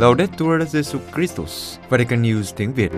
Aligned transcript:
Laudetur 0.00 0.62
Jesus 0.62 0.98
Christus, 1.14 1.78
Vatican 1.88 2.22
News 2.22 2.52
tiếng 2.56 2.72
Việt. 2.72 2.92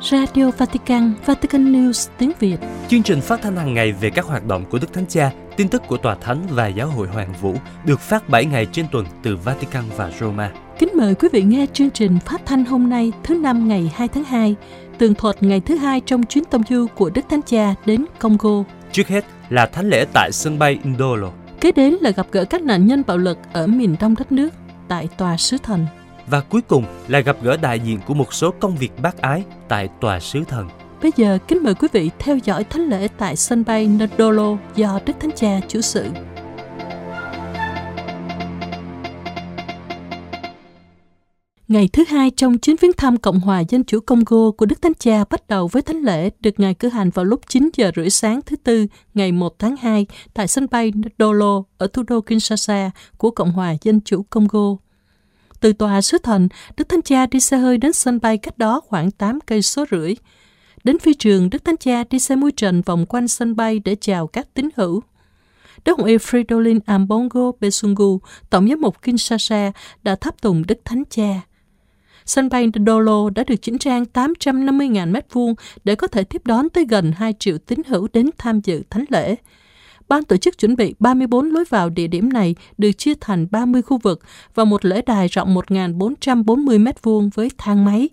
Radio 0.00 0.50
Vatican, 0.58 1.12
Vatican 1.26 1.72
News 1.72 2.08
tiếng 2.18 2.32
Việt. 2.38 2.56
Chương 2.88 3.02
trình 3.02 3.20
phát 3.20 3.42
thanh 3.42 3.56
hàng 3.56 3.74
ngày 3.74 3.92
về 3.92 4.10
các 4.10 4.24
hoạt 4.24 4.46
động 4.46 4.64
của 4.70 4.78
Đức 4.78 4.92
Thánh 4.92 5.06
Cha, 5.06 5.32
tin 5.56 5.68
tức 5.68 5.82
của 5.86 5.96
Tòa 5.96 6.14
Thánh 6.14 6.46
và 6.50 6.66
Giáo 6.66 6.88
hội 6.88 7.08
Hoàng 7.08 7.32
Vũ 7.40 7.54
được 7.84 8.00
phát 8.00 8.28
7 8.28 8.44
ngày 8.44 8.66
trên 8.72 8.86
tuần 8.92 9.06
từ 9.22 9.36
Vatican 9.36 9.84
và 9.96 10.10
Roma. 10.20 10.50
Kính 10.78 10.88
mời 10.96 11.14
quý 11.14 11.28
vị 11.32 11.42
nghe 11.42 11.66
chương 11.72 11.90
trình 11.90 12.18
phát 12.26 12.40
thanh 12.46 12.64
hôm 12.64 12.88
nay 12.88 13.12
thứ 13.24 13.34
năm 13.34 13.68
ngày 13.68 13.92
2 13.94 14.08
tháng 14.08 14.24
2, 14.24 14.54
tường 14.98 15.14
thuật 15.14 15.42
ngày 15.42 15.60
thứ 15.60 15.76
hai 15.76 16.00
trong 16.06 16.22
chuyến 16.26 16.44
tông 16.44 16.62
du 16.68 16.86
của 16.94 17.10
Đức 17.10 17.22
Thánh 17.30 17.42
Cha 17.42 17.74
đến 17.86 18.04
Congo. 18.18 18.64
Trước 18.92 19.08
hết 19.08 19.24
là 19.48 19.66
thánh 19.66 19.88
lễ 19.88 20.04
tại 20.12 20.32
sân 20.32 20.58
bay 20.58 20.78
Ndolo. 20.84 21.30
Kế 21.60 21.72
đến 21.72 21.94
là 22.00 22.10
gặp 22.10 22.26
gỡ 22.32 22.44
các 22.44 22.62
nạn 22.62 22.86
nhân 22.86 23.02
bạo 23.06 23.18
lực 23.18 23.38
ở 23.52 23.66
miền 23.66 23.96
đông 24.00 24.14
đất 24.18 24.32
nước 24.32 24.50
tại 24.90 25.08
tòa 25.18 25.36
sứ 25.36 25.56
thần. 25.62 25.86
Và 26.26 26.40
cuối 26.40 26.62
cùng 26.62 26.84
là 27.08 27.20
gặp 27.20 27.36
gỡ 27.42 27.56
đại 27.56 27.80
diện 27.80 28.00
của 28.06 28.14
một 28.14 28.34
số 28.34 28.50
công 28.60 28.76
việc 28.76 28.90
bác 29.02 29.18
ái 29.18 29.42
tại 29.68 29.88
tòa 30.00 30.20
sứ 30.20 30.44
thần. 30.44 30.68
Bây 31.02 31.12
giờ 31.16 31.38
kính 31.48 31.62
mời 31.62 31.74
quý 31.74 31.88
vị 31.92 32.10
theo 32.18 32.36
dõi 32.36 32.64
thánh 32.64 32.82
lễ 32.82 33.08
tại 33.18 33.36
sân 33.36 33.64
bay 33.66 33.86
Ndolo 33.86 34.56
do 34.74 35.00
Đức 35.06 35.12
Thánh 35.20 35.30
Cha 35.36 35.60
chủ 35.68 35.80
sự. 35.80 36.06
Ngày 41.70 41.88
thứ 41.92 42.04
hai 42.08 42.30
trong 42.30 42.58
chuyến 42.58 42.76
viếng 42.80 42.92
thăm 42.92 43.16
Cộng 43.16 43.40
hòa 43.40 43.62
Dân 43.68 43.84
chủ 43.84 44.00
Congo 44.00 44.50
của 44.50 44.66
Đức 44.66 44.82
Thánh 44.82 44.94
Cha 44.98 45.24
bắt 45.30 45.48
đầu 45.48 45.68
với 45.68 45.82
thánh 45.82 46.02
lễ 46.02 46.30
được 46.40 46.60
Ngài 46.60 46.74
cử 46.74 46.88
hành 46.88 47.10
vào 47.10 47.24
lúc 47.24 47.40
9 47.48 47.70
giờ 47.76 47.90
rưỡi 47.96 48.10
sáng 48.10 48.40
thứ 48.46 48.56
Tư 48.56 48.86
ngày 49.14 49.32
1 49.32 49.58
tháng 49.58 49.76
2 49.76 50.06
tại 50.34 50.48
sân 50.48 50.66
bay 50.70 50.92
Dolo 51.18 51.62
ở 51.78 51.86
thủ 51.86 52.02
đô 52.02 52.20
Kinshasa 52.20 52.90
của 53.16 53.30
Cộng 53.30 53.52
hòa 53.52 53.74
Dân 53.82 54.00
chủ 54.00 54.22
Congo. 54.30 54.76
Từ 55.60 55.72
tòa 55.72 56.00
sứ 56.00 56.18
thần, 56.18 56.48
Đức 56.76 56.88
Thánh 56.88 57.02
Cha 57.02 57.26
đi 57.26 57.40
xe 57.40 57.56
hơi 57.56 57.78
đến 57.78 57.92
sân 57.92 58.18
bay 58.22 58.38
cách 58.38 58.58
đó 58.58 58.80
khoảng 58.86 59.10
8 59.10 59.38
cây 59.46 59.62
số 59.62 59.84
rưỡi. 59.90 60.14
Đến 60.84 60.98
phi 60.98 61.14
trường, 61.14 61.50
Đức 61.50 61.64
Thánh 61.64 61.76
Cha 61.76 62.04
đi 62.10 62.18
xe 62.18 62.36
mui 62.36 62.52
trần 62.52 62.82
vòng 62.82 63.06
quanh 63.06 63.28
sân 63.28 63.56
bay 63.56 63.78
để 63.78 63.96
chào 64.00 64.26
các 64.26 64.54
tín 64.54 64.68
hữu. 64.76 65.02
Đức 65.84 65.98
Hồng 65.98 66.06
Y 66.06 66.16
Fridolin 66.16 66.80
Ambongo 66.86 67.52
Besungu, 67.60 68.18
Tổng 68.50 68.68
giám 68.68 68.80
mục 68.80 69.02
Kinshasa, 69.02 69.72
đã 70.02 70.16
thắp 70.16 70.40
tùng 70.40 70.66
Đức 70.66 70.78
Thánh 70.84 71.02
Cha. 71.10 71.40
Sân 72.30 72.48
bay 72.48 72.66
Ndolo 72.66 73.30
đã 73.30 73.44
được 73.44 73.56
chỉnh 73.62 73.78
trang 73.78 74.04
850.000 74.12 75.12
m2 75.12 75.54
để 75.84 75.94
có 75.94 76.06
thể 76.06 76.24
tiếp 76.24 76.42
đón 76.44 76.68
tới 76.68 76.84
gần 76.88 77.12
2 77.16 77.34
triệu 77.38 77.58
tín 77.58 77.78
hữu 77.86 78.08
đến 78.12 78.30
tham 78.38 78.60
dự 78.60 78.82
thánh 78.90 79.04
lễ. 79.08 79.34
Ban 80.08 80.24
tổ 80.24 80.36
chức 80.36 80.58
chuẩn 80.58 80.76
bị 80.76 80.94
34 80.98 81.50
lối 81.50 81.64
vào 81.68 81.90
địa 81.90 82.06
điểm 82.06 82.32
này 82.32 82.54
được 82.78 82.92
chia 82.92 83.14
thành 83.20 83.46
30 83.50 83.82
khu 83.82 83.98
vực 83.98 84.20
và 84.54 84.64
một 84.64 84.84
lễ 84.84 85.02
đài 85.06 85.28
rộng 85.28 85.54
1.440 85.54 86.84
m2 86.84 87.30
với 87.34 87.50
thang 87.58 87.84
máy. 87.84 88.08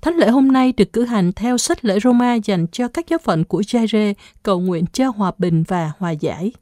Thánh 0.00 0.16
lễ 0.16 0.28
hôm 0.30 0.52
nay 0.52 0.72
được 0.76 0.92
cử 0.92 1.04
hành 1.04 1.32
theo 1.32 1.58
sách 1.58 1.84
lễ 1.84 2.00
Roma 2.00 2.34
dành 2.34 2.66
cho 2.72 2.88
các 2.88 3.08
giáo 3.08 3.18
phận 3.18 3.44
của 3.44 3.60
Jaire 3.60 4.14
cầu 4.42 4.60
nguyện 4.60 4.84
cho 4.92 5.08
hòa 5.08 5.32
bình 5.38 5.64
và 5.68 5.92
hòa 5.98 6.10
giải. 6.10 6.52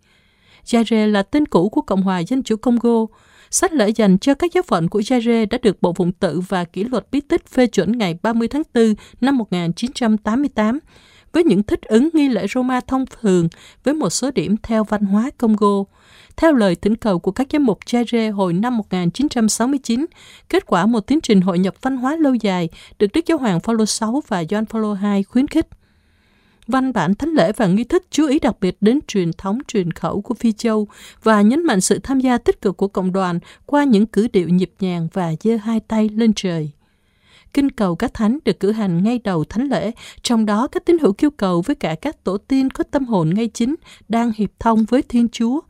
Jaire 0.65 1.07
là 1.07 1.23
tên 1.23 1.47
cũ 1.47 1.69
của 1.69 1.83
Cộng 1.83 2.03
hòa 2.03 2.19
Dân 2.19 2.43
chủ 2.43 2.57
Congo. 2.57 3.07
Sách 3.55 3.73
lễ 3.73 3.89
dành 3.89 4.19
cho 4.19 4.35
các 4.35 4.53
giáo 4.53 4.63
phận 4.63 4.89
của 4.89 5.01
Jaire 5.01 5.47
đã 5.51 5.59
được 5.63 5.83
Bộ 5.83 5.93
Phụng 5.93 6.13
tự 6.13 6.41
và 6.41 6.65
Kỷ 6.65 6.85
luật 6.85 7.07
bí 7.11 7.21
tích 7.21 7.49
phê 7.49 7.67
chuẩn 7.67 7.99
ngày 7.99 8.19
30 8.23 8.49
tháng 8.49 8.63
4 8.75 8.95
năm 9.21 9.39
1988 9.39 10.79
với 11.33 11.45
những 11.45 11.63
thích 11.63 11.83
ứng 11.83 12.09
nghi 12.13 12.29
lễ 12.29 12.47
Roma 12.55 12.81
thông 12.81 13.05
thường 13.21 13.49
với 13.85 13.95
một 13.95 14.11
số 14.11 14.31
điểm 14.31 14.57
theo 14.63 14.85
văn 14.85 15.05
hóa 15.05 15.31
Congo. 15.39 15.85
Theo 16.37 16.53
lời 16.53 16.75
thỉnh 16.75 16.97
cầu 16.97 17.19
của 17.19 17.31
các 17.31 17.47
giám 17.53 17.65
mục 17.65 17.79
Jaire 17.87 18.33
hồi 18.33 18.53
năm 18.53 18.77
1969, 18.77 20.07
kết 20.49 20.67
quả 20.67 20.87
một 20.87 21.01
tiến 21.01 21.21
trình 21.21 21.41
hội 21.41 21.59
nhập 21.59 21.75
văn 21.83 21.97
hóa 21.97 22.17
lâu 22.17 22.35
dài 22.35 22.69
được 22.99 23.07
Đức 23.13 23.27
Giáo 23.27 23.39
hoàng 23.39 23.61
Phaolô 23.61 23.85
VI 24.01 24.21
và 24.29 24.45
Gioan 24.51 24.67
Phaolô 24.67 24.97
II 25.15 25.23
khuyến 25.23 25.49
khích. 25.49 25.67
Văn 26.67 26.93
bản 26.93 27.15
thánh 27.15 27.31
lễ 27.31 27.53
và 27.53 27.67
nghi 27.67 27.85
thức 27.85 28.05
chú 28.11 28.27
ý 28.27 28.39
đặc 28.39 28.57
biệt 28.61 28.77
đến 28.81 29.01
truyền 29.07 29.33
thống 29.33 29.59
truyền 29.69 29.91
khẩu 29.91 30.21
của 30.21 30.35
Phi 30.35 30.53
Châu 30.53 30.89
và 31.23 31.43
nhấn 31.43 31.67
mạnh 31.67 31.81
sự 31.81 31.99
tham 31.99 32.21
gia 32.21 32.39
tích 32.39 32.61
cực 32.63 32.77
của 32.77 32.89
cộng 32.89 33.13
đoàn 33.13 33.39
qua 33.67 33.85
những 33.85 34.07
cử 34.07 34.29
điệu 34.33 34.49
nhịp 34.49 34.71
nhàng 34.81 35.09
và 35.13 35.33
giơ 35.41 35.57
hai 35.57 35.81
tay 35.81 36.09
lên 36.09 36.33
trời 36.37 36.73
kinh 37.55 37.71
cầu 37.71 37.97
các 37.97 38.15
thánh 38.15 38.39
được 38.45 38.61
cử 38.61 38.73
hành 38.73 39.05
ngay 39.05 39.19
đầu 39.25 39.45
thánh 39.45 39.69
lễ, 39.69 39.91
trong 40.23 40.47
đó 40.47 40.67
các 40.67 40.85
tín 40.85 40.99
hữu 40.99 41.13
kêu 41.13 41.31
cầu 41.31 41.63
với 41.63 41.77
cả 41.77 41.95
các 41.95 42.25
tổ 42.25 42.39
tiên 42.39 42.71
có 42.71 42.85
tâm 42.91 43.05
hồn 43.05 43.31
ngay 43.35 43.49
chính 43.49 43.75
đang 44.09 44.33
hiệp 44.37 44.51
thông 44.59 44.85
với 44.85 45.03
Thiên 45.03 45.29
Chúa. 45.29 45.61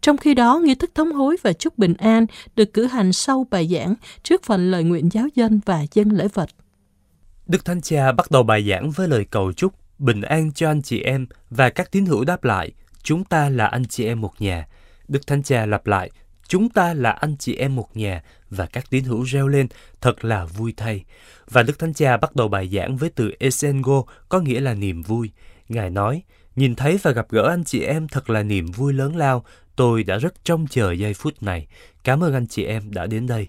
Trong 0.00 0.16
khi 0.16 0.34
đó, 0.34 0.58
nghi 0.58 0.74
thức 0.74 0.90
thống 0.94 1.12
hối 1.12 1.36
và 1.42 1.52
chúc 1.52 1.78
bình 1.78 1.94
an 1.94 2.26
được 2.56 2.72
cử 2.72 2.86
hành 2.86 3.12
sau 3.12 3.46
bài 3.50 3.68
giảng 3.72 3.94
trước 4.22 4.42
phần 4.42 4.70
lời 4.70 4.84
nguyện 4.84 5.08
giáo 5.12 5.26
dân 5.34 5.60
và 5.66 5.84
dân 5.92 6.08
lễ 6.08 6.28
vật. 6.28 6.48
Đức 7.46 7.64
Thánh 7.64 7.80
Cha 7.80 8.12
bắt 8.12 8.30
đầu 8.30 8.42
bài 8.42 8.66
giảng 8.68 8.90
với 8.90 9.08
lời 9.08 9.26
cầu 9.30 9.52
chúc 9.52 9.72
bình 10.02 10.22
an 10.22 10.52
cho 10.52 10.70
anh 10.70 10.82
chị 10.82 11.00
em 11.00 11.26
và 11.50 11.70
các 11.70 11.90
tín 11.90 12.06
hữu 12.06 12.24
đáp 12.24 12.44
lại, 12.44 12.72
chúng 13.02 13.24
ta 13.24 13.48
là 13.48 13.66
anh 13.66 13.84
chị 13.84 14.06
em 14.06 14.20
một 14.20 14.32
nhà. 14.38 14.66
Đức 15.08 15.26
Thánh 15.26 15.42
Cha 15.42 15.66
lặp 15.66 15.86
lại, 15.86 16.10
chúng 16.48 16.68
ta 16.68 16.94
là 16.94 17.10
anh 17.10 17.36
chị 17.36 17.56
em 17.56 17.76
một 17.76 17.96
nhà 17.96 18.22
và 18.50 18.66
các 18.66 18.90
tín 18.90 19.04
hữu 19.04 19.22
reo 19.22 19.48
lên, 19.48 19.66
thật 20.00 20.24
là 20.24 20.44
vui 20.44 20.74
thay. 20.76 21.04
Và 21.50 21.62
Đức 21.62 21.78
Thánh 21.78 21.94
Cha 21.94 22.16
bắt 22.16 22.36
đầu 22.36 22.48
bài 22.48 22.68
giảng 22.68 22.96
với 22.96 23.10
từ 23.10 23.32
Esengo, 23.38 24.02
có 24.28 24.40
nghĩa 24.40 24.60
là 24.60 24.74
niềm 24.74 25.02
vui. 25.02 25.30
Ngài 25.68 25.90
nói, 25.90 26.22
nhìn 26.56 26.74
thấy 26.74 26.98
và 27.02 27.10
gặp 27.10 27.26
gỡ 27.30 27.48
anh 27.48 27.64
chị 27.64 27.82
em 27.82 28.08
thật 28.08 28.30
là 28.30 28.42
niềm 28.42 28.66
vui 28.66 28.92
lớn 28.92 29.16
lao, 29.16 29.44
tôi 29.76 30.04
đã 30.04 30.18
rất 30.18 30.44
trông 30.44 30.66
chờ 30.66 30.92
giây 30.92 31.14
phút 31.14 31.42
này. 31.42 31.66
Cảm 32.04 32.24
ơn 32.24 32.34
anh 32.34 32.46
chị 32.46 32.64
em 32.64 32.90
đã 32.90 33.06
đến 33.06 33.26
đây. 33.26 33.48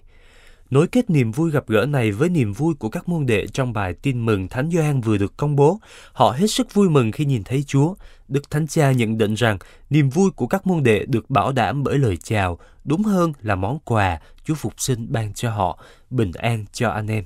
Nối 0.73 0.87
kết 0.87 1.09
niềm 1.09 1.31
vui 1.31 1.51
gặp 1.51 1.67
gỡ 1.67 1.85
này 1.85 2.11
với 2.11 2.29
niềm 2.29 2.53
vui 2.53 2.73
của 2.73 2.89
các 2.89 3.09
môn 3.09 3.25
đệ 3.25 3.47
trong 3.47 3.73
bài 3.73 3.93
tin 4.01 4.25
mừng 4.25 4.47
Thánh 4.47 4.69
Gioan 4.71 5.01
vừa 5.01 5.17
được 5.17 5.37
công 5.37 5.55
bố, 5.55 5.79
họ 6.13 6.31
hết 6.31 6.47
sức 6.47 6.73
vui 6.73 6.89
mừng 6.89 7.11
khi 7.11 7.25
nhìn 7.25 7.43
thấy 7.43 7.63
Chúa. 7.67 7.95
Đức 8.27 8.49
Thánh 8.49 8.67
Cha 8.67 8.91
nhận 8.91 9.17
định 9.17 9.33
rằng 9.33 9.57
niềm 9.89 10.09
vui 10.09 10.31
của 10.31 10.47
các 10.47 10.67
môn 10.67 10.83
đệ 10.83 11.05
được 11.05 11.29
bảo 11.29 11.51
đảm 11.51 11.83
bởi 11.83 11.97
lời 11.97 12.17
chào, 12.17 12.59
đúng 12.83 13.03
hơn 13.03 13.33
là 13.41 13.55
món 13.55 13.79
quà 13.85 14.19
Chúa 14.45 14.55
Phục 14.55 14.73
sinh 14.77 15.07
ban 15.09 15.33
cho 15.33 15.51
họ, 15.51 15.79
bình 16.09 16.31
an 16.31 16.65
cho 16.71 16.89
anh 16.89 17.07
em. 17.07 17.23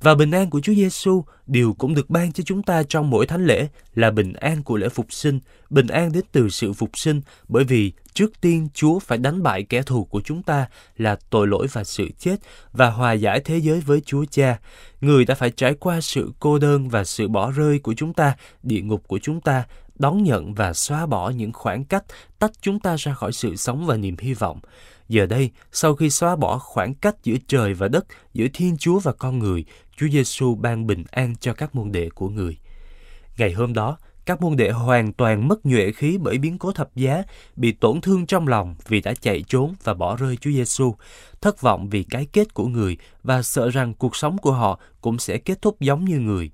Và 0.00 0.14
bình 0.14 0.30
an 0.30 0.50
của 0.50 0.60
Chúa 0.60 0.74
Giêsu 0.74 1.24
đều 1.46 1.72
cũng 1.72 1.94
được 1.94 2.10
ban 2.10 2.32
cho 2.32 2.44
chúng 2.46 2.62
ta 2.62 2.82
trong 2.82 3.10
mỗi 3.10 3.26
thánh 3.26 3.46
lễ 3.46 3.68
là 3.94 4.10
bình 4.10 4.32
an 4.32 4.62
của 4.62 4.76
lễ 4.76 4.88
phục 4.88 5.12
sinh, 5.12 5.40
bình 5.70 5.86
an 5.86 6.12
đến 6.12 6.24
từ 6.32 6.48
sự 6.48 6.72
phục 6.72 6.90
sinh, 6.98 7.20
bởi 7.48 7.64
vì 7.64 7.92
trước 8.12 8.40
tiên 8.40 8.68
Chúa 8.74 8.98
phải 8.98 9.18
đánh 9.18 9.42
bại 9.42 9.62
kẻ 9.62 9.82
thù 9.82 10.04
của 10.04 10.20
chúng 10.24 10.42
ta 10.42 10.66
là 10.96 11.16
tội 11.30 11.46
lỗi 11.46 11.66
và 11.72 11.84
sự 11.84 12.08
chết 12.18 12.36
và 12.72 12.90
hòa 12.90 13.12
giải 13.12 13.40
thế 13.40 13.58
giới 13.58 13.80
với 13.80 14.00
Chúa 14.00 14.24
Cha. 14.30 14.58
Người 15.00 15.24
đã 15.24 15.34
phải 15.34 15.50
trải 15.50 15.74
qua 15.74 16.00
sự 16.00 16.32
cô 16.40 16.58
đơn 16.58 16.88
và 16.88 17.04
sự 17.04 17.28
bỏ 17.28 17.50
rơi 17.50 17.78
của 17.78 17.94
chúng 17.94 18.12
ta, 18.12 18.36
địa 18.62 18.80
ngục 18.80 19.08
của 19.08 19.18
chúng 19.22 19.40
ta, 19.40 19.64
đón 19.94 20.22
nhận 20.22 20.54
và 20.54 20.72
xóa 20.72 21.06
bỏ 21.06 21.30
những 21.30 21.52
khoảng 21.52 21.84
cách 21.84 22.04
tách 22.38 22.52
chúng 22.60 22.80
ta 22.80 22.96
ra 22.98 23.14
khỏi 23.14 23.32
sự 23.32 23.56
sống 23.56 23.86
và 23.86 23.96
niềm 23.96 24.16
hy 24.18 24.34
vọng. 24.34 24.60
Giờ 25.08 25.26
đây, 25.26 25.50
sau 25.72 25.94
khi 25.94 26.10
xóa 26.10 26.36
bỏ 26.36 26.58
khoảng 26.58 26.94
cách 26.94 27.16
giữa 27.22 27.36
trời 27.48 27.74
và 27.74 27.88
đất, 27.88 28.06
giữa 28.32 28.46
Thiên 28.54 28.76
Chúa 28.76 28.98
và 28.98 29.12
con 29.12 29.38
người, 29.38 29.64
Chúa 29.96 30.08
Giêsu 30.08 30.54
ban 30.54 30.86
bình 30.86 31.04
an 31.10 31.34
cho 31.40 31.52
các 31.54 31.74
môn 31.74 31.92
đệ 31.92 32.10
của 32.10 32.28
người. 32.28 32.58
Ngày 33.38 33.52
hôm 33.52 33.72
đó, 33.72 33.96
các 34.26 34.40
môn 34.40 34.56
đệ 34.56 34.70
hoàn 34.70 35.12
toàn 35.12 35.48
mất 35.48 35.66
nhuệ 35.66 35.92
khí 35.92 36.18
bởi 36.20 36.38
biến 36.38 36.58
cố 36.58 36.72
thập 36.72 36.96
giá, 36.96 37.22
bị 37.56 37.72
tổn 37.72 38.00
thương 38.00 38.26
trong 38.26 38.48
lòng 38.48 38.74
vì 38.88 39.00
đã 39.00 39.14
chạy 39.14 39.44
trốn 39.48 39.74
và 39.84 39.94
bỏ 39.94 40.16
rơi 40.16 40.36
Chúa 40.36 40.50
Giêsu, 40.50 40.94
thất 41.40 41.60
vọng 41.60 41.88
vì 41.88 42.02
cái 42.02 42.26
kết 42.32 42.54
của 42.54 42.66
người 42.66 42.96
và 43.22 43.42
sợ 43.42 43.70
rằng 43.70 43.94
cuộc 43.94 44.16
sống 44.16 44.38
của 44.38 44.52
họ 44.52 44.80
cũng 45.00 45.18
sẽ 45.18 45.38
kết 45.38 45.62
thúc 45.62 45.80
giống 45.80 46.04
như 46.04 46.18
người. 46.18 46.50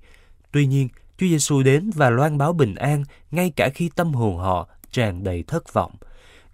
Tuy 0.51 0.65
nhiên, 0.65 0.89
Chúa 1.17 1.27
Giêsu 1.27 1.63
đến 1.63 1.89
và 1.95 2.09
loan 2.09 2.37
báo 2.37 2.53
bình 2.53 2.75
an 2.75 3.03
ngay 3.31 3.51
cả 3.55 3.69
khi 3.69 3.89
tâm 3.95 4.13
hồn 4.13 4.37
họ 4.37 4.67
tràn 4.91 5.23
đầy 5.23 5.43
thất 5.43 5.73
vọng. 5.73 5.91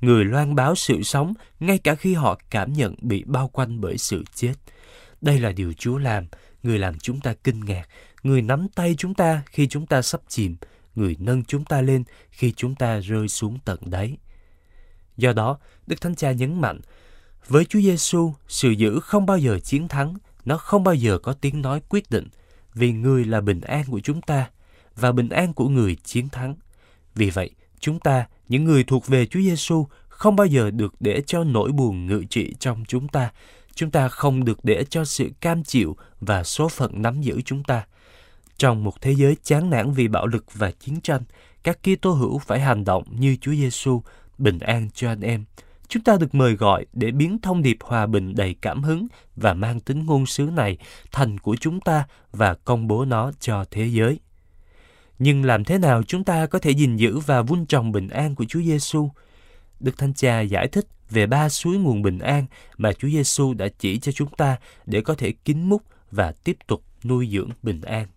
Người 0.01 0.25
loan 0.25 0.56
báo 0.56 0.75
sự 0.75 1.03
sống 1.03 1.33
ngay 1.59 1.77
cả 1.77 1.95
khi 1.95 2.13
họ 2.13 2.39
cảm 2.50 2.74
nhận 2.74 2.95
bị 3.01 3.24
bao 3.24 3.48
quanh 3.48 3.81
bởi 3.81 3.98
sự 3.98 4.24
chết. 4.36 4.53
Đây 5.21 5.39
là 5.39 5.51
điều 5.51 5.74
Chúa 5.74 5.98
làm, 5.98 6.27
người 6.63 6.80
làm 6.80 7.00
chúng 7.00 7.19
ta 7.19 7.33
kinh 7.44 7.59
ngạc, 7.59 7.83
người 8.24 8.42
nắm 8.42 8.68
tay 8.75 8.95
chúng 8.98 9.13
ta 9.13 9.44
khi 9.45 9.68
chúng 9.68 9.86
ta 9.86 10.01
sắp 10.01 10.21
chìm, 10.27 10.56
người 10.95 11.15
nâng 11.19 11.44
chúng 11.44 11.65
ta 11.65 11.81
lên 11.81 12.03
khi 12.30 12.53
chúng 12.57 12.75
ta 12.75 13.00
rơi 13.00 13.27
xuống 13.27 13.57
tận 13.65 13.80
đáy. 13.86 14.18
Do 15.18 15.33
đó, 15.33 15.57
Đức 15.88 16.01
Thánh 16.01 16.15
Cha 16.15 16.31
nhấn 16.31 16.62
mạnh, 16.62 16.80
với 17.48 17.65
Chúa 17.65 17.80
Giêsu, 17.80 18.33
sự 18.48 18.69
giữ 18.69 19.00
không 19.00 19.25
bao 19.25 19.38
giờ 19.38 19.59
chiến 19.59 19.88
thắng, 19.88 20.13
nó 20.45 20.57
không 20.57 20.83
bao 20.83 20.95
giờ 20.95 21.18
có 21.18 21.33
tiếng 21.33 21.62
nói 21.62 21.81
quyết 21.89 22.09
định, 22.09 22.27
vì 22.74 22.92
người 22.92 23.25
là 23.25 23.42
bình 23.42 23.62
an 23.62 23.83
của 23.88 24.00
chúng 24.00 24.21
ta 24.21 24.50
và 24.95 25.12
bình 25.12 25.30
an 25.30 25.53
của 25.53 25.69
người 25.69 25.95
chiến 25.95 26.30
thắng. 26.30 26.56
Vì 27.15 27.30
vậy, 27.30 27.51
chúng 27.80 28.00
ta, 28.00 28.27
những 28.51 28.63
người 28.63 28.83
thuộc 28.83 29.07
về 29.07 29.25
Chúa 29.25 29.39
Giêsu, 29.39 29.88
không 30.07 30.36
bao 30.36 30.48
giờ 30.48 30.71
được 30.71 30.94
để 31.00 31.21
cho 31.25 31.44
nỗi 31.44 31.71
buồn 31.71 32.06
ngự 32.06 32.24
trị 32.30 32.56
trong 32.59 32.83
chúng 32.88 33.07
ta. 33.07 33.31
Chúng 33.75 33.92
ta 33.92 34.07
không 34.07 34.45
được 34.45 34.59
để 34.63 34.83
cho 34.89 35.06
sự 35.06 35.30
cam 35.42 35.63
chịu 35.63 35.98
và 36.19 36.44
số 36.44 36.69
phận 36.69 37.01
nắm 37.01 37.21
giữ 37.21 37.42
chúng 37.45 37.63
ta. 37.63 37.86
Trong 38.57 38.83
một 38.83 39.01
thế 39.01 39.12
giới 39.12 39.36
chán 39.44 39.69
nản 39.69 39.92
vì 39.92 40.07
bạo 40.07 40.27
lực 40.27 40.45
và 40.53 40.71
chiến 40.71 41.01
tranh, 41.01 41.21
các 41.63 41.80
Kitô 41.83 42.12
hữu 42.12 42.39
phải 42.39 42.59
hành 42.59 42.83
động 42.83 43.03
như 43.19 43.36
Chúa 43.42 43.51
Giêsu, 43.51 44.01
bình 44.38 44.59
an 44.59 44.89
cho 44.94 45.09
anh 45.09 45.21
em. 45.21 45.45
chúng 45.88 46.03
ta 46.03 46.18
được 46.18 46.36
mời 46.36 46.56
gọi 46.56 46.86
để 46.94 47.12
biến 47.12 47.39
thông 47.42 47.62
điệp 47.62 47.77
hòa 47.81 48.06
bình 48.06 48.36
đầy 48.36 48.56
cảm 48.62 48.83
hứng 48.83 49.07
và 49.36 49.53
mang 49.53 49.80
tính 49.80 50.06
ngôn 50.06 50.25
sứ 50.25 50.44
này 50.44 50.77
thành 51.12 51.38
của 51.38 51.56
chúng 51.56 51.80
ta 51.80 52.06
và 52.31 52.53
công 52.53 52.88
bố 52.88 53.06
nó 53.06 53.31
cho 53.39 53.65
thế 53.71 53.86
giới. 53.86 54.19
Nhưng 55.23 55.45
làm 55.45 55.63
thế 55.63 55.77
nào 55.77 56.03
chúng 56.03 56.23
ta 56.23 56.45
có 56.45 56.59
thể 56.59 56.71
gìn 56.71 56.97
giữ 56.97 57.19
và 57.19 57.41
vun 57.41 57.65
trồng 57.65 57.91
bình 57.91 58.09
an 58.09 58.35
của 58.35 58.45
Chúa 58.45 58.62
Giêsu? 58.62 59.09
Đức 59.79 59.97
Thánh 59.97 60.13
Cha 60.13 60.41
giải 60.41 60.68
thích 60.68 60.88
về 61.09 61.25
ba 61.25 61.50
suối 61.50 61.77
nguồn 61.77 62.01
bình 62.01 62.19
an 62.19 62.45
mà 62.77 62.94
Chúa 62.94 63.07
Giêsu 63.09 63.53
đã 63.53 63.68
chỉ 63.79 64.00
cho 64.00 64.12
chúng 64.12 64.29
ta 64.38 64.57
để 64.85 65.01
có 65.01 65.15
thể 65.15 65.31
kín 65.31 65.69
múc 65.69 65.83
và 66.12 66.33
tiếp 66.44 66.57
tục 66.68 66.83
nuôi 67.03 67.29
dưỡng 67.31 67.50
bình 67.63 67.81
an. 67.81 68.07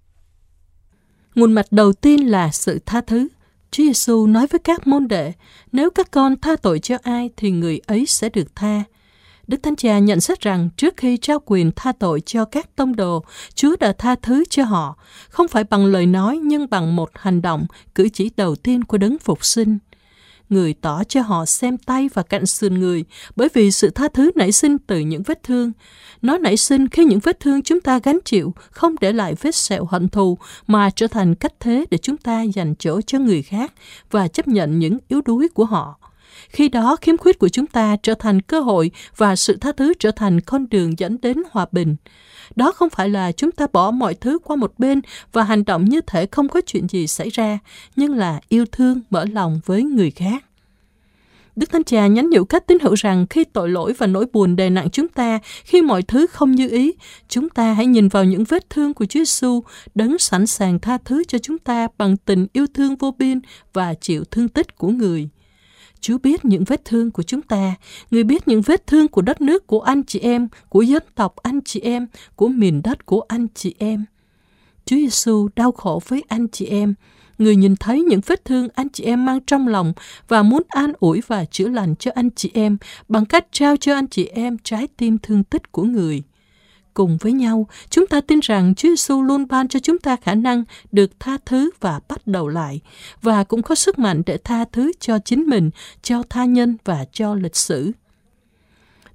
Nguồn 1.34 1.52
mạch 1.52 1.66
đầu 1.70 1.92
tiên 1.92 2.30
là 2.30 2.50
sự 2.50 2.78
tha 2.86 3.00
thứ. 3.00 3.28
Chúa 3.70 3.84
Giêsu 3.84 4.26
nói 4.26 4.46
với 4.46 4.58
các 4.58 4.86
môn 4.86 5.08
đệ, 5.08 5.32
nếu 5.72 5.90
các 5.90 6.10
con 6.10 6.40
tha 6.40 6.56
tội 6.56 6.78
cho 6.78 6.96
ai 7.02 7.30
thì 7.36 7.50
người 7.50 7.80
ấy 7.86 8.06
sẽ 8.06 8.28
được 8.28 8.56
tha. 8.56 8.82
Đức 9.46 9.62
Thánh 9.62 9.76
Cha 9.76 9.99
nhận 9.99 10.20
xét 10.20 10.41
rằng 10.41 10.69
trước 10.76 10.96
khi 10.96 11.17
trao 11.17 11.38
quyền 11.46 11.70
tha 11.76 11.93
tội 11.93 12.20
cho 12.20 12.44
các 12.44 12.76
tông 12.76 12.96
đồ, 12.96 13.25
Chúa 13.55 13.76
đã 13.81 13.93
tha 13.99 14.14
thứ 14.23 14.44
cho 14.50 14.64
họ, 14.64 14.96
không 15.29 15.49
phải 15.49 15.64
bằng 15.64 15.87
lời 15.87 16.06
nói 16.06 16.38
nhưng 16.38 16.70
bằng 16.70 16.96
một 16.96 17.11
hành 17.14 17.43
động, 17.43 17.67
cử 17.94 18.08
chỉ 18.08 18.31
đầu 18.37 18.56
tiên 18.56 18.85
của 18.85 18.99
đấng 18.99 19.19
phục 19.19 19.44
sinh 19.44 19.79
người 20.49 20.75
tỏ 20.81 21.05
cho 21.05 21.23
họ 21.23 21.44
xem 21.44 21.79
tay 21.79 22.08
và 22.14 22.23
cạnh 22.23 22.46
sườn 22.46 22.81
người, 22.81 23.05
bởi 23.37 23.49
vì 23.55 23.70
sự 23.70 23.91
tha 23.91 24.08
thứ 24.14 24.31
nảy 24.35 24.52
sinh 24.52 24.79
từ 24.79 24.99
những 24.99 25.23
vết 25.23 25.43
thương. 25.43 25.73
Nó 26.23 26.38
nảy 26.38 26.56
sinh 26.56 26.88
khi 26.88 27.05
những 27.05 27.19
vết 27.19 27.41
thương 27.41 27.62
chúng 27.62 27.81
ta 27.81 27.99
gánh 27.99 28.19
chịu 28.25 28.55
không 28.70 28.94
để 29.00 29.12
lại 29.12 29.35
vết 29.41 29.55
sẹo 29.55 29.85
hận 29.85 30.08
thù 30.08 30.38
mà 30.67 30.91
trở 30.91 31.06
thành 31.06 31.35
cách 31.35 31.52
thế 31.61 31.85
để 31.91 31.99
chúng 31.99 32.17
ta 32.17 32.43
dành 32.43 32.75
chỗ 32.79 33.00
cho 33.00 33.19
người 33.19 33.43
khác 33.43 33.73
và 34.11 34.29
chấp 34.29 34.49
nhận 34.49 34.79
những 34.79 34.99
yếu 35.08 35.20
đuối 35.25 35.49
của 35.49 35.64
họ. 35.64 36.03
Khi 36.48 36.69
đó, 36.69 36.96
khiếm 37.00 37.16
khuyết 37.16 37.38
của 37.38 37.48
chúng 37.48 37.66
ta 37.66 37.96
trở 38.02 38.14
thành 38.14 38.40
cơ 38.40 38.60
hội 38.60 38.90
và 39.16 39.36
sự 39.36 39.56
tha 39.60 39.72
thứ 39.72 39.92
trở 39.98 40.10
thành 40.10 40.40
con 40.40 40.66
đường 40.70 40.98
dẫn 40.98 41.16
đến 41.22 41.42
hòa 41.50 41.66
bình. 41.72 41.96
Đó 42.56 42.72
không 42.72 42.90
phải 42.90 43.08
là 43.08 43.32
chúng 43.32 43.52
ta 43.52 43.66
bỏ 43.72 43.90
mọi 43.90 44.14
thứ 44.14 44.38
qua 44.44 44.56
một 44.56 44.72
bên 44.78 45.00
và 45.32 45.42
hành 45.42 45.64
động 45.64 45.84
như 45.84 46.00
thể 46.00 46.26
không 46.31 46.48
có 46.48 46.60
chuyện 46.66 46.88
gì 46.88 47.06
xảy 47.06 47.28
ra, 47.28 47.58
nhưng 47.96 48.14
là 48.14 48.40
yêu 48.48 48.64
thương, 48.72 49.00
mở 49.10 49.25
lòng 49.32 49.60
với 49.66 49.82
người 49.82 50.10
khác. 50.10 50.44
Đức 51.56 51.70
Thánh 51.70 51.84
Cha 51.84 52.06
nhắn 52.06 52.31
nhủ 52.31 52.44
các 52.44 52.66
tín 52.66 52.78
hữu 52.82 52.94
rằng 52.94 53.26
khi 53.31 53.44
tội 53.44 53.69
lỗi 53.69 53.92
và 53.98 54.06
nỗi 54.06 54.26
buồn 54.32 54.56
đè 54.56 54.70
nặng 54.70 54.90
chúng 54.90 55.08
ta, 55.08 55.38
khi 55.64 55.82
mọi 55.82 56.02
thứ 56.02 56.26
không 56.26 56.52
như 56.52 56.69
ý, 56.69 56.92
chúng 57.28 57.48
ta 57.48 57.72
hãy 57.72 57.86
nhìn 57.86 58.08
vào 58.08 58.25
những 58.25 58.44
vết 58.44 58.70
thương 58.70 58.94
của 58.94 59.04
Chúa 59.04 59.20
Giêsu, 59.20 59.62
đấng 59.94 60.19
sẵn 60.19 60.46
sàng 60.46 60.78
tha 60.78 60.98
thứ 61.04 61.25
cho 61.28 61.38
chúng 61.38 61.58
ta 61.58 61.88
bằng 61.98 62.16
tình 62.16 62.46
yêu 62.52 62.66
thương 62.75 62.96
vô 62.96 63.14
biên 63.19 63.40
và 63.72 63.94
chịu 63.94 64.25
thương 64.25 64.48
tích 64.48 64.78
của 64.78 64.88
người. 64.88 65.28
Chúa 66.04 66.18
biết 66.18 66.44
những 66.44 66.64
vết 66.64 66.84
thương 66.84 67.10
của 67.10 67.22
chúng 67.22 67.42
ta, 67.42 67.74
người 68.10 68.24
biết 68.24 68.48
những 68.48 68.62
vết 68.62 68.86
thương 68.86 69.08
của 69.08 69.22
đất 69.22 69.40
nước 69.40 69.66
của 69.66 69.80
anh 69.80 70.04
chị 70.04 70.18
em, 70.18 70.48
của 70.68 70.82
dân 70.82 71.02
tộc 71.14 71.36
anh 71.36 71.60
chị 71.64 71.80
em, 71.80 72.06
của 72.36 72.48
miền 72.48 72.82
đất 72.84 73.06
của 73.06 73.20
anh 73.28 73.46
chị 73.54 73.74
em. 73.78 74.04
Chúa 74.84 74.96
Giêsu 74.96 75.48
đau 75.56 75.72
khổ 75.72 76.02
với 76.08 76.22
anh 76.28 76.48
chị 76.48 76.66
em, 76.66 76.94
người 77.38 77.56
nhìn 77.56 77.76
thấy 77.76 78.02
những 78.02 78.20
vết 78.26 78.44
thương 78.44 78.68
anh 78.74 78.88
chị 78.88 79.04
em 79.04 79.24
mang 79.24 79.40
trong 79.46 79.68
lòng 79.68 79.92
và 80.28 80.42
muốn 80.42 80.62
an 80.68 80.92
ủi 81.00 81.20
và 81.26 81.44
chữa 81.44 81.68
lành 81.68 81.94
cho 81.96 82.10
anh 82.14 82.30
chị 82.30 82.50
em 82.54 82.76
bằng 83.08 83.26
cách 83.26 83.46
trao 83.50 83.76
cho 83.76 83.94
anh 83.94 84.08
chị 84.08 84.26
em 84.26 84.56
trái 84.64 84.88
tim 84.96 85.18
thương 85.18 85.44
tích 85.44 85.72
của 85.72 85.82
người. 85.82 86.22
Cùng 86.94 87.17
với 87.17 87.32
nhau, 87.32 87.67
chúng 87.91 88.06
ta 88.06 88.20
tin 88.20 88.41
rằng 88.41 88.75
Chúa 88.75 88.88
Giêsu 88.88 89.23
luôn 89.23 89.46
ban 89.49 89.69
cho 89.69 89.79
chúng 89.81 89.99
ta 89.99 90.17
khả 90.17 90.35
năng 90.35 90.64
được 90.93 91.20
tha 91.20 91.38
thứ 91.46 91.70
và 91.81 92.00
bắt 92.08 92.26
đầu 92.26 92.49
lại, 92.49 92.81
và 93.23 93.44
cũng 93.44 93.62
có 93.62 93.75
sức 93.75 93.99
mạnh 93.99 94.23
để 94.26 94.38
tha 94.44 94.64
thứ 94.73 94.93
cho 95.00 95.19
chính 95.19 95.46
mình, 95.46 95.70
cho 96.02 96.23
tha 96.31 96.44
nhân 96.44 96.76
và 96.85 97.05
cho 97.12 97.35
lịch 97.35 97.56
sử. 97.56 97.93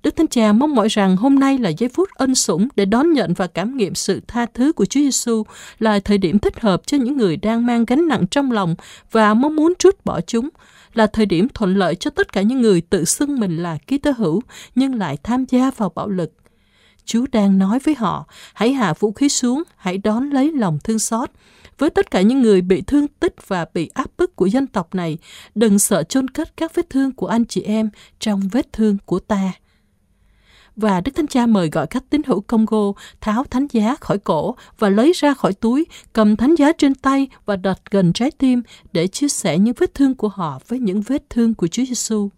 Đức 0.03 0.15
Thánh 0.15 0.27
Cha 0.27 0.53
mong 0.53 0.75
mỏi 0.75 0.87
rằng 0.87 1.17
hôm 1.17 1.39
nay 1.39 1.57
là 1.57 1.69
giây 1.69 1.89
phút 1.89 2.09
ân 2.15 2.35
sủng 2.35 2.67
để 2.75 2.85
đón 2.85 3.13
nhận 3.13 3.33
và 3.33 3.47
cảm 3.47 3.77
nghiệm 3.77 3.95
sự 3.95 4.21
tha 4.27 4.45
thứ 4.53 4.73
của 4.73 4.85
Chúa 4.85 4.99
Giêsu 4.99 5.43
là 5.79 5.99
thời 5.99 6.17
điểm 6.17 6.39
thích 6.39 6.59
hợp 6.59 6.81
cho 6.85 6.97
những 6.97 7.17
người 7.17 7.37
đang 7.37 7.65
mang 7.65 7.85
gánh 7.85 8.07
nặng 8.07 8.27
trong 8.31 8.51
lòng 8.51 8.75
và 9.11 9.33
mong 9.33 9.55
muốn 9.55 9.73
trút 9.79 10.05
bỏ 10.05 10.21
chúng, 10.21 10.49
là 10.93 11.07
thời 11.07 11.25
điểm 11.25 11.47
thuận 11.53 11.75
lợi 11.75 11.95
cho 11.95 12.11
tất 12.11 12.33
cả 12.33 12.41
những 12.41 12.61
người 12.61 12.81
tự 12.81 13.05
xưng 13.05 13.39
mình 13.39 13.57
là 13.57 13.77
ký 13.87 13.97
tơ 13.97 14.11
hữu 14.11 14.41
nhưng 14.75 14.95
lại 14.95 15.17
tham 15.23 15.45
gia 15.45 15.71
vào 15.71 15.91
bạo 15.95 16.09
lực. 16.09 16.33
Chúa 17.09 17.25
đang 17.31 17.57
nói 17.57 17.79
với 17.79 17.95
họ, 17.95 18.25
hãy 18.53 18.73
hạ 18.73 18.93
vũ 18.99 19.11
khí 19.11 19.29
xuống, 19.29 19.63
hãy 19.77 19.97
đón 19.97 20.29
lấy 20.29 20.51
lòng 20.51 20.79
thương 20.83 20.99
xót. 20.99 21.29
Với 21.77 21.89
tất 21.89 22.11
cả 22.11 22.21
những 22.21 22.41
người 22.41 22.61
bị 22.61 22.81
thương 22.81 23.07
tích 23.07 23.47
và 23.47 23.65
bị 23.73 23.89
áp 23.93 24.07
bức 24.17 24.35
của 24.35 24.45
dân 24.45 24.67
tộc 24.67 24.95
này, 24.95 25.17
đừng 25.55 25.79
sợ 25.79 26.03
chôn 26.03 26.27
cất 26.27 26.57
các 26.57 26.75
vết 26.75 26.89
thương 26.89 27.11
của 27.11 27.27
anh 27.27 27.45
chị 27.45 27.61
em 27.61 27.89
trong 28.19 28.41
vết 28.51 28.73
thương 28.73 28.97
của 29.05 29.19
ta 29.19 29.51
và 30.75 31.01
Đức 31.01 31.11
Thánh 31.15 31.27
Cha 31.27 31.45
mời 31.45 31.69
gọi 31.69 31.87
các 31.87 32.03
tín 32.09 32.21
hữu 32.25 32.41
Congo 32.41 32.91
tháo 33.21 33.43
thánh 33.43 33.67
giá 33.71 33.95
khỏi 33.95 34.17
cổ 34.17 34.55
và 34.79 34.89
lấy 34.89 35.11
ra 35.15 35.33
khỏi 35.33 35.53
túi, 35.53 35.85
cầm 36.13 36.35
thánh 36.35 36.55
giá 36.55 36.71
trên 36.71 36.95
tay 36.95 37.27
và 37.45 37.55
đặt 37.55 37.79
gần 37.91 38.13
trái 38.13 38.31
tim 38.31 38.61
để 38.91 39.07
chia 39.07 39.27
sẻ 39.27 39.57
những 39.57 39.73
vết 39.77 39.93
thương 39.93 40.15
của 40.15 40.27
họ 40.27 40.59
với 40.67 40.79
những 40.79 41.01
vết 41.01 41.29
thương 41.29 41.53
của 41.53 41.67
Chúa 41.67 41.83
Giêsu. 41.85 42.29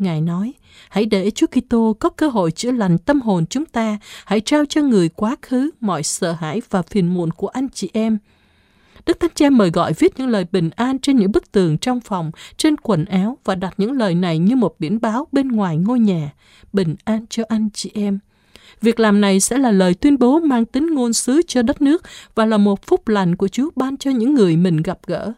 Ngài 0.00 0.20
nói, 0.20 0.52
hãy 0.88 1.06
để 1.06 1.30
Chúa 1.30 1.46
Kitô 1.46 1.96
có 2.00 2.10
cơ 2.10 2.28
hội 2.28 2.50
chữa 2.50 2.70
lành 2.72 2.98
tâm 2.98 3.20
hồn 3.20 3.46
chúng 3.46 3.64
ta, 3.64 3.98
hãy 4.24 4.40
trao 4.40 4.64
cho 4.64 4.82
người 4.82 5.08
quá 5.08 5.36
khứ 5.42 5.70
mọi 5.80 6.02
sợ 6.02 6.32
hãi 6.32 6.62
và 6.70 6.82
phiền 6.82 7.14
muộn 7.14 7.30
của 7.30 7.48
anh 7.48 7.68
chị 7.68 7.90
em, 7.92 8.18
Đức 9.06 9.20
Thánh 9.20 9.30
Cha 9.34 9.50
mời 9.50 9.70
gọi 9.70 9.92
viết 9.92 10.18
những 10.18 10.28
lời 10.28 10.46
bình 10.52 10.70
an 10.76 10.98
trên 10.98 11.16
những 11.16 11.32
bức 11.32 11.52
tường 11.52 11.78
trong 11.78 12.00
phòng, 12.00 12.30
trên 12.56 12.76
quần 12.76 13.04
áo 13.04 13.38
và 13.44 13.54
đặt 13.54 13.74
những 13.76 13.92
lời 13.92 14.14
này 14.14 14.38
như 14.38 14.56
một 14.56 14.74
biển 14.78 15.00
báo 15.00 15.26
bên 15.32 15.48
ngoài 15.48 15.76
ngôi 15.76 16.00
nhà. 16.00 16.32
Bình 16.72 16.96
an 17.04 17.26
cho 17.30 17.42
anh 17.48 17.68
chị 17.74 17.90
em. 17.94 18.18
Việc 18.82 19.00
làm 19.00 19.20
này 19.20 19.40
sẽ 19.40 19.58
là 19.58 19.70
lời 19.70 19.94
tuyên 19.94 20.18
bố 20.18 20.40
mang 20.40 20.64
tính 20.64 20.86
ngôn 20.94 21.12
sứ 21.12 21.42
cho 21.46 21.62
đất 21.62 21.82
nước 21.82 22.02
và 22.34 22.46
là 22.46 22.56
một 22.56 22.86
phúc 22.86 23.08
lành 23.08 23.36
của 23.36 23.48
Chúa 23.48 23.70
ban 23.76 23.96
cho 23.96 24.10
những 24.10 24.34
người 24.34 24.56
mình 24.56 24.76
gặp 24.76 24.98
gỡ. 25.06 25.32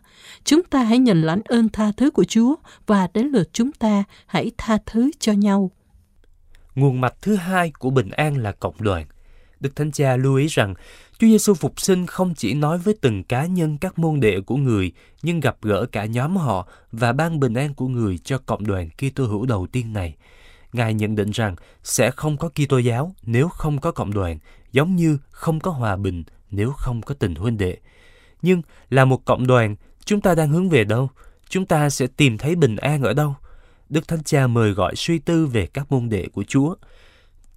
Chúng 0.44 0.62
ta 0.62 0.82
hãy 0.82 0.98
nhận 0.98 1.22
lãnh 1.22 1.42
ơn 1.44 1.68
tha 1.68 1.92
thứ 1.96 2.10
của 2.10 2.24
Chúa 2.24 2.54
và 2.86 3.08
đến 3.14 3.26
lượt 3.26 3.48
chúng 3.52 3.72
ta 3.72 4.04
hãy 4.26 4.50
tha 4.58 4.78
thứ 4.86 5.10
cho 5.18 5.32
nhau. 5.32 5.70
Nguồn 6.74 7.00
mạch 7.00 7.14
thứ 7.22 7.34
hai 7.34 7.70
của 7.70 7.90
bình 7.90 8.10
an 8.10 8.36
là 8.36 8.52
cộng 8.52 8.74
đoàn. 8.78 9.06
Đức 9.60 9.76
Thánh 9.76 9.92
Cha 9.92 10.16
lưu 10.16 10.36
ý 10.36 10.46
rằng 10.46 10.74
Chúa 11.18 11.26
Giêsu 11.26 11.54
phục 11.54 11.80
sinh 11.80 12.06
không 12.06 12.34
chỉ 12.34 12.54
nói 12.54 12.78
với 12.78 12.94
từng 13.00 13.24
cá 13.24 13.46
nhân 13.46 13.78
các 13.78 13.98
môn 13.98 14.20
đệ 14.20 14.40
của 14.40 14.56
người, 14.56 14.92
nhưng 15.22 15.40
gặp 15.40 15.56
gỡ 15.62 15.86
cả 15.92 16.04
nhóm 16.04 16.36
họ 16.36 16.68
và 16.92 17.12
ban 17.12 17.40
bình 17.40 17.54
an 17.54 17.74
của 17.74 17.88
người 17.88 18.18
cho 18.18 18.38
cộng 18.38 18.66
đoàn 18.66 18.88
Kitô 18.90 19.24
hữu 19.24 19.46
đầu 19.46 19.66
tiên 19.66 19.92
này. 19.92 20.16
Ngài 20.72 20.94
nhận 20.94 21.14
định 21.16 21.30
rằng 21.30 21.56
sẽ 21.82 22.10
không 22.10 22.36
có 22.36 22.48
Kitô 22.48 22.78
giáo 22.78 23.14
nếu 23.22 23.48
không 23.48 23.80
có 23.80 23.92
cộng 23.92 24.14
đoàn, 24.14 24.38
giống 24.72 24.96
như 24.96 25.18
không 25.30 25.60
có 25.60 25.70
hòa 25.70 25.96
bình 25.96 26.24
nếu 26.50 26.72
không 26.72 27.02
có 27.02 27.14
tình 27.14 27.34
huynh 27.34 27.58
đệ. 27.58 27.76
Nhưng 28.42 28.62
là 28.90 29.04
một 29.04 29.24
cộng 29.24 29.46
đoàn, 29.46 29.76
chúng 30.04 30.20
ta 30.20 30.34
đang 30.34 30.50
hướng 30.50 30.68
về 30.68 30.84
đâu? 30.84 31.10
Chúng 31.48 31.66
ta 31.66 31.90
sẽ 31.90 32.06
tìm 32.06 32.38
thấy 32.38 32.54
bình 32.54 32.76
an 32.76 33.02
ở 33.02 33.12
đâu? 33.12 33.34
Đức 33.88 34.08
Thánh 34.08 34.22
Cha 34.22 34.46
mời 34.46 34.72
gọi 34.72 34.96
suy 34.96 35.18
tư 35.18 35.46
về 35.46 35.66
các 35.66 35.92
môn 35.92 36.08
đệ 36.08 36.26
của 36.32 36.44
Chúa. 36.44 36.74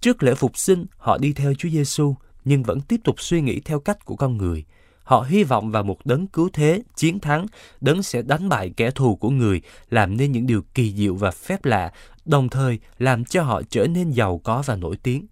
Trước 0.00 0.22
lễ 0.22 0.34
phục 0.34 0.58
sinh, 0.58 0.86
họ 0.96 1.18
đi 1.18 1.32
theo 1.32 1.54
Chúa 1.54 1.68
Giêsu, 1.68 2.14
nhưng 2.44 2.62
vẫn 2.62 2.80
tiếp 2.80 3.00
tục 3.04 3.20
suy 3.20 3.40
nghĩ 3.40 3.60
theo 3.60 3.80
cách 3.80 4.04
của 4.04 4.16
con 4.16 4.36
người. 4.36 4.64
Họ 5.06 5.26
hy 5.28 5.44
vọng 5.44 5.70
vào 5.70 5.82
một 5.82 6.06
đấng 6.06 6.26
cứu 6.26 6.48
thế, 6.52 6.82
chiến 6.96 7.20
thắng, 7.20 7.46
đấng 7.80 8.02
sẽ 8.02 8.22
đánh 8.22 8.48
bại 8.48 8.72
kẻ 8.76 8.90
thù 8.90 9.16
của 9.16 9.30
người, 9.30 9.60
làm 9.90 10.16
nên 10.16 10.32
những 10.32 10.46
điều 10.46 10.62
kỳ 10.74 10.92
diệu 10.92 11.14
và 11.14 11.30
phép 11.30 11.64
lạ, 11.64 11.92
đồng 12.24 12.48
thời 12.48 12.78
làm 12.98 13.24
cho 13.24 13.42
họ 13.42 13.62
trở 13.70 13.86
nên 13.86 14.10
giàu 14.10 14.40
có 14.44 14.62
và 14.66 14.76
nổi 14.76 14.96
tiếng. 14.96 15.26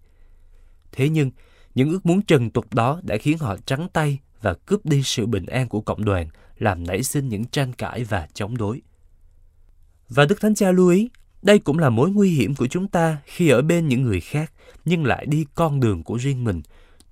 Thế 0.91 1.09
nhưng, 1.09 1.31
những 1.75 1.89
ước 1.89 2.05
muốn 2.05 2.21
trần 2.21 2.49
tục 2.49 2.73
đó 2.73 2.99
đã 3.03 3.17
khiến 3.17 3.37
họ 3.37 3.57
trắng 3.65 3.87
tay 3.93 4.19
và 4.41 4.53
cướp 4.53 4.85
đi 4.85 5.03
sự 5.03 5.25
bình 5.25 5.45
an 5.45 5.67
của 5.67 5.81
cộng 5.81 6.05
đoàn, 6.05 6.27
làm 6.59 6.87
nảy 6.87 7.03
sinh 7.03 7.29
những 7.29 7.45
tranh 7.45 7.73
cãi 7.73 8.03
và 8.03 8.27
chống 8.33 8.57
đối. 8.57 8.81
Và 10.09 10.25
Đức 10.25 10.41
Thánh 10.41 10.55
Cha 10.55 10.71
lưu 10.71 10.89
ý, 10.89 11.09
đây 11.41 11.59
cũng 11.59 11.79
là 11.79 11.89
mối 11.89 12.11
nguy 12.11 12.29
hiểm 12.29 12.55
của 12.55 12.67
chúng 12.67 12.87
ta 12.87 13.17
khi 13.25 13.49
ở 13.49 13.61
bên 13.61 13.87
những 13.87 14.01
người 14.01 14.19
khác 14.19 14.53
nhưng 14.85 15.05
lại 15.05 15.25
đi 15.25 15.45
con 15.55 15.79
đường 15.79 16.03
của 16.03 16.15
riêng 16.15 16.43
mình. 16.43 16.61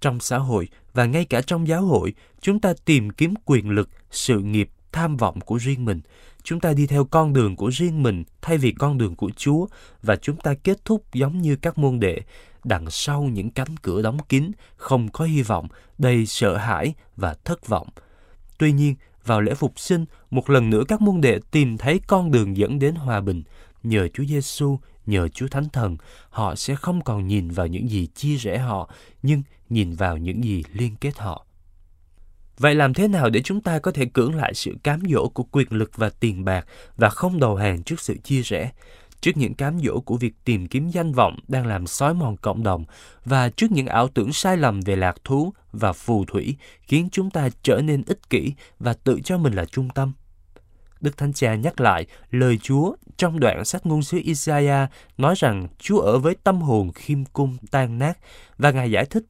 Trong 0.03 0.19
xã 0.19 0.37
hội 0.37 0.67
và 0.93 1.05
ngay 1.05 1.25
cả 1.25 1.41
trong 1.41 1.67
giáo 1.67 1.81
hội, 1.81 2.13
chúng 2.41 2.59
ta 2.59 2.73
tìm 2.85 3.09
kiếm 3.09 3.33
quyền 3.45 3.69
lực, 3.69 3.89
sự 4.11 4.39
nghiệp, 4.39 4.69
tham 4.91 5.17
vọng 5.17 5.41
của 5.41 5.57
riêng 5.57 5.85
mình. 5.85 6.01
Chúng 6.43 6.59
ta 6.59 6.73
đi 6.73 6.87
theo 6.87 7.05
con 7.05 7.33
đường 7.33 7.55
của 7.55 7.69
riêng 7.69 8.03
mình 8.03 8.23
thay 8.41 8.57
vì 8.57 8.71
con 8.71 8.97
đường 8.97 9.15
của 9.15 9.29
Chúa 9.37 9.67
và 10.01 10.15
chúng 10.15 10.37
ta 10.37 10.53
kết 10.53 10.85
thúc 10.85 11.13
giống 11.13 11.41
như 11.41 11.55
các 11.55 11.77
môn 11.77 11.99
đệ, 11.99 12.21
đằng 12.63 12.89
sau 12.89 13.23
những 13.23 13.49
cánh 13.49 13.77
cửa 13.81 14.01
đóng 14.01 14.17
kín, 14.29 14.51
không 14.75 15.09
có 15.09 15.25
hy 15.25 15.41
vọng, 15.41 15.67
đầy 15.97 16.25
sợ 16.25 16.57
hãi 16.57 16.93
và 17.15 17.35
thất 17.45 17.67
vọng. 17.67 17.87
Tuy 18.57 18.71
nhiên, 18.71 18.95
vào 19.25 19.41
lễ 19.41 19.53
phục 19.53 19.79
sinh, 19.79 20.05
một 20.31 20.49
lần 20.49 20.69
nữa 20.69 20.83
các 20.87 21.01
môn 21.01 21.21
đệ 21.21 21.39
tìm 21.51 21.77
thấy 21.77 21.99
con 22.07 22.31
đường 22.31 22.57
dẫn 22.57 22.79
đến 22.79 22.95
hòa 22.95 23.21
bình. 23.21 23.43
Nhờ 23.83 24.07
Chúa 24.13 24.23
Giêsu, 24.23 24.79
nhờ 25.05 25.27
Chúa 25.27 25.47
Thánh 25.47 25.69
Thần, 25.69 25.97
họ 26.29 26.55
sẽ 26.55 26.75
không 26.75 27.01
còn 27.01 27.27
nhìn 27.27 27.51
vào 27.51 27.67
những 27.67 27.89
gì 27.89 28.07
chia 28.15 28.35
rẽ 28.35 28.57
họ, 28.57 28.89
nhưng 29.23 29.41
nhìn 29.69 29.95
vào 29.95 30.17
những 30.17 30.43
gì 30.43 30.63
liên 30.73 30.95
kết 30.95 31.17
họ. 31.17 31.45
Vậy 32.57 32.75
làm 32.75 32.93
thế 32.93 33.07
nào 33.07 33.29
để 33.29 33.41
chúng 33.41 33.61
ta 33.61 33.79
có 33.79 33.91
thể 33.91 34.05
cưỡng 34.05 34.35
lại 34.35 34.53
sự 34.53 34.75
cám 34.83 35.01
dỗ 35.09 35.27
của 35.27 35.43
quyền 35.51 35.67
lực 35.71 35.91
và 35.95 36.09
tiền 36.09 36.45
bạc 36.45 36.65
và 36.97 37.09
không 37.09 37.39
đầu 37.39 37.55
hàng 37.55 37.83
trước 37.83 38.01
sự 38.01 38.17
chia 38.23 38.41
rẽ? 38.41 38.71
trước 39.23 39.37
những 39.37 39.53
cám 39.53 39.79
dỗ 39.79 39.99
của 39.99 40.17
việc 40.17 40.33
tìm 40.45 40.67
kiếm 40.67 40.89
danh 40.89 41.13
vọng 41.13 41.39
đang 41.47 41.67
làm 41.67 41.87
xói 41.87 42.13
mòn 42.13 42.37
cộng 42.37 42.63
đồng 42.63 42.85
và 43.25 43.49
trước 43.49 43.71
những 43.71 43.87
ảo 43.87 44.07
tưởng 44.07 44.33
sai 44.33 44.57
lầm 44.57 44.81
về 44.81 44.95
lạc 44.95 45.15
thú 45.23 45.53
và 45.71 45.93
phù 45.93 46.25
thủy 46.25 46.55
khiến 46.81 47.09
chúng 47.11 47.29
ta 47.29 47.49
trở 47.63 47.81
nên 47.81 48.03
ích 48.07 48.29
kỷ 48.29 48.53
và 48.79 48.93
tự 48.93 49.19
cho 49.23 49.37
mình 49.37 49.53
là 49.53 49.65
trung 49.65 49.89
tâm. 49.89 50.13
Đức 51.03 51.17
Thánh 51.17 51.33
Cha 51.33 51.55
nhắc 51.55 51.81
lại 51.81 52.05
lời 52.31 52.57
Chúa 52.57 52.95
trong 53.17 53.39
đoạn 53.39 53.65
sách 53.65 53.85
ngôn 53.85 54.03
sứ 54.03 54.19
Isaiah 54.23 54.89
nói 55.17 55.35
rằng 55.37 55.67
Chúa 55.79 55.99
ở 55.99 56.19
với 56.19 56.35
tâm 56.43 56.61
hồn 56.61 56.91
khiêm 56.91 57.25
cung 57.25 57.57
tan 57.71 57.99
nát 57.99 58.17
và 58.57 58.71
Ngài 58.71 58.91
giải 58.91 59.05
thích 59.05 59.23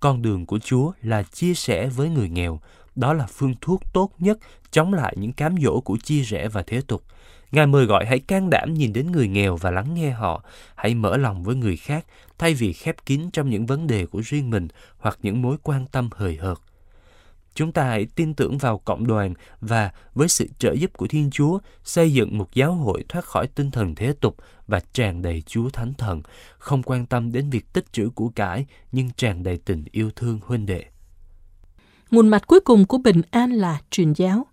con 0.00 0.22
đường 0.22 0.46
của 0.46 0.58
Chúa 0.58 0.92
là 1.02 1.22
chia 1.22 1.54
sẻ 1.54 1.86
với 1.86 2.08
người 2.08 2.28
nghèo. 2.28 2.60
Đó 2.96 3.12
là 3.12 3.26
phương 3.26 3.54
thuốc 3.60 3.92
tốt 3.92 4.10
nhất 4.18 4.38
chống 4.70 4.94
lại 4.94 5.14
những 5.18 5.32
cám 5.32 5.54
dỗ 5.62 5.80
của 5.80 5.96
chia 5.96 6.22
rẽ 6.22 6.48
và 6.48 6.62
thế 6.62 6.80
tục. 6.86 7.02
Ngài 7.52 7.66
mời 7.66 7.84
gọi 7.84 8.06
hãy 8.06 8.18
can 8.18 8.50
đảm 8.50 8.74
nhìn 8.74 8.92
đến 8.92 9.12
người 9.12 9.28
nghèo 9.28 9.56
và 9.56 9.70
lắng 9.70 9.94
nghe 9.94 10.10
họ, 10.10 10.44
hãy 10.74 10.94
mở 10.94 11.16
lòng 11.16 11.42
với 11.42 11.56
người 11.56 11.76
khác 11.76 12.06
thay 12.38 12.54
vì 12.54 12.72
khép 12.72 12.96
kín 13.06 13.30
trong 13.32 13.50
những 13.50 13.66
vấn 13.66 13.86
đề 13.86 14.06
của 14.06 14.20
riêng 14.24 14.50
mình 14.50 14.68
hoặc 14.98 15.18
những 15.22 15.42
mối 15.42 15.56
quan 15.62 15.86
tâm 15.86 16.08
hời 16.12 16.36
hợt. 16.36 16.58
Chúng 17.60 17.72
ta 17.72 17.84
hãy 17.84 18.06
tin 18.14 18.34
tưởng 18.34 18.58
vào 18.58 18.78
cộng 18.78 19.06
đoàn 19.06 19.34
và 19.60 19.90
với 20.14 20.28
sự 20.28 20.46
trợ 20.58 20.72
giúp 20.72 20.90
của 20.96 21.06
Thiên 21.06 21.30
Chúa 21.30 21.58
xây 21.84 22.12
dựng 22.12 22.38
một 22.38 22.54
giáo 22.54 22.72
hội 22.72 23.04
thoát 23.08 23.24
khỏi 23.24 23.46
tinh 23.46 23.70
thần 23.70 23.94
thế 23.94 24.12
tục 24.20 24.36
và 24.66 24.80
tràn 24.92 25.22
đầy 25.22 25.42
Chúa 25.46 25.70
Thánh 25.70 25.94
Thần, 25.94 26.22
không 26.58 26.82
quan 26.82 27.06
tâm 27.06 27.32
đến 27.32 27.50
việc 27.50 27.72
tích 27.72 27.92
trữ 27.92 28.10
của 28.14 28.28
cải 28.28 28.66
nhưng 28.92 29.10
tràn 29.16 29.42
đầy 29.42 29.58
tình 29.64 29.84
yêu 29.90 30.10
thương 30.16 30.40
huynh 30.42 30.66
đệ. 30.66 30.84
Nguồn 32.10 32.28
mạch 32.28 32.46
cuối 32.46 32.60
cùng 32.60 32.86
của 32.86 32.98
bình 32.98 33.22
an 33.30 33.50
là 33.50 33.80
truyền 33.90 34.12
giáo. 34.12 34.46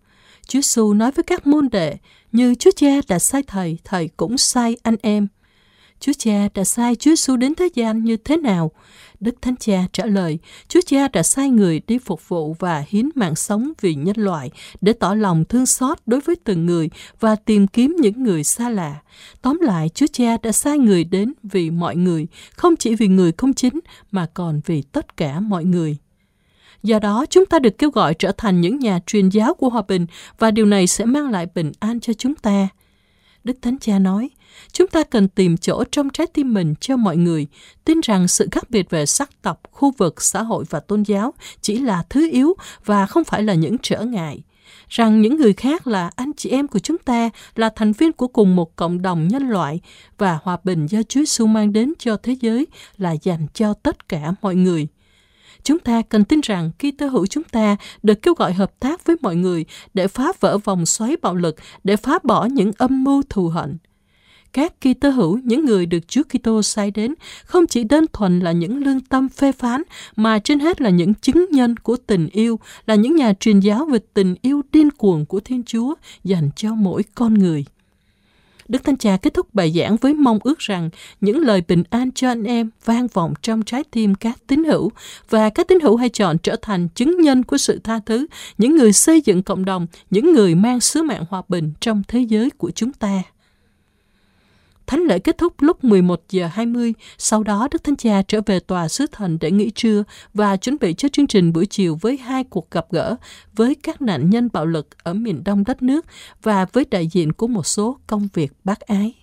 Chúa 0.47 0.59
Giêsu 0.59 0.93
nói 0.93 1.11
với 1.11 1.23
các 1.23 1.47
môn 1.47 1.69
đệ, 1.71 1.97
như 2.31 2.55
Chúa 2.55 2.71
Cha 2.75 3.01
đã 3.07 3.19
sai 3.19 3.43
thầy, 3.47 3.77
thầy 3.83 4.09
cũng 4.17 4.37
sai 4.37 4.77
anh 4.83 4.95
em. 5.01 5.27
Chúa 5.99 6.11
Cha 6.17 6.47
đã 6.53 6.63
sai 6.63 6.95
Chúa 6.95 7.11
Giêsu 7.11 7.37
đến 7.37 7.55
thế 7.55 7.69
gian 7.73 8.03
như 8.03 8.17
thế 8.17 8.37
nào? 8.37 8.71
Đức 9.19 9.35
Thánh 9.41 9.55
Cha 9.55 9.85
trả 9.93 10.05
lời, 10.05 10.39
Chúa 10.67 10.79
Cha 10.85 11.07
đã 11.07 11.23
sai 11.23 11.49
người 11.49 11.81
đi 11.87 11.97
phục 11.97 12.29
vụ 12.29 12.55
và 12.59 12.83
hiến 12.87 13.09
mạng 13.15 13.35
sống 13.35 13.71
vì 13.81 13.95
nhân 13.95 14.17
loại 14.17 14.51
để 14.81 14.93
tỏ 14.93 15.13
lòng 15.13 15.45
thương 15.45 15.65
xót 15.65 15.97
đối 16.05 16.19
với 16.19 16.35
từng 16.43 16.65
người 16.65 16.89
và 17.19 17.35
tìm 17.35 17.67
kiếm 17.67 17.95
những 17.99 18.23
người 18.23 18.43
xa 18.43 18.69
lạ. 18.69 19.01
Tóm 19.41 19.59
lại, 19.61 19.89
Chúa 19.89 20.07
Cha 20.13 20.37
đã 20.43 20.51
sai 20.51 20.77
người 20.77 21.03
đến 21.03 21.33
vì 21.43 21.69
mọi 21.69 21.95
người, 21.95 22.27
không 22.55 22.75
chỉ 22.75 22.95
vì 22.95 23.07
người 23.07 23.31
công 23.31 23.53
chính 23.53 23.79
mà 24.11 24.25
còn 24.33 24.61
vì 24.65 24.81
tất 24.81 25.17
cả 25.17 25.39
mọi 25.39 25.65
người. 25.65 25.97
Do 26.83 26.99
đó, 26.99 27.25
chúng 27.29 27.45
ta 27.45 27.59
được 27.59 27.77
kêu 27.77 27.89
gọi 27.89 28.13
trở 28.13 28.31
thành 28.31 28.61
những 28.61 28.79
nhà 28.79 28.99
truyền 29.05 29.29
giáo 29.29 29.53
của 29.53 29.69
hòa 29.69 29.81
bình 29.87 30.05
và 30.39 30.51
điều 30.51 30.65
này 30.65 30.87
sẽ 30.87 31.05
mang 31.05 31.31
lại 31.31 31.47
bình 31.55 31.71
an 31.79 31.99
cho 31.99 32.13
chúng 32.13 32.35
ta. 32.35 32.67
Đức 33.43 33.57
Thánh 33.61 33.77
Cha 33.79 33.99
nói, 33.99 34.29
chúng 34.71 34.87
ta 34.87 35.03
cần 35.03 35.27
tìm 35.27 35.57
chỗ 35.57 35.83
trong 35.91 36.09
trái 36.09 36.27
tim 36.27 36.53
mình 36.53 36.73
cho 36.79 36.97
mọi 36.97 37.17
người, 37.17 37.47
tin 37.85 37.99
rằng 38.03 38.27
sự 38.27 38.47
khác 38.51 38.69
biệt 38.69 38.89
về 38.89 39.05
sắc 39.05 39.41
tộc, 39.41 39.61
khu 39.71 39.93
vực, 39.97 40.21
xã 40.21 40.41
hội 40.43 40.63
và 40.69 40.79
tôn 40.79 41.03
giáo 41.03 41.33
chỉ 41.61 41.77
là 41.77 42.03
thứ 42.09 42.29
yếu 42.31 42.53
và 42.85 43.05
không 43.05 43.23
phải 43.23 43.43
là 43.43 43.53
những 43.53 43.75
trở 43.81 44.01
ngại 44.01 44.41
rằng 44.89 45.21
những 45.21 45.37
người 45.37 45.53
khác 45.53 45.87
là 45.87 46.11
anh 46.15 46.31
chị 46.37 46.49
em 46.49 46.67
của 46.67 46.79
chúng 46.79 46.97
ta, 46.97 47.29
là 47.55 47.69
thành 47.75 47.91
viên 47.91 48.13
của 48.13 48.27
cùng 48.27 48.55
một 48.55 48.75
cộng 48.75 49.01
đồng 49.01 49.27
nhân 49.27 49.49
loại 49.49 49.79
và 50.17 50.39
hòa 50.43 50.57
bình 50.63 50.85
do 50.85 50.99
Chúa 51.03 51.19
Giêsu 51.19 51.45
mang 51.45 51.73
đến 51.73 51.93
cho 51.99 52.17
thế 52.17 52.35
giới 52.41 52.67
là 52.97 53.11
dành 53.21 53.47
cho 53.53 53.73
tất 53.73 54.09
cả 54.09 54.33
mọi 54.41 54.55
người. 54.55 54.87
Chúng 55.63 55.79
ta 55.79 56.01
cần 56.01 56.23
tin 56.23 56.41
rằng 56.41 56.71
khi 56.79 56.91
tơ 56.91 57.07
hữu 57.07 57.25
chúng 57.25 57.43
ta 57.43 57.77
được 58.03 58.21
kêu 58.21 58.33
gọi 58.33 58.53
hợp 58.53 58.79
tác 58.79 59.05
với 59.05 59.15
mọi 59.21 59.35
người 59.35 59.65
để 59.93 60.07
phá 60.07 60.31
vỡ 60.39 60.57
vòng 60.57 60.85
xoáy 60.85 61.15
bạo 61.21 61.35
lực, 61.35 61.55
để 61.83 61.95
phá 61.95 62.19
bỏ 62.23 62.45
những 62.45 62.71
âm 62.77 63.03
mưu 63.03 63.23
thù 63.29 63.47
hận. 63.47 63.77
Các 64.57 64.81
kỳ 64.81 64.93
tơ 64.93 65.09
hữu, 65.09 65.39
những 65.43 65.65
người 65.65 65.85
được 65.85 66.07
Chúa 66.07 66.21
Kitô 66.23 66.61
sai 66.61 66.91
đến, 66.91 67.13
không 67.45 67.67
chỉ 67.67 67.83
đơn 67.83 68.05
thuần 68.13 68.39
là 68.39 68.51
những 68.51 68.83
lương 68.83 68.99
tâm 68.99 69.29
phê 69.29 69.51
phán, 69.51 69.81
mà 70.15 70.39
trên 70.39 70.59
hết 70.59 70.81
là 70.81 70.89
những 70.89 71.13
chứng 71.13 71.45
nhân 71.51 71.77
của 71.77 71.97
tình 72.07 72.27
yêu, 72.27 72.59
là 72.87 72.95
những 72.95 73.15
nhà 73.15 73.33
truyền 73.39 73.59
giáo 73.59 73.85
về 73.85 73.99
tình 74.13 74.35
yêu 74.41 74.61
điên 74.71 74.91
cuồng 74.91 75.25
của 75.25 75.39
Thiên 75.39 75.63
Chúa 75.63 75.93
dành 76.23 76.49
cho 76.55 76.75
mỗi 76.75 77.03
con 77.15 77.33
người. 77.33 77.65
Đức 78.67 78.83
Thánh 78.83 78.97
Cha 78.97 79.17
kết 79.17 79.33
thúc 79.33 79.53
bài 79.53 79.73
giảng 79.75 79.97
với 79.97 80.13
mong 80.13 80.39
ước 80.43 80.59
rằng 80.59 80.89
những 81.21 81.39
lời 81.39 81.61
bình 81.67 81.83
an 81.89 82.11
cho 82.11 82.27
anh 82.27 82.43
em 82.43 82.69
vang 82.85 83.07
vọng 83.07 83.33
trong 83.41 83.63
trái 83.63 83.83
tim 83.91 84.15
các 84.15 84.37
tín 84.47 84.63
hữu 84.63 84.91
và 85.29 85.49
các 85.49 85.67
tín 85.67 85.79
hữu 85.79 85.95
hãy 85.95 86.09
chọn 86.09 86.37
trở 86.37 86.55
thành 86.61 86.87
chứng 86.89 87.21
nhân 87.21 87.43
của 87.43 87.57
sự 87.57 87.79
tha 87.83 87.99
thứ, 88.05 88.27
những 88.57 88.75
người 88.75 88.93
xây 88.93 89.21
dựng 89.21 89.43
cộng 89.43 89.65
đồng, 89.65 89.87
những 90.09 90.33
người 90.33 90.55
mang 90.55 90.79
sứ 90.79 91.03
mạng 91.03 91.25
hòa 91.29 91.41
bình 91.47 91.73
trong 91.81 92.03
thế 92.07 92.19
giới 92.19 92.49
của 92.49 92.71
chúng 92.71 92.91
ta. 92.91 93.23
Thánh 94.87 95.03
lễ 95.03 95.19
kết 95.19 95.37
thúc 95.37 95.53
lúc 95.59 95.83
11 95.83 96.21
giờ 96.29 96.47
20, 96.47 96.93
sau 97.17 97.43
đó 97.43 97.67
Đức 97.71 97.83
Thánh 97.83 97.95
Cha 97.95 98.21
trở 98.27 98.41
về 98.45 98.59
tòa 98.59 98.87
sứ 98.87 99.05
thần 99.11 99.37
để 99.41 99.51
nghỉ 99.51 99.69
trưa 99.69 100.03
và 100.33 100.57
chuẩn 100.57 100.77
bị 100.81 100.93
cho 100.93 101.09
chương 101.09 101.27
trình 101.27 101.53
buổi 101.53 101.65
chiều 101.65 101.97
với 102.01 102.17
hai 102.17 102.43
cuộc 102.43 102.71
gặp 102.71 102.85
gỡ 102.91 103.15
với 103.55 103.75
các 103.75 104.01
nạn 104.01 104.29
nhân 104.29 104.49
bạo 104.53 104.65
lực 104.65 104.87
ở 105.03 105.13
miền 105.13 105.43
đông 105.43 105.63
đất 105.63 105.81
nước 105.81 106.05
và 106.43 106.65
với 106.73 106.85
đại 106.91 107.07
diện 107.07 107.33
của 107.33 107.47
một 107.47 107.65
số 107.65 107.97
công 108.07 108.27
việc 108.33 108.51
bác 108.63 108.79
ái. 108.79 109.13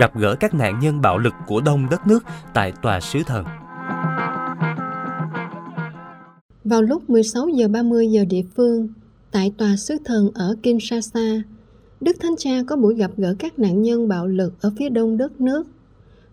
Gặp 0.00 0.16
gỡ 0.16 0.36
các 0.40 0.54
nạn 0.54 0.78
nhân 0.80 1.00
bạo 1.00 1.18
lực 1.18 1.34
của 1.46 1.60
đông 1.60 1.88
đất 1.90 2.06
nước 2.06 2.24
tại 2.54 2.72
tòa 2.82 3.00
sứ 3.00 3.22
thần. 3.26 3.44
Vào 6.64 6.82
lúc 6.82 7.10
16 7.10 7.48
giờ 7.48 7.68
30 7.68 8.10
giờ 8.10 8.24
địa 8.24 8.42
phương, 8.56 8.88
Tại 9.32 9.52
tòa 9.58 9.76
sứ 9.76 9.96
thần 10.04 10.30
ở 10.34 10.56
Kinshasa, 10.62 11.42
Đức 12.00 12.16
Thánh 12.20 12.34
Cha 12.38 12.62
có 12.66 12.76
buổi 12.76 12.94
gặp 12.94 13.10
gỡ 13.16 13.34
các 13.38 13.58
nạn 13.58 13.82
nhân 13.82 14.08
bạo 14.08 14.26
lực 14.26 14.52
ở 14.60 14.72
phía 14.78 14.88
đông 14.88 15.16
đất 15.16 15.40
nước. 15.40 15.66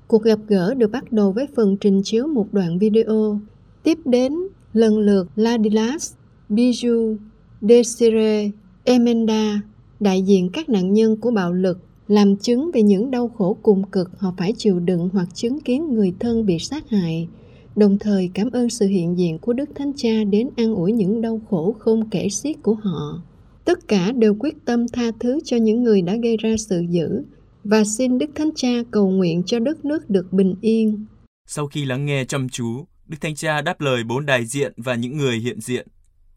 Cuộc 0.07 0.23
gặp 0.23 0.39
gỡ 0.47 0.73
được 0.73 0.91
bắt 0.91 1.11
đầu 1.11 1.31
với 1.31 1.47
phần 1.55 1.77
trình 1.77 2.01
chiếu 2.03 2.27
một 2.27 2.47
đoạn 2.51 2.79
video. 2.79 3.39
Tiếp 3.83 3.97
đến, 4.05 4.33
lần 4.73 4.99
lượt 4.99 5.27
Ladilas, 5.35 6.13
Bijou, 6.49 7.17
Desire, 7.61 8.51
Emenda, 8.83 9.61
đại 9.99 10.21
diện 10.21 10.49
các 10.53 10.69
nạn 10.69 10.93
nhân 10.93 11.17
của 11.17 11.31
bạo 11.31 11.53
lực, 11.53 11.79
làm 12.07 12.35
chứng 12.35 12.71
về 12.73 12.81
những 12.81 13.11
đau 13.11 13.27
khổ 13.27 13.57
cùng 13.61 13.83
cực 13.83 14.19
họ 14.19 14.33
phải 14.37 14.53
chịu 14.57 14.79
đựng 14.79 15.09
hoặc 15.13 15.27
chứng 15.33 15.59
kiến 15.59 15.93
người 15.93 16.13
thân 16.19 16.45
bị 16.45 16.59
sát 16.59 16.89
hại– 16.89 17.27
đồng 17.79 17.99
thời 17.99 18.31
cảm 18.33 18.51
ơn 18.51 18.69
sự 18.69 18.87
hiện 18.87 19.17
diện 19.17 19.39
của 19.39 19.53
Đức 19.53 19.69
Thánh 19.75 19.91
Cha 19.95 20.23
đến 20.29 20.49
an 20.57 20.75
ủi 20.75 20.91
những 20.91 21.21
đau 21.21 21.41
khổ 21.49 21.75
không 21.79 22.09
kể 22.09 22.29
xiết 22.29 22.55
của 22.63 22.73
họ. 22.73 23.21
Tất 23.65 23.87
cả 23.87 24.11
đều 24.11 24.35
quyết 24.39 24.55
tâm 24.65 24.87
tha 24.87 25.11
thứ 25.19 25.39
cho 25.45 25.57
những 25.57 25.83
người 25.83 26.01
đã 26.01 26.15
gây 26.23 26.37
ra 26.37 26.49
sự 26.69 26.85
dữ 26.89 27.23
và 27.63 27.83
xin 27.83 28.17
Đức 28.17 28.29
Thánh 28.35 28.49
Cha 28.55 28.69
cầu 28.91 29.09
nguyện 29.09 29.43
cho 29.45 29.59
đất 29.59 29.85
nước 29.85 30.09
được 30.09 30.33
bình 30.33 30.55
yên. 30.61 31.05
Sau 31.47 31.67
khi 31.67 31.85
lắng 31.85 32.05
nghe 32.05 32.25
chăm 32.25 32.49
chú, 32.49 32.85
Đức 33.07 33.17
Thánh 33.21 33.35
Cha 33.35 33.61
đáp 33.61 33.81
lời 33.81 34.03
bốn 34.03 34.25
đại 34.25 34.45
diện 34.45 34.73
và 34.77 34.95
những 34.95 35.17
người 35.17 35.37
hiện 35.37 35.61
diện. 35.61 35.87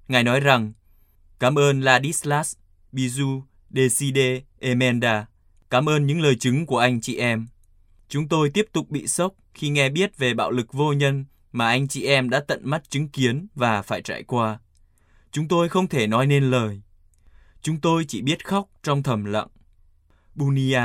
Ngài 0.09 0.25
nói 0.25 0.41
rằng, 0.41 0.73
Cảm 1.39 1.59
ơn 1.59 1.81
Ladislas, 1.81 2.57
Bizu, 2.93 3.41
Deside, 3.71 4.41
Emenda. 4.61 5.27
Cảm 5.71 5.89
ơn 5.89 6.07
những 6.07 6.21
lời 6.21 6.35
chứng 6.35 6.67
của 6.67 6.79
anh 6.79 7.01
chị 7.01 7.17
em. 7.17 7.47
Chúng 8.09 8.29
tôi 8.29 8.51
tiếp 8.51 8.67
tục 8.73 8.91
bị 8.91 9.07
sốc 9.07 9.35
khi 9.55 9.69
nghe 9.69 9.89
biết 9.89 10.19
về 10.19 10.35
bạo 10.35 10.51
lực 10.51 10.73
vô 10.73 10.93
nhân 10.93 11.25
mà 11.53 11.67
anh 11.67 11.89
chị 11.89 12.05
em 12.07 12.31
đã 12.31 12.41
tận 12.41 12.61
mắt 12.65 12.91
chứng 12.91 13.09
kiến 13.09 13.47
và 13.55 13.83
phải 13.83 14.03
trải 14.03 14.23
qua. 14.23 14.59
Chúng 15.31 15.49
tôi 15.49 15.69
không 15.69 15.89
thể 15.89 16.07
nói 16.07 16.27
nên 16.27 16.51
lời. 16.51 16.83
Chúng 17.63 17.81
tôi 17.81 18.05
chỉ 18.09 18.23
biết 18.23 18.47
khóc 18.47 18.69
trong 18.83 19.03
thầm 19.03 19.25
lặng. 19.25 19.49
Bunia, 20.35 20.83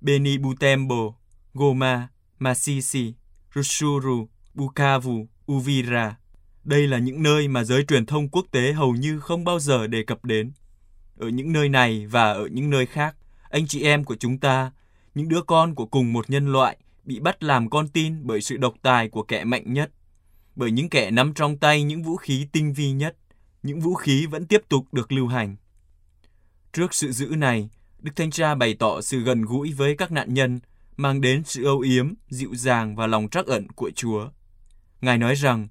Beni 0.00 0.38
Butembo, 0.38 1.14
Goma, 1.54 2.08
Masisi, 2.38 3.14
Rushuru, 3.54 4.28
Bukavu, 4.54 5.26
Uvira. 5.52 6.16
Đây 6.64 6.88
là 6.88 6.98
những 6.98 7.22
nơi 7.22 7.48
mà 7.48 7.64
giới 7.64 7.84
truyền 7.84 8.06
thông 8.06 8.28
quốc 8.28 8.46
tế 8.50 8.72
hầu 8.72 8.92
như 8.92 9.20
không 9.20 9.44
bao 9.44 9.60
giờ 9.60 9.86
đề 9.86 10.02
cập 10.02 10.24
đến. 10.24 10.52
Ở 11.18 11.28
những 11.28 11.52
nơi 11.52 11.68
này 11.68 12.06
và 12.06 12.32
ở 12.32 12.46
những 12.46 12.70
nơi 12.70 12.86
khác, 12.86 13.16
anh 13.50 13.66
chị 13.66 13.82
em 13.82 14.04
của 14.04 14.16
chúng 14.16 14.38
ta, 14.38 14.72
những 15.14 15.28
đứa 15.28 15.42
con 15.42 15.74
của 15.74 15.86
cùng 15.86 16.12
một 16.12 16.30
nhân 16.30 16.52
loại, 16.52 16.76
bị 17.04 17.20
bắt 17.20 17.42
làm 17.42 17.70
con 17.70 17.88
tin 17.88 18.26
bởi 18.26 18.40
sự 18.40 18.56
độc 18.56 18.74
tài 18.82 19.08
của 19.08 19.22
kẻ 19.22 19.44
mạnh 19.44 19.72
nhất, 19.72 19.90
bởi 20.56 20.70
những 20.70 20.88
kẻ 20.88 21.10
nắm 21.10 21.34
trong 21.34 21.58
tay 21.58 21.82
những 21.82 22.02
vũ 22.02 22.16
khí 22.16 22.46
tinh 22.52 22.72
vi 22.72 22.92
nhất, 22.92 23.16
những 23.62 23.80
vũ 23.80 23.94
khí 23.94 24.26
vẫn 24.26 24.46
tiếp 24.46 24.62
tục 24.68 24.86
được 24.92 25.12
lưu 25.12 25.26
hành. 25.26 25.56
Trước 26.72 26.94
sự 26.94 27.12
dữ 27.12 27.26
này, 27.26 27.70
Đức 27.98 28.12
Thanh 28.16 28.30
Cha 28.30 28.54
bày 28.54 28.74
tỏ 28.74 29.00
sự 29.00 29.20
gần 29.20 29.42
gũi 29.42 29.72
với 29.72 29.96
các 29.96 30.12
nạn 30.12 30.34
nhân, 30.34 30.60
mang 30.96 31.20
đến 31.20 31.42
sự 31.44 31.64
âu 31.64 31.80
yếm, 31.80 32.14
dịu 32.28 32.54
dàng 32.54 32.96
và 32.96 33.06
lòng 33.06 33.28
trắc 33.28 33.46
ẩn 33.46 33.68
của 33.68 33.90
Chúa. 33.96 34.28
Ngài 35.00 35.18
nói 35.18 35.34
rằng, 35.34 35.68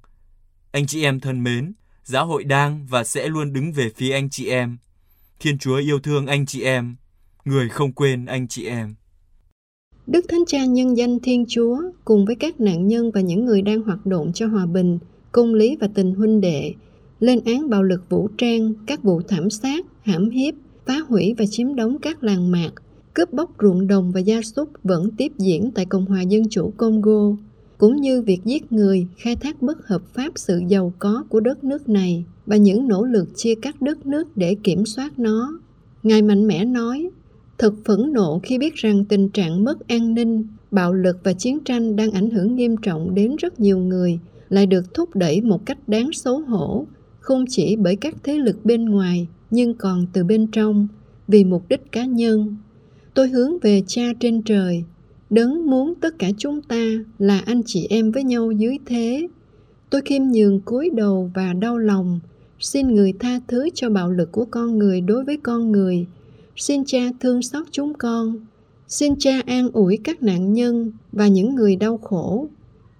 anh 0.72 0.88
chị 0.88 1.04
em 1.04 1.20
thân 1.20 1.44
mến, 1.44 1.74
giáo 2.04 2.26
hội 2.26 2.44
đang 2.44 2.86
và 2.88 3.04
sẽ 3.04 3.28
luôn 3.28 3.54
đứng 3.54 3.72
về 3.72 3.90
phía 3.96 4.12
anh 4.12 4.30
chị 4.30 4.50
em. 4.50 4.78
Thiên 5.40 5.58
Chúa 5.58 5.78
yêu 5.78 6.00
thương 6.00 6.28
anh 6.28 6.46
chị 6.46 6.62
em, 6.62 6.96
người 7.46 7.70
không 7.70 7.94
quên 7.94 8.26
anh 8.26 8.48
chị 8.48 8.66
em. 8.66 8.96
Đức 10.08 10.25
Thánh 10.27 10.43
Cha 10.48 10.65
nhân 10.65 10.98
danh 10.98 11.20
Thiên 11.20 11.46
Chúa 11.48 11.77
cùng 12.05 12.25
với 12.25 12.36
các 12.36 12.62
nạn 12.62 12.88
nhân 12.88 13.12
và 13.12 13.22
những 13.22 13.46
người 13.46 13.62
đang 13.62 13.81
hoạt 13.81 14.05
động 14.05 14.31
cho 14.34 14.48
hòa 14.48 14.65
bình, 14.65 15.00
công 15.31 15.53
lý 15.53 15.77
và 15.79 15.88
tình 15.93 16.15
huynh 16.15 16.41
đệ, 16.41 16.74
lên 17.20 17.39
án 17.46 17.70
bạo 17.70 17.84
lực 17.84 18.10
vũ 18.10 18.27
trang, 18.38 18.74
các 18.88 19.03
vụ 19.03 19.22
thảm 19.27 19.50
sát, 19.50 19.86
hãm 20.01 20.29
hiếp, 20.29 20.53
phá 20.86 21.00
hủy 21.08 21.36
và 21.38 21.46
chiếm 21.50 21.75
đóng 21.75 21.98
các 22.01 22.24
làng 22.24 22.51
mạc, 22.51 22.72
cướp 23.13 23.34
bóc 23.34 23.51
ruộng 23.62 23.88
đồng 23.88 24.12
và 24.12 24.20
gia 24.20 24.41
súc 24.41 24.70
vẫn 24.84 25.12
tiếp 25.17 25.31
diễn 25.38 25.72
tại 25.72 25.86
Cộng 25.86 26.05
hòa 26.05 26.22
Dân 26.22 26.43
chủ 26.50 26.74
Congo, 26.77 27.36
cũng 27.77 27.96
như 27.96 28.22
việc 28.22 28.39
giết 28.46 28.72
người, 28.72 29.08
khai 29.17 29.36
thác 29.36 29.62
bất 29.62 29.88
hợp 29.88 30.01
pháp 30.13 30.31
sự 30.36 30.62
giàu 30.67 30.93
có 31.00 31.24
của 31.29 31.39
đất 31.39 31.63
nước 31.63 31.89
này 31.89 32.25
và 32.46 32.55
những 32.55 32.88
nỗ 32.88 33.05
lực 33.05 33.29
chia 33.36 33.55
cắt 33.55 33.81
đất 33.81 34.05
nước 34.05 34.38
để 34.38 34.55
kiểm 34.63 34.86
soát 34.86 35.20
nó. 35.20 35.60
Ngài 36.03 36.22
mạnh 36.22 36.48
mẽ 36.48 36.65
nói, 36.65 37.10
thật 37.62 37.74
phẫn 37.86 38.13
nộ 38.13 38.39
khi 38.44 38.58
biết 38.58 38.75
rằng 38.75 39.06
tình 39.06 39.30
trạng 39.30 39.63
mất 39.63 39.88
an 39.88 40.13
ninh, 40.13 40.48
bạo 40.72 40.94
lực 40.94 41.18
và 41.24 41.34
chiến 41.34 41.60
tranh 41.60 41.96
đang 41.96 42.12
ảnh 42.12 42.30
hưởng 42.30 42.56
nghiêm 42.56 42.77
trọng 42.77 43.15
đến 43.15 43.36
rất 43.36 43.60
nhiều 43.60 43.77
người, 43.77 44.20
lại 44.50 44.65
được 44.65 44.94
thúc 44.94 45.15
đẩy 45.15 45.41
một 45.41 45.65
cách 45.65 45.89
đáng 45.89 46.10
xấu 46.13 46.39
hổ, 46.39 46.86
không 47.20 47.46
chỉ 47.50 47.75
bởi 47.75 47.96
các 47.96 48.15
thế 48.24 48.38
lực 48.38 48.65
bên 48.65 48.86
ngoài, 48.86 49.27
nhưng 49.51 49.74
còn 49.74 50.06
từ 50.13 50.24
bên 50.24 50.48
trong, 50.48 50.88
vì 51.27 51.44
mục 51.44 51.70
đích 51.70 51.91
cá 51.91 52.06
nhân. 52.06 52.58
Tôi 53.13 53.30
hướng 53.30 53.60
về 53.60 53.82
cha 53.88 54.03
trên 54.20 54.41
trời, 54.41 54.84
đấng 55.30 55.70
muốn 55.70 55.94
tất 56.01 56.20
cả 56.20 56.30
chúng 56.38 56.62
ta 56.62 56.86
là 57.20 57.39
anh 57.39 57.62
chị 57.65 57.88
em 57.89 58.12
với 58.12 58.24
nhau 58.24 58.51
dưới 58.51 58.77
thế. 58.86 59.27
Tôi 59.89 60.01
khiêm 60.01 60.24
nhường 60.24 60.62
cúi 60.62 60.89
đầu 60.96 61.32
và 61.34 61.53
đau 61.53 61.77
lòng, 61.77 62.20
xin 62.60 62.88
người 62.88 63.13
tha 63.20 63.39
thứ 63.48 63.70
cho 63.74 63.89
bạo 63.89 64.12
lực 64.12 64.32
của 64.32 64.46
con 64.46 64.77
người 64.77 65.01
đối 65.01 65.24
với 65.24 65.38
con 65.38 65.72
người. 65.72 66.06
Xin 66.62 66.84
cha 66.86 67.10
thương 67.20 67.41
xót 67.41 67.68
chúng 67.72 67.94
con. 67.94 68.36
Xin 68.88 69.13
cha 69.20 69.41
an 69.46 69.70
ủi 69.74 69.98
các 70.03 70.24
nạn 70.24 70.53
nhân 70.53 70.91
và 71.12 71.27
những 71.27 71.56
người 71.56 71.75
đau 71.75 71.98
khổ. 71.98 72.48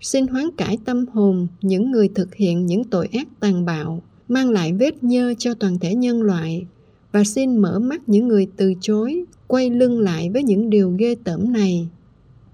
Xin 0.01 0.27
hoán 0.27 0.46
cải 0.58 0.77
tâm 0.86 1.06
hồn 1.13 1.48
những 1.62 1.91
người 1.91 2.10
thực 2.15 2.36
hiện 2.36 2.65
những 2.65 2.84
tội 2.84 3.08
ác 3.13 3.27
tàn 3.39 3.65
bạo, 3.65 4.01
mang 4.27 4.50
lại 4.50 4.74
vết 4.74 5.03
nhơ 5.03 5.34
cho 5.38 5.53
toàn 5.53 5.80
thể 5.80 5.96
nhân 5.96 6.22
loại 6.22 6.65
và 7.12 7.24
xin 7.24 7.58
mở 7.58 7.80
mắt 7.80 8.10
những 8.10 8.27
người 8.27 8.48
từ 8.58 8.74
chối, 8.82 9.24
quay 9.48 9.70
lưng 9.70 10.00
lại 10.00 10.30
với 10.30 10.44
những 10.44 10.70
điều 10.70 10.96
ghê 11.00 11.15
tởm 11.24 11.53
này. 11.53 11.88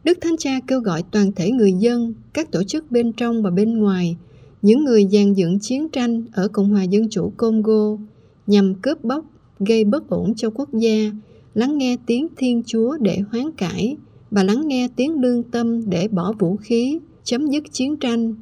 Đức 0.04 0.18
Thánh 0.22 0.38
Cha 0.38 0.60
kêu 0.68 0.80
gọi 0.80 1.04
toàn 1.12 1.32
thể 1.32 1.52
người 1.52 1.74
dân, 1.74 2.14
các 2.34 2.52
tổ 2.52 2.64
chức 2.64 2.92
bên 2.92 3.14
trong 3.14 3.44
và 3.44 3.50
bên 3.50 3.80
ngoài, 3.80 4.18
những 4.62 4.84
người 4.84 5.08
dàn 5.12 5.34
dựng 5.34 5.60
chiến 5.60 5.90
tranh 5.90 6.24
ở 6.34 6.48
Cộng 6.48 6.70
hòa 6.70 6.84
Dân 6.84 7.10
chủ 7.10 7.32
Congo 7.38 7.98
nhằm 8.48 8.76
cướp 8.76 9.04
bóc, 9.04 9.26
gây 9.60 9.84
bất 9.84 10.10
ổn 10.10 10.34
cho 10.36 10.50
quốc 10.50 10.70
gia, 10.74 11.12
lắng 11.54 11.78
nghe 11.78 11.98
tiếng 12.06 12.28
Thiên 12.38 12.64
Chúa 12.66 12.98
để 12.98 13.20
hoán 13.32 13.52
cải 13.52 13.98
và 14.32 14.44
lắng 14.44 14.68
nghe 14.68 14.88
tiếng 14.96 15.22
lương 15.22 15.44
tâm 15.44 15.90
để 15.90 16.08
bỏ 16.08 16.34
vũ 16.40 16.56
khí, 16.56 17.00
chấm 17.24 17.48
dứt 17.48 17.64
chiến 17.72 17.98
tranh. 17.98 18.36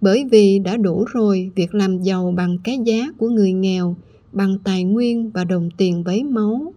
Bởi 0.00 0.24
vì 0.30 0.58
đã 0.58 0.76
đủ 0.76 1.04
rồi 1.12 1.50
việc 1.54 1.74
làm 1.74 2.02
giàu 2.02 2.34
bằng 2.36 2.58
cái 2.64 2.78
giá 2.84 3.06
của 3.18 3.28
người 3.28 3.52
nghèo, 3.52 3.96
bằng 4.32 4.58
tài 4.64 4.84
nguyên 4.84 5.30
và 5.30 5.44
đồng 5.44 5.68
tiền 5.76 6.04
vấy 6.04 6.24
máu. 6.24 6.74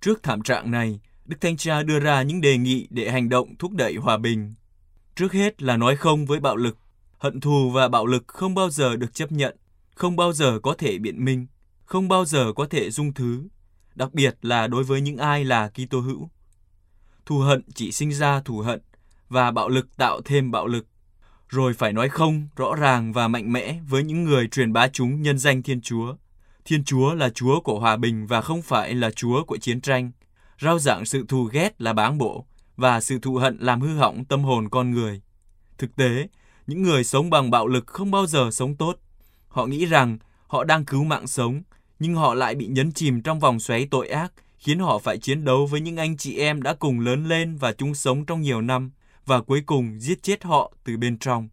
Trước 0.00 0.22
thảm 0.22 0.42
trạng 0.42 0.70
này, 0.70 1.00
Đức 1.26 1.36
Thanh 1.40 1.56
Cha 1.56 1.82
đưa 1.82 2.00
ra 2.00 2.22
những 2.22 2.40
đề 2.40 2.58
nghị 2.58 2.86
để 2.90 3.10
hành 3.10 3.28
động 3.28 3.54
thúc 3.58 3.72
đẩy 3.72 3.94
hòa 3.94 4.16
bình. 4.16 4.54
Trước 5.16 5.32
hết 5.32 5.62
là 5.62 5.76
nói 5.76 5.96
không 5.96 6.26
với 6.26 6.40
bạo 6.40 6.56
lực. 6.56 6.76
Hận 7.18 7.40
thù 7.40 7.70
và 7.70 7.88
bạo 7.88 8.06
lực 8.06 8.28
không 8.28 8.54
bao 8.54 8.70
giờ 8.70 8.96
được 8.96 9.14
chấp 9.14 9.32
nhận, 9.32 9.56
không 9.94 10.16
bao 10.16 10.32
giờ 10.32 10.58
có 10.62 10.74
thể 10.78 10.98
biện 10.98 11.24
minh, 11.24 11.46
không 11.90 12.08
bao 12.08 12.24
giờ 12.24 12.52
có 12.56 12.66
thể 12.70 12.90
dung 12.90 13.12
thứ, 13.12 13.48
đặc 13.94 14.14
biệt 14.14 14.38
là 14.42 14.66
đối 14.66 14.84
với 14.84 15.00
những 15.00 15.16
ai 15.16 15.44
là 15.44 15.68
Kitô 15.68 16.00
hữu. 16.00 16.30
Thù 17.26 17.38
hận 17.38 17.62
chỉ 17.74 17.92
sinh 17.92 18.12
ra 18.12 18.40
thù 18.40 18.58
hận 18.58 18.80
và 19.28 19.50
bạo 19.50 19.68
lực 19.68 19.96
tạo 19.96 20.20
thêm 20.24 20.50
bạo 20.50 20.66
lực. 20.66 20.86
Rồi 21.48 21.74
phải 21.74 21.92
nói 21.92 22.08
không 22.08 22.48
rõ 22.56 22.74
ràng 22.74 23.12
và 23.12 23.28
mạnh 23.28 23.52
mẽ 23.52 23.80
với 23.88 24.04
những 24.04 24.24
người 24.24 24.48
truyền 24.48 24.72
bá 24.72 24.88
chúng 24.88 25.22
nhân 25.22 25.38
danh 25.38 25.62
Thiên 25.62 25.80
Chúa. 25.80 26.14
Thiên 26.64 26.84
Chúa 26.84 27.14
là 27.14 27.30
Chúa 27.30 27.60
của 27.60 27.80
hòa 27.80 27.96
bình 27.96 28.26
và 28.26 28.40
không 28.40 28.62
phải 28.62 28.94
là 28.94 29.10
Chúa 29.10 29.44
của 29.44 29.56
chiến 29.56 29.80
tranh 29.80 30.10
rao 30.60 30.78
giảng 30.78 31.04
sự 31.04 31.24
thù 31.28 31.44
ghét 31.44 31.80
là 31.80 31.92
báng 31.92 32.18
bộ 32.18 32.46
và 32.76 33.00
sự 33.00 33.18
thù 33.18 33.36
hận 33.36 33.58
làm 33.60 33.80
hư 33.80 33.96
hỏng 33.96 34.24
tâm 34.24 34.44
hồn 34.44 34.68
con 34.68 34.90
người. 34.90 35.22
Thực 35.78 35.96
tế, 35.96 36.28
những 36.66 36.82
người 36.82 37.04
sống 37.04 37.30
bằng 37.30 37.50
bạo 37.50 37.66
lực 37.66 37.86
không 37.86 38.10
bao 38.10 38.26
giờ 38.26 38.50
sống 38.52 38.76
tốt. 38.76 38.96
Họ 39.48 39.66
nghĩ 39.66 39.86
rằng 39.86 40.18
họ 40.46 40.64
đang 40.64 40.84
cứu 40.84 41.04
mạng 41.04 41.26
sống, 41.26 41.62
nhưng 42.00 42.14
họ 42.14 42.34
lại 42.34 42.54
bị 42.54 42.66
nhấn 42.66 42.92
chìm 42.92 43.22
trong 43.22 43.40
vòng 43.40 43.60
xoáy 43.60 43.88
tội 43.90 44.08
ác, 44.08 44.32
khiến 44.58 44.78
họ 44.78 44.98
phải 44.98 45.18
chiến 45.18 45.44
đấu 45.44 45.66
với 45.66 45.80
những 45.80 45.96
anh 45.96 46.16
chị 46.16 46.36
em 46.36 46.62
đã 46.62 46.74
cùng 46.74 47.00
lớn 47.00 47.26
lên 47.26 47.56
và 47.56 47.72
chung 47.72 47.94
sống 47.94 48.24
trong 48.26 48.40
nhiều 48.40 48.60
năm, 48.60 48.90
và 49.26 49.40
cuối 49.40 49.62
cùng 49.66 50.00
giết 50.00 50.22
chết 50.22 50.44
họ 50.44 50.72
từ 50.84 50.96
bên 50.96 51.18
trong. 51.18 51.48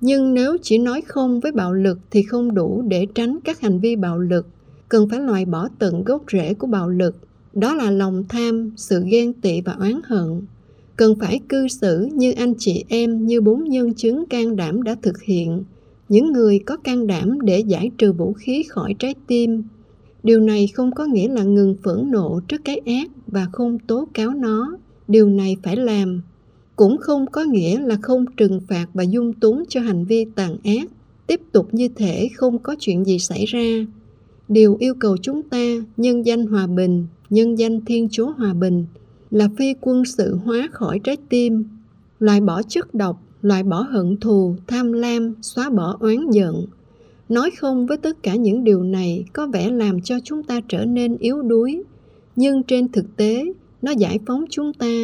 Nhưng 0.00 0.34
nếu 0.34 0.56
chỉ 0.62 0.78
nói 0.78 1.02
không 1.06 1.40
với 1.40 1.52
bạo 1.52 1.72
lực 1.72 1.98
thì 2.10 2.22
không 2.22 2.54
đủ 2.54 2.82
để 2.88 3.06
tránh 3.14 3.38
các 3.44 3.60
hành 3.60 3.80
vi 3.80 3.96
bạo 3.96 4.18
lực, 4.18 4.46
cần 4.88 5.08
phải 5.10 5.20
loại 5.20 5.44
bỏ 5.44 5.68
tận 5.78 6.04
gốc 6.04 6.22
rễ 6.32 6.54
của 6.54 6.66
bạo 6.66 6.88
lực. 6.88 7.16
Đó 7.52 7.74
là 7.74 7.90
lòng 7.90 8.24
tham 8.28 8.70
sự 8.76 9.04
ghen 9.06 9.32
tị 9.32 9.60
và 9.60 9.72
oán 9.72 10.00
hận. 10.04 10.42
Cần 10.96 11.14
phải 11.20 11.40
cư 11.48 11.68
xử 11.68 12.08
như 12.12 12.32
anh 12.32 12.54
chị 12.58 12.84
em 12.88 13.26
như 13.26 13.40
bốn 13.40 13.64
nhân 13.64 13.94
chứng 13.94 14.26
can 14.26 14.56
đảm 14.56 14.82
đã 14.82 14.96
thực 15.02 15.22
hiện 15.22 15.64
những 16.08 16.32
người 16.32 16.58
có 16.58 16.76
can 16.76 17.06
đảm 17.06 17.40
để 17.40 17.60
giải 17.60 17.90
trừ 17.98 18.12
vũ 18.12 18.32
khí 18.32 18.62
khỏi 18.68 18.94
trái 18.98 19.14
tim. 19.26 19.62
Điều 20.22 20.40
này 20.40 20.66
không 20.74 20.92
có 20.92 21.04
nghĩa 21.04 21.28
là 21.28 21.42
ngừng 21.42 21.76
phẫn 21.82 22.10
nộ 22.10 22.40
trước 22.48 22.60
cái 22.64 22.80
ác 22.86 23.10
và 23.26 23.46
không 23.52 23.78
tố 23.78 24.08
cáo 24.14 24.30
nó. 24.30 24.76
Điều 25.08 25.28
này 25.28 25.56
phải 25.62 25.76
làm. 25.76 26.22
Cũng 26.76 26.96
không 26.98 27.26
có 27.26 27.44
nghĩa 27.44 27.80
là 27.80 27.96
không 28.02 28.24
trừng 28.36 28.60
phạt 28.68 28.86
và 28.94 29.02
dung 29.02 29.32
túng 29.32 29.64
cho 29.68 29.80
hành 29.80 30.04
vi 30.04 30.24
tàn 30.34 30.56
ác. 30.64 30.90
Tiếp 31.26 31.40
tục 31.52 31.74
như 31.74 31.88
thể 31.88 32.28
không 32.34 32.58
có 32.58 32.76
chuyện 32.78 33.04
gì 33.04 33.18
xảy 33.18 33.44
ra. 33.44 33.86
Điều 34.48 34.76
yêu 34.80 34.94
cầu 34.94 35.16
chúng 35.16 35.42
ta 35.42 35.66
nhân 35.96 36.26
danh 36.26 36.46
hòa 36.46 36.66
bình 36.66 37.06
nhân 37.30 37.58
danh 37.58 37.80
Thiên 37.80 38.08
Chúa 38.10 38.32
Hòa 38.32 38.54
Bình 38.54 38.86
là 39.30 39.48
phi 39.58 39.74
quân 39.80 40.04
sự 40.04 40.36
hóa 40.44 40.68
khỏi 40.72 40.98
trái 41.04 41.16
tim, 41.28 41.64
loại 42.18 42.40
bỏ 42.40 42.62
chất 42.62 42.94
độc, 42.94 43.22
loại 43.46 43.62
bỏ 43.62 43.80
hận 43.80 44.16
thù, 44.20 44.56
tham 44.66 44.92
lam, 44.92 45.34
xóa 45.42 45.70
bỏ 45.70 45.96
oán 46.00 46.30
giận. 46.30 46.66
Nói 47.28 47.50
không 47.58 47.86
với 47.86 47.96
tất 47.96 48.22
cả 48.22 48.34
những 48.34 48.64
điều 48.64 48.82
này 48.82 49.24
có 49.32 49.46
vẻ 49.46 49.70
làm 49.70 50.00
cho 50.00 50.18
chúng 50.24 50.42
ta 50.42 50.60
trở 50.68 50.84
nên 50.84 51.16
yếu 51.16 51.42
đuối, 51.42 51.82
nhưng 52.36 52.62
trên 52.62 52.92
thực 52.92 53.16
tế 53.16 53.44
nó 53.82 53.90
giải 53.90 54.18
phóng 54.26 54.44
chúng 54.50 54.72
ta 54.72 54.94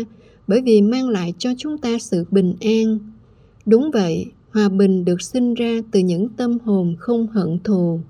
bởi 0.46 0.62
vì 0.62 0.82
mang 0.82 1.08
lại 1.08 1.34
cho 1.38 1.50
chúng 1.58 1.78
ta 1.78 1.98
sự 2.00 2.24
bình 2.30 2.54
an. 2.60 2.98
Đúng 3.66 3.90
vậy, 3.90 4.26
hòa 4.50 4.68
bình 4.68 5.04
được 5.04 5.22
sinh 5.22 5.54
ra 5.54 5.80
từ 5.92 6.00
những 6.00 6.28
tâm 6.28 6.58
hồn 6.64 6.96
không 6.98 7.26
hận 7.26 7.58
thù. 7.64 8.00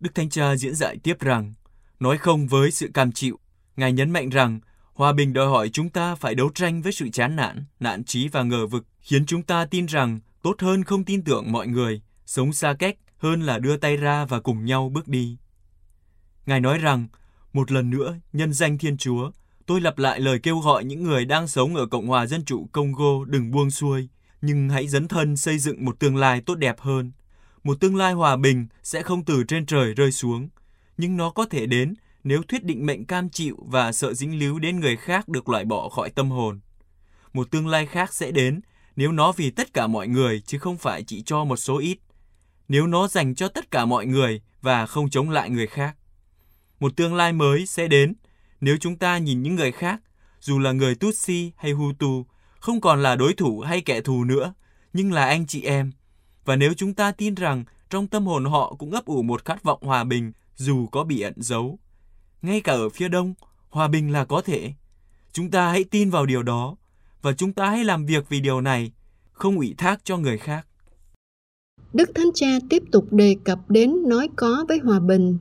Đức 0.00 0.10
Thánh 0.14 0.30
Cha 0.30 0.56
diễn 0.56 0.74
giải 0.74 0.96
tiếp 1.02 1.20
rằng, 1.20 1.52
Nói 2.00 2.18
không 2.18 2.46
với 2.46 2.70
sự 2.70 2.88
cam 2.94 3.12
chịu, 3.12 3.38
Ngài 3.76 3.92
nhấn 3.92 4.10
mạnh 4.10 4.28
rằng 4.28 4.60
hòa 4.94 5.12
bình 5.12 5.32
đòi 5.32 5.46
hỏi 5.46 5.70
chúng 5.72 5.90
ta 5.90 6.14
phải 6.14 6.34
đấu 6.34 6.50
tranh 6.54 6.82
với 6.82 6.92
sự 6.92 7.08
chán 7.12 7.36
nản, 7.36 7.64
nạn 7.80 8.04
trí 8.04 8.28
và 8.28 8.42
ngờ 8.42 8.66
vực, 8.66 8.84
khiến 9.02 9.26
chúng 9.26 9.42
ta 9.42 9.64
tin 9.64 9.86
rằng 9.86 10.20
tốt 10.42 10.56
hơn 10.58 10.84
không 10.84 11.04
tin 11.04 11.24
tưởng 11.24 11.52
mọi 11.52 11.66
người, 11.66 12.02
sống 12.26 12.52
xa 12.52 12.74
cách 12.78 12.96
hơn 13.16 13.42
là 13.42 13.58
đưa 13.58 13.76
tay 13.76 13.96
ra 13.96 14.24
và 14.24 14.40
cùng 14.40 14.64
nhau 14.64 14.88
bước 14.88 15.08
đi. 15.08 15.36
Ngài 16.46 16.60
nói 16.60 16.78
rằng, 16.78 17.08
một 17.52 17.72
lần 17.72 17.90
nữa, 17.90 18.14
nhân 18.32 18.52
danh 18.52 18.78
Thiên 18.78 18.96
Chúa, 18.96 19.30
tôi 19.66 19.80
lặp 19.80 19.98
lại 19.98 20.20
lời 20.20 20.38
kêu 20.38 20.58
gọi 20.58 20.84
những 20.84 21.02
người 21.02 21.24
đang 21.24 21.48
sống 21.48 21.76
ở 21.76 21.86
Cộng 21.86 22.06
hòa 22.06 22.26
Dân 22.26 22.44
chủ 22.44 22.68
Congo 22.72 23.24
đừng 23.26 23.50
buông 23.50 23.70
xuôi, 23.70 24.08
nhưng 24.40 24.68
hãy 24.68 24.88
dấn 24.88 25.08
thân 25.08 25.36
xây 25.36 25.58
dựng 25.58 25.84
một 25.84 26.00
tương 26.00 26.16
lai 26.16 26.40
tốt 26.40 26.54
đẹp 26.54 26.80
hơn. 26.80 27.12
Một 27.64 27.80
tương 27.80 27.96
lai 27.96 28.12
hòa 28.12 28.36
bình 28.36 28.66
sẽ 28.82 29.02
không 29.02 29.24
từ 29.24 29.44
trên 29.48 29.66
trời 29.66 29.94
rơi 29.94 30.12
xuống, 30.12 30.48
nhưng 30.96 31.16
nó 31.16 31.30
có 31.30 31.44
thể 31.44 31.66
đến 31.66 31.94
nếu 32.24 32.42
thuyết 32.42 32.64
định 32.64 32.86
mệnh 32.86 33.04
cam 33.04 33.30
chịu 33.30 33.56
và 33.66 33.92
sợ 33.92 34.14
dính 34.14 34.38
líu 34.38 34.58
đến 34.58 34.80
người 34.80 34.96
khác 34.96 35.28
được 35.28 35.48
loại 35.48 35.64
bỏ 35.64 35.88
khỏi 35.88 36.10
tâm 36.10 36.30
hồn. 36.30 36.60
Một 37.32 37.50
tương 37.50 37.68
lai 37.68 37.86
khác 37.86 38.14
sẽ 38.14 38.30
đến 38.30 38.60
nếu 38.96 39.12
nó 39.12 39.32
vì 39.32 39.50
tất 39.50 39.74
cả 39.74 39.86
mọi 39.86 40.08
người 40.08 40.40
chứ 40.40 40.58
không 40.58 40.78
phải 40.78 41.02
chỉ 41.02 41.22
cho 41.22 41.44
một 41.44 41.56
số 41.56 41.78
ít. 41.78 41.98
Nếu 42.68 42.86
nó 42.86 43.08
dành 43.08 43.34
cho 43.34 43.48
tất 43.48 43.70
cả 43.70 43.84
mọi 43.84 44.06
người 44.06 44.40
và 44.62 44.86
không 44.86 45.10
chống 45.10 45.30
lại 45.30 45.50
người 45.50 45.66
khác. 45.66 45.96
Một 46.80 46.96
tương 46.96 47.14
lai 47.14 47.32
mới 47.32 47.66
sẽ 47.66 47.88
đến 47.88 48.14
nếu 48.60 48.76
chúng 48.80 48.96
ta 48.96 49.18
nhìn 49.18 49.42
những 49.42 49.54
người 49.54 49.72
khác, 49.72 50.00
dù 50.40 50.58
là 50.58 50.72
người 50.72 50.94
Tutsi 50.94 51.52
hay 51.56 51.72
Hutu, 51.72 52.26
không 52.60 52.80
còn 52.80 53.02
là 53.02 53.16
đối 53.16 53.32
thủ 53.32 53.60
hay 53.60 53.80
kẻ 53.80 54.00
thù 54.00 54.24
nữa, 54.24 54.54
nhưng 54.92 55.12
là 55.12 55.26
anh 55.26 55.46
chị 55.46 55.62
em. 55.62 55.92
Và 56.44 56.56
nếu 56.56 56.74
chúng 56.74 56.94
ta 56.94 57.12
tin 57.12 57.34
rằng 57.34 57.64
trong 57.90 58.06
tâm 58.06 58.26
hồn 58.26 58.44
họ 58.44 58.74
cũng 58.78 58.90
ấp 58.90 59.04
ủ 59.04 59.22
một 59.22 59.44
khát 59.44 59.62
vọng 59.62 59.82
hòa 59.82 60.04
bình 60.04 60.32
dù 60.56 60.86
có 60.86 61.04
bị 61.04 61.20
ẩn 61.20 61.34
giấu. 61.36 61.78
Ngay 62.42 62.60
cả 62.60 62.72
ở 62.72 62.88
phía 62.88 63.08
đông, 63.08 63.34
hòa 63.68 63.88
bình 63.88 64.12
là 64.12 64.24
có 64.24 64.42
thể. 64.42 64.72
Chúng 65.32 65.50
ta 65.50 65.70
hãy 65.70 65.84
tin 65.84 66.10
vào 66.10 66.26
điều 66.26 66.42
đó 66.42 66.76
và 67.22 67.32
chúng 67.32 67.52
ta 67.52 67.70
hãy 67.70 67.84
làm 67.84 68.06
việc 68.06 68.24
vì 68.28 68.40
điều 68.40 68.60
này, 68.60 68.92
không 69.32 69.56
ủy 69.56 69.74
thác 69.78 70.00
cho 70.04 70.16
người 70.16 70.38
khác. 70.38 70.66
Đức 71.92 72.10
Thánh 72.14 72.30
Cha 72.34 72.58
tiếp 72.70 72.82
tục 72.92 73.12
đề 73.12 73.36
cập 73.44 73.58
đến 73.70 74.08
nói 74.08 74.28
có 74.36 74.64
với 74.68 74.78
hòa 74.78 75.00
bình. 75.00 75.38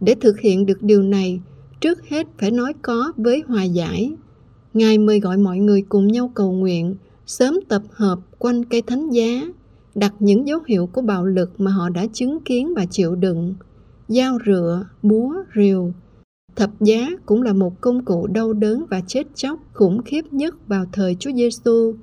Để 0.00 0.14
thực 0.20 0.40
hiện 0.40 0.66
được 0.66 0.82
điều 0.82 1.02
này, 1.02 1.40
trước 1.80 2.08
hết 2.08 2.26
phải 2.38 2.50
nói 2.50 2.72
có 2.82 3.12
với 3.16 3.42
hòa 3.48 3.62
giải. 3.62 4.12
Ngài 4.74 4.98
mời 4.98 5.20
gọi 5.20 5.36
mọi 5.36 5.58
người 5.58 5.82
cùng 5.88 6.06
nhau 6.06 6.30
cầu 6.34 6.52
nguyện, 6.52 6.96
sớm 7.26 7.58
tập 7.68 7.82
hợp 7.90 8.18
quanh 8.38 8.64
cây 8.64 8.82
thánh 8.82 9.10
giá, 9.10 9.42
đặt 9.94 10.14
những 10.18 10.48
dấu 10.48 10.60
hiệu 10.66 10.86
của 10.86 11.02
bạo 11.02 11.26
lực 11.26 11.60
mà 11.60 11.70
họ 11.70 11.88
đã 11.88 12.06
chứng 12.12 12.38
kiến 12.44 12.74
và 12.76 12.86
chịu 12.90 13.14
đựng, 13.14 13.54
dao 14.08 14.38
rựa, 14.46 14.86
búa, 15.02 15.34
rìu, 15.56 15.92
Thập 16.56 16.80
giá 16.80 17.10
cũng 17.26 17.42
là 17.42 17.52
một 17.52 17.80
công 17.80 18.04
cụ 18.04 18.26
đau 18.26 18.52
đớn 18.52 18.84
và 18.90 19.00
chết 19.06 19.26
chóc 19.34 19.60
khủng 19.72 20.02
khiếp 20.02 20.22
nhất 20.30 20.68
vào 20.68 20.84
thời 20.92 21.16
Chúa 21.20 21.30
Giêsu, 21.32 21.94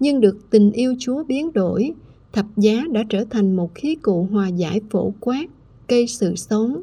nhưng 0.00 0.20
được 0.20 0.50
tình 0.50 0.72
yêu 0.72 0.94
Chúa 0.98 1.24
biến 1.24 1.52
đổi, 1.52 1.92
thập 2.32 2.46
giá 2.56 2.84
đã 2.92 3.04
trở 3.08 3.24
thành 3.30 3.56
một 3.56 3.74
khí 3.74 3.94
cụ 3.94 4.28
hòa 4.30 4.48
giải 4.48 4.80
phổ 4.90 5.14
quát, 5.20 5.46
cây 5.88 6.06
sự 6.06 6.36
sống. 6.36 6.82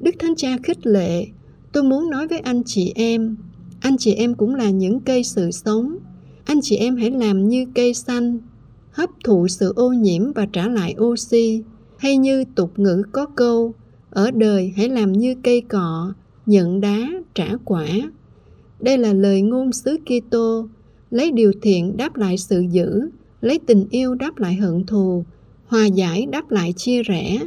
Đức 0.00 0.14
Thánh 0.18 0.34
Cha 0.36 0.56
khích 0.62 0.86
lệ, 0.86 1.26
tôi 1.72 1.82
muốn 1.82 2.10
nói 2.10 2.28
với 2.28 2.38
anh 2.38 2.62
chị 2.66 2.92
em, 2.94 3.36
anh 3.80 3.96
chị 3.98 4.14
em 4.14 4.34
cũng 4.34 4.54
là 4.54 4.70
những 4.70 5.00
cây 5.00 5.24
sự 5.24 5.50
sống. 5.50 5.98
Anh 6.44 6.60
chị 6.62 6.76
em 6.76 6.96
hãy 6.96 7.10
làm 7.10 7.48
như 7.48 7.66
cây 7.74 7.94
xanh, 7.94 8.38
hấp 8.90 9.10
thụ 9.24 9.48
sự 9.48 9.72
ô 9.76 9.92
nhiễm 9.92 10.32
và 10.32 10.46
trả 10.46 10.68
lại 10.68 10.94
oxy, 11.00 11.62
hay 11.96 12.16
như 12.16 12.44
tục 12.54 12.78
ngữ 12.78 13.02
có 13.12 13.26
câu, 13.26 13.74
ở 14.10 14.30
đời 14.30 14.72
hãy 14.76 14.88
làm 14.88 15.12
như 15.12 15.34
cây 15.42 15.60
cọ, 15.60 16.12
nhận 16.46 16.80
đá 16.80 16.98
trả 17.34 17.48
quả. 17.64 17.86
Đây 18.80 18.98
là 18.98 19.12
lời 19.12 19.42
ngôn 19.42 19.72
sứ 19.72 19.98
Kitô, 20.04 20.68
lấy 21.10 21.32
điều 21.32 21.52
thiện 21.62 21.96
đáp 21.96 22.16
lại 22.16 22.38
sự 22.38 22.60
dữ, 22.60 23.10
lấy 23.40 23.60
tình 23.66 23.86
yêu 23.90 24.14
đáp 24.14 24.38
lại 24.38 24.54
hận 24.54 24.86
thù, 24.86 25.24
hòa 25.66 25.86
giải 25.86 26.26
đáp 26.26 26.50
lại 26.50 26.72
chia 26.76 27.02
rẽ. 27.02 27.38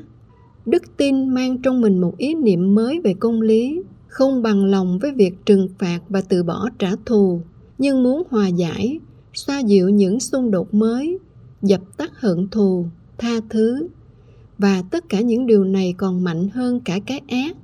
Đức 0.65 0.97
tin 0.97 1.29
mang 1.29 1.61
trong 1.61 1.81
mình 1.81 2.01
một 2.01 2.17
ý 2.17 2.35
niệm 2.35 2.75
mới 2.75 2.99
về 3.03 3.13
công 3.19 3.41
lý, 3.41 3.81
không 4.07 4.41
bằng 4.41 4.65
lòng 4.65 4.99
với 5.01 5.11
việc 5.11 5.33
trừng 5.45 5.67
phạt 5.79 5.99
và 6.09 6.21
từ 6.21 6.43
bỏ 6.43 6.69
trả 6.79 6.91
thù, 7.05 7.41
nhưng 7.77 8.03
muốn 8.03 8.23
hòa 8.29 8.47
giải, 8.47 8.99
xoa 9.33 9.59
dịu 9.59 9.89
những 9.89 10.19
xung 10.19 10.51
đột 10.51 10.73
mới, 10.73 11.19
dập 11.61 11.81
tắt 11.97 12.11
hận 12.19 12.47
thù, 12.51 12.85
tha 13.17 13.39
thứ. 13.49 13.87
Và 14.57 14.83
tất 14.91 15.09
cả 15.09 15.21
những 15.21 15.45
điều 15.45 15.63
này 15.63 15.93
còn 15.97 16.23
mạnh 16.23 16.49
hơn 16.53 16.79
cả 16.79 16.99
cái 17.05 17.21
ác. 17.27 17.57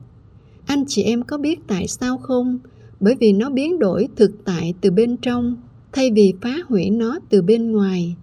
Anh 0.72 0.86
chị 0.88 1.04
em 1.04 1.24
có 1.24 1.38
biết 1.38 1.60
tại 1.68 1.88
sao 1.88 2.18
không? 2.18 2.60
Bởi 3.00 3.16
vì 3.20 3.34
nó 3.34 3.50
biến 3.50 3.80
đổi 3.80 4.08
thực 4.16 4.32
tại 4.46 4.74
từ 4.82 4.92
bên 4.92 5.18
trong 5.18 5.56
thay 5.94 6.12
vì 6.12 6.34
phá 6.42 6.56
hủy 6.68 6.90
nó 6.90 7.20
từ 7.30 7.42
bên 7.42 7.72
ngoài. 7.72 8.16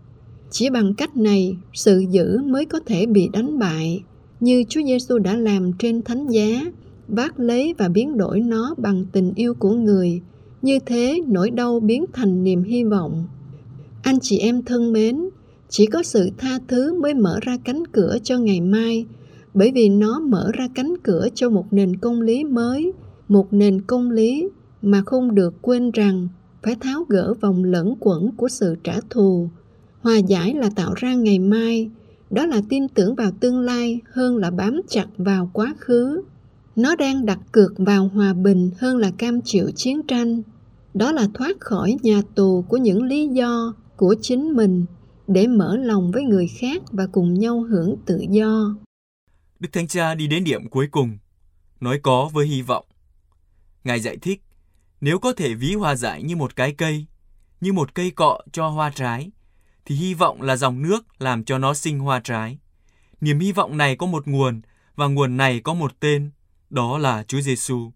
Chỉ 0.50 0.70
bằng 0.70 0.94
cách 0.94 1.16
này, 1.16 1.56
sự 1.74 2.04
giữ 2.10 2.38
mới 2.44 2.64
có 2.64 2.80
thể 2.86 3.06
bị 3.06 3.28
đánh 3.32 3.58
bại, 3.58 4.02
như 4.40 4.64
Chúa 4.68 4.80
Giêsu 4.82 5.18
đã 5.18 5.36
làm 5.36 5.72
trên 5.72 6.02
thánh 6.02 6.28
giá, 6.28 6.64
vác 7.08 7.40
lấy 7.40 7.74
và 7.78 7.88
biến 7.88 8.16
đổi 8.16 8.40
nó 8.40 8.74
bằng 8.78 9.06
tình 9.12 9.32
yêu 9.34 9.54
của 9.54 9.72
người. 9.72 10.20
Như 10.62 10.78
thế, 10.86 11.20
nỗi 11.26 11.50
đau 11.50 11.80
biến 11.80 12.04
thành 12.12 12.44
niềm 12.44 12.62
hy 12.62 12.84
vọng. 12.84 13.26
Anh 14.02 14.18
chị 14.22 14.38
em 14.38 14.62
thân 14.62 14.92
mến, 14.92 15.20
chỉ 15.68 15.86
có 15.86 16.02
sự 16.02 16.30
tha 16.38 16.58
thứ 16.68 17.00
mới 17.00 17.14
mở 17.14 17.38
ra 17.42 17.58
cánh 17.64 17.82
cửa 17.92 18.16
cho 18.22 18.38
ngày 18.38 18.60
mai, 18.60 19.06
bởi 19.54 19.72
vì 19.74 19.88
nó 19.88 20.20
mở 20.20 20.50
ra 20.54 20.68
cánh 20.74 20.94
cửa 21.02 21.28
cho 21.34 21.50
một 21.50 21.72
nền 21.72 21.96
công 21.96 22.20
lý 22.20 22.44
mới, 22.44 22.92
một 23.28 23.52
nền 23.52 23.80
công 23.80 24.10
lý 24.10 24.48
mà 24.82 25.02
không 25.06 25.34
được 25.34 25.62
quên 25.62 25.90
rằng 25.90 26.28
phải 26.62 26.76
tháo 26.80 27.04
gỡ 27.08 27.34
vòng 27.40 27.64
lẫn 27.64 27.94
quẩn 28.00 28.30
của 28.36 28.48
sự 28.48 28.76
trả 28.84 29.00
thù. 29.10 29.48
Hòa 30.00 30.16
giải 30.16 30.54
là 30.54 30.70
tạo 30.76 30.94
ra 30.96 31.14
ngày 31.14 31.38
mai, 31.38 31.90
đó 32.30 32.46
là 32.46 32.62
tin 32.68 32.88
tưởng 32.88 33.14
vào 33.14 33.30
tương 33.40 33.60
lai 33.60 34.00
hơn 34.12 34.36
là 34.36 34.50
bám 34.50 34.80
chặt 34.88 35.06
vào 35.18 35.50
quá 35.52 35.74
khứ. 35.78 36.22
Nó 36.76 36.96
đang 36.96 37.26
đặt 37.26 37.38
cược 37.52 37.72
vào 37.78 38.08
hòa 38.08 38.34
bình 38.34 38.70
hơn 38.78 38.96
là 38.96 39.10
cam 39.18 39.40
chịu 39.40 39.70
chiến 39.76 40.02
tranh. 40.02 40.42
Đó 40.94 41.12
là 41.12 41.28
thoát 41.34 41.60
khỏi 41.60 41.96
nhà 42.02 42.22
tù 42.34 42.64
của 42.68 42.76
những 42.76 43.02
lý 43.02 43.28
do 43.28 43.74
của 43.96 44.14
chính 44.20 44.52
mình 44.56 44.84
để 45.28 45.46
mở 45.46 45.76
lòng 45.76 46.10
với 46.10 46.22
người 46.22 46.46
khác 46.60 46.82
và 46.92 47.06
cùng 47.06 47.34
nhau 47.34 47.62
hưởng 47.62 47.96
tự 48.06 48.20
do. 48.30 48.74
Đức 49.60 49.68
Thánh 49.72 49.88
Cha 49.88 50.14
đi 50.14 50.26
đến 50.26 50.44
điểm 50.44 50.68
cuối 50.68 50.88
cùng, 50.90 51.18
nói 51.80 52.00
có 52.02 52.30
với 52.32 52.46
hy 52.46 52.62
vọng. 52.62 52.86
Ngài 53.84 54.00
giải 54.00 54.16
thích, 54.16 54.42
nếu 55.00 55.18
có 55.18 55.32
thể 55.32 55.54
ví 55.54 55.74
hòa 55.74 55.94
giải 55.94 56.22
như 56.22 56.36
một 56.36 56.56
cái 56.56 56.72
cây, 56.72 57.06
như 57.60 57.72
một 57.72 57.94
cây 57.94 58.10
cọ 58.10 58.40
cho 58.52 58.68
hoa 58.68 58.90
trái, 58.90 59.30
thì 59.84 59.94
hy 59.94 60.14
vọng 60.14 60.42
là 60.42 60.56
dòng 60.56 60.82
nước 60.82 61.06
làm 61.18 61.44
cho 61.44 61.58
nó 61.58 61.74
sinh 61.74 61.98
hoa 61.98 62.20
trái. 62.20 62.58
Niềm 63.20 63.38
hy 63.38 63.52
vọng 63.52 63.76
này 63.76 63.96
có 63.96 64.06
một 64.06 64.28
nguồn 64.28 64.60
và 64.96 65.06
nguồn 65.06 65.36
này 65.36 65.60
có 65.60 65.74
một 65.74 66.00
tên, 66.00 66.30
đó 66.70 66.98
là 66.98 67.22
Chúa 67.22 67.40
Giêsu. 67.40 67.92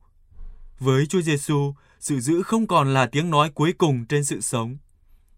Với 0.78 1.06
Chúa 1.06 1.20
Giêsu, 1.20 1.74
sự 2.00 2.20
giữ 2.20 2.42
không 2.42 2.66
còn 2.66 2.94
là 2.94 3.06
tiếng 3.06 3.30
nói 3.30 3.50
cuối 3.54 3.72
cùng 3.72 4.06
trên 4.06 4.24
sự 4.24 4.40
sống. 4.40 4.76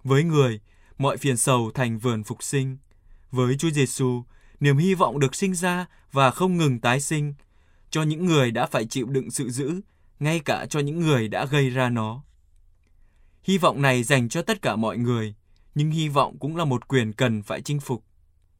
Với 0.04 0.24
người, 0.24 0.60
mọi 0.98 1.16
phiền 1.16 1.36
sầu 1.36 1.70
thành 1.74 1.98
vườn 1.98 2.24
phục 2.24 2.42
sinh. 2.42 2.78
Với 3.30 3.56
Chúa 3.56 3.70
Giêsu, 3.70 4.22
niềm 4.64 4.76
hy 4.76 4.94
vọng 4.94 5.18
được 5.18 5.34
sinh 5.34 5.54
ra 5.54 5.86
và 6.12 6.30
không 6.30 6.56
ngừng 6.56 6.80
tái 6.80 7.00
sinh 7.00 7.34
cho 7.90 8.02
những 8.02 8.26
người 8.26 8.50
đã 8.50 8.66
phải 8.66 8.84
chịu 8.84 9.06
đựng 9.06 9.30
sự 9.30 9.50
giữ, 9.50 9.80
ngay 10.20 10.40
cả 10.40 10.66
cho 10.70 10.80
những 10.80 11.00
người 11.00 11.28
đã 11.28 11.44
gây 11.44 11.70
ra 11.70 11.88
nó. 11.88 12.22
Hy 13.42 13.58
vọng 13.58 13.82
này 13.82 14.02
dành 14.02 14.28
cho 14.28 14.42
tất 14.42 14.62
cả 14.62 14.76
mọi 14.76 14.98
người, 14.98 15.34
nhưng 15.74 15.90
hy 15.90 16.08
vọng 16.08 16.38
cũng 16.38 16.56
là 16.56 16.64
một 16.64 16.88
quyền 16.88 17.12
cần 17.12 17.42
phải 17.42 17.62
chinh 17.62 17.80
phục. 17.80 18.04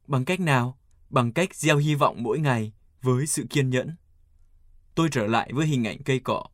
Bằng 0.07 0.25
cách 0.25 0.39
nào? 0.39 0.77
Bằng 1.09 1.33
cách 1.33 1.55
gieo 1.55 1.77
hy 1.77 1.95
vọng 1.95 2.23
mỗi 2.23 2.39
ngày 2.39 2.73
với 3.01 3.27
sự 3.27 3.45
kiên 3.49 3.69
nhẫn. 3.69 3.95
Tôi 4.95 5.09
trở 5.11 5.27
lại 5.27 5.51
với 5.53 5.67
hình 5.67 5.87
ảnh 5.87 6.03
cây 6.03 6.19
cọ. 6.19 6.45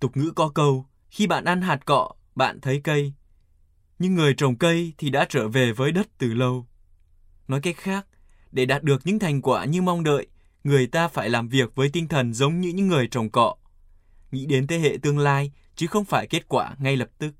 Tục 0.00 0.16
ngữ 0.16 0.30
có 0.36 0.48
câu, 0.48 0.86
khi 1.08 1.26
bạn 1.26 1.44
ăn 1.44 1.62
hạt 1.62 1.86
cọ, 1.86 2.12
bạn 2.34 2.60
thấy 2.60 2.80
cây. 2.84 3.12
Nhưng 3.98 4.14
người 4.14 4.34
trồng 4.34 4.56
cây 4.56 4.92
thì 4.98 5.10
đã 5.10 5.26
trở 5.28 5.48
về 5.48 5.72
với 5.72 5.92
đất 5.92 6.08
từ 6.18 6.34
lâu. 6.34 6.66
Nói 7.48 7.60
cách 7.60 7.76
khác, 7.76 8.06
để 8.52 8.66
đạt 8.66 8.82
được 8.82 9.00
những 9.04 9.18
thành 9.18 9.42
quả 9.42 9.64
như 9.64 9.82
mong 9.82 10.04
đợi, 10.04 10.26
người 10.64 10.86
ta 10.86 11.08
phải 11.08 11.30
làm 11.30 11.48
việc 11.48 11.74
với 11.74 11.88
tinh 11.92 12.08
thần 12.08 12.34
giống 12.34 12.60
như 12.60 12.68
những 12.68 12.88
người 12.88 13.08
trồng 13.10 13.30
cọ. 13.30 13.56
Nghĩ 14.32 14.46
đến 14.46 14.66
thế 14.66 14.78
hệ 14.78 14.96
tương 15.02 15.18
lai, 15.18 15.52
chứ 15.76 15.86
không 15.86 16.04
phải 16.04 16.26
kết 16.26 16.48
quả 16.48 16.74
ngay 16.78 16.96
lập 16.96 17.08
tức. 17.18 17.34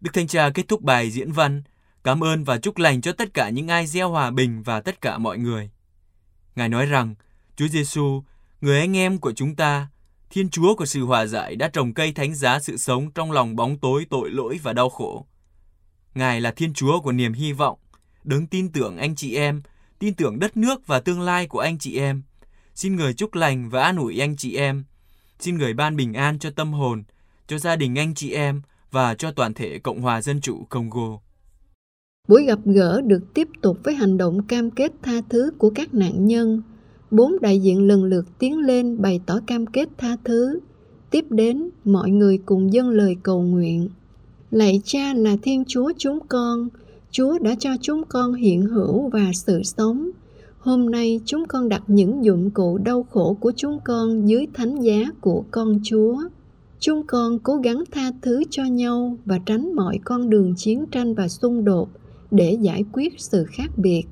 Đức 0.00 0.10
Thanh 0.14 0.26
Cha 0.26 0.50
kết 0.50 0.68
thúc 0.68 0.82
bài 0.82 1.10
diễn 1.10 1.32
văn, 1.32 1.62
cảm 2.04 2.24
ơn 2.24 2.44
và 2.44 2.58
chúc 2.58 2.78
lành 2.78 3.00
cho 3.00 3.12
tất 3.12 3.34
cả 3.34 3.48
những 3.48 3.68
ai 3.68 3.86
gieo 3.86 4.10
hòa 4.10 4.30
bình 4.30 4.62
và 4.62 4.80
tất 4.80 5.00
cả 5.00 5.18
mọi 5.18 5.38
người. 5.38 5.70
Ngài 6.56 6.68
nói 6.68 6.86
rằng, 6.86 7.14
Chúa 7.56 7.68
Giêsu, 7.68 8.22
người 8.60 8.80
anh 8.80 8.96
em 8.96 9.18
của 9.18 9.32
chúng 9.32 9.56
ta, 9.56 9.88
Thiên 10.30 10.50
Chúa 10.50 10.74
của 10.74 10.86
sự 10.86 11.04
hòa 11.04 11.26
giải 11.26 11.56
đã 11.56 11.68
trồng 11.68 11.94
cây 11.94 12.12
thánh 12.12 12.34
giá 12.34 12.60
sự 12.60 12.76
sống 12.76 13.10
trong 13.10 13.32
lòng 13.32 13.56
bóng 13.56 13.78
tối 13.78 14.06
tội 14.10 14.30
lỗi 14.30 14.60
và 14.62 14.72
đau 14.72 14.88
khổ. 14.88 15.26
Ngài 16.14 16.40
là 16.40 16.50
Thiên 16.50 16.74
Chúa 16.74 17.00
của 17.00 17.12
niềm 17.12 17.32
hy 17.32 17.52
vọng, 17.52 17.78
đấng 18.24 18.46
tin 18.46 18.72
tưởng 18.72 18.96
anh 18.96 19.16
chị 19.16 19.34
em, 19.34 19.62
tin 19.98 20.14
tưởng 20.14 20.38
đất 20.38 20.56
nước 20.56 20.86
và 20.86 21.00
tương 21.00 21.20
lai 21.20 21.46
của 21.46 21.58
anh 21.58 21.78
chị 21.78 21.98
em. 21.98 22.22
Xin 22.74 22.96
người 22.96 23.14
chúc 23.14 23.34
lành 23.34 23.70
và 23.70 23.82
an 23.82 23.96
ủi 23.96 24.20
anh 24.20 24.36
chị 24.36 24.56
em. 24.56 24.84
Xin 25.40 25.58
người 25.58 25.74
ban 25.74 25.96
bình 25.96 26.14
an 26.14 26.38
cho 26.38 26.50
tâm 26.50 26.72
hồn, 26.72 27.04
cho 27.46 27.58
gia 27.58 27.76
đình 27.76 27.98
anh 27.98 28.14
chị 28.14 28.32
em 28.32 28.62
và 28.90 29.14
cho 29.14 29.30
toàn 29.32 29.54
thể 29.54 29.78
Cộng 29.78 30.00
hòa 30.00 30.22
Dân 30.22 30.40
chủ 30.40 30.66
Congo. 30.68 31.18
Buổi 32.28 32.44
gặp 32.44 32.58
gỡ 32.64 33.00
được 33.00 33.34
tiếp 33.34 33.48
tục 33.62 33.78
với 33.84 33.94
hành 33.94 34.18
động 34.18 34.42
cam 34.42 34.70
kết 34.70 34.92
tha 35.02 35.20
thứ 35.28 35.50
của 35.58 35.70
các 35.70 35.94
nạn 35.94 36.26
nhân. 36.26 36.62
Bốn 37.10 37.32
đại 37.40 37.60
diện 37.60 37.86
lần 37.86 38.04
lượt 38.04 38.26
tiến 38.38 38.58
lên 38.58 39.02
bày 39.02 39.20
tỏ 39.26 39.40
cam 39.46 39.66
kết 39.66 39.88
tha 39.98 40.16
thứ. 40.24 40.60
Tiếp 41.10 41.24
đến, 41.30 41.70
mọi 41.84 42.10
người 42.10 42.38
cùng 42.46 42.72
dâng 42.72 42.90
lời 42.90 43.16
cầu 43.22 43.42
nguyện. 43.42 43.88
Lạy 44.50 44.80
cha 44.84 45.14
là 45.14 45.36
Thiên 45.42 45.64
Chúa 45.68 45.92
chúng 45.98 46.18
con, 46.28 46.68
Chúa 47.10 47.38
đã 47.38 47.54
cho 47.58 47.70
chúng 47.80 48.04
con 48.08 48.34
hiện 48.34 48.62
hữu 48.62 49.08
và 49.08 49.30
sự 49.34 49.62
sống. 49.62 50.10
Hôm 50.58 50.90
nay 50.90 51.20
chúng 51.24 51.44
con 51.48 51.68
đặt 51.68 51.82
những 51.86 52.24
dụng 52.24 52.50
cụ 52.50 52.78
đau 52.78 53.06
khổ 53.10 53.36
của 53.40 53.52
chúng 53.56 53.78
con 53.84 54.28
dưới 54.28 54.46
thánh 54.54 54.80
giá 54.80 55.04
của 55.20 55.44
con 55.50 55.80
Chúa. 55.82 56.16
Chúng 56.80 57.02
con 57.06 57.38
cố 57.38 57.56
gắng 57.56 57.84
tha 57.90 58.12
thứ 58.22 58.42
cho 58.50 58.64
nhau 58.64 59.16
và 59.24 59.38
tránh 59.46 59.74
mọi 59.74 59.98
con 60.04 60.30
đường 60.30 60.54
chiến 60.56 60.86
tranh 60.90 61.14
và 61.14 61.28
xung 61.28 61.64
đột 61.64 61.88
để 62.30 62.58
giải 62.60 62.84
quyết 62.92 63.20
sự 63.20 63.44
khác 63.44 63.70
biệt. 63.76 64.02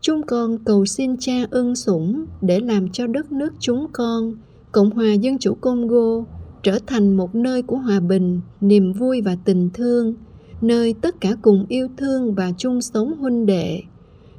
Chúng 0.00 0.22
con 0.22 0.58
cầu 0.64 0.86
xin 0.86 1.16
cha 1.18 1.46
ân 1.50 1.76
sủng 1.76 2.26
để 2.42 2.60
làm 2.60 2.88
cho 2.88 3.06
đất 3.06 3.32
nước 3.32 3.54
chúng 3.58 3.86
con, 3.92 4.34
Cộng 4.72 4.90
hòa 4.90 5.12
Dân 5.12 5.38
chủ 5.38 5.54
Congo, 5.54 6.24
trở 6.62 6.78
thành 6.86 7.16
một 7.16 7.34
nơi 7.34 7.62
của 7.62 7.76
hòa 7.76 8.00
bình, 8.00 8.40
niềm 8.60 8.92
vui 8.92 9.20
và 9.20 9.36
tình 9.44 9.70
thương, 9.74 10.14
nơi 10.60 10.94
tất 11.02 11.20
cả 11.20 11.30
cùng 11.42 11.66
yêu 11.68 11.88
thương 11.96 12.34
và 12.34 12.52
chung 12.58 12.82
sống 12.82 13.16
huynh 13.18 13.46
đệ. 13.46 13.82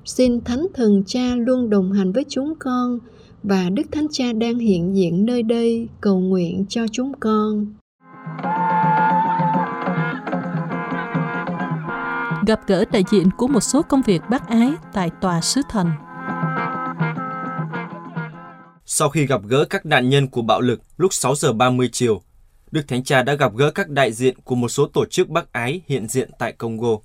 Xin 0.06 0.42
Thánh 0.42 0.68
Thần 0.74 1.04
Cha 1.06 1.36
luôn 1.36 1.70
đồng 1.70 1.92
hành 1.92 2.12
với 2.12 2.26
chúng 2.30 2.54
con 2.60 3.00
và 3.44 3.70
Đức 3.70 3.84
Thánh 3.92 4.08
Cha 4.12 4.34
đang 4.34 4.60
hiện 4.60 4.96
diện 4.96 5.26
nơi 5.26 5.44
đây 5.44 5.88
cầu 6.02 6.20
nguyện 6.20 6.66
cho 6.70 6.86
chúng 6.92 7.12
con. 7.20 7.66
Gặp 12.48 12.62
gỡ 12.68 12.86
đại 12.92 13.04
diện 13.12 13.30
của 13.38 13.48
một 13.48 13.60
số 13.60 13.82
công 13.82 14.02
việc 14.02 14.22
bác 14.30 14.48
ái 14.48 14.72
tại 14.94 15.10
tòa 15.22 15.42
sứ 15.42 15.62
thần. 15.70 15.88
Sau 18.86 19.10
khi 19.10 19.26
gặp 19.26 19.42
gỡ 19.48 19.66
các 19.70 19.86
nạn 19.86 20.10
nhân 20.10 20.28
của 20.28 20.42
bạo 20.42 20.62
lực 20.62 20.82
lúc 20.98 21.14
6 21.14 21.36
giờ 21.36 21.54
30 21.54 21.90
chiều, 21.92 22.22
Đức 22.72 22.88
Thánh 22.88 23.04
Cha 23.04 23.24
đã 23.24 23.34
gặp 23.34 23.56
gỡ 23.56 23.72
các 23.72 23.90
đại 23.90 24.12
diện 24.12 24.40
của 24.44 24.56
một 24.56 24.70
số 24.70 24.88
tổ 24.88 25.06
chức 25.06 25.30
Bắc 25.30 25.52
ái 25.54 25.82
hiện 25.88 26.08
diện 26.08 26.32
tại 26.40 26.54
Congo. 26.54 26.98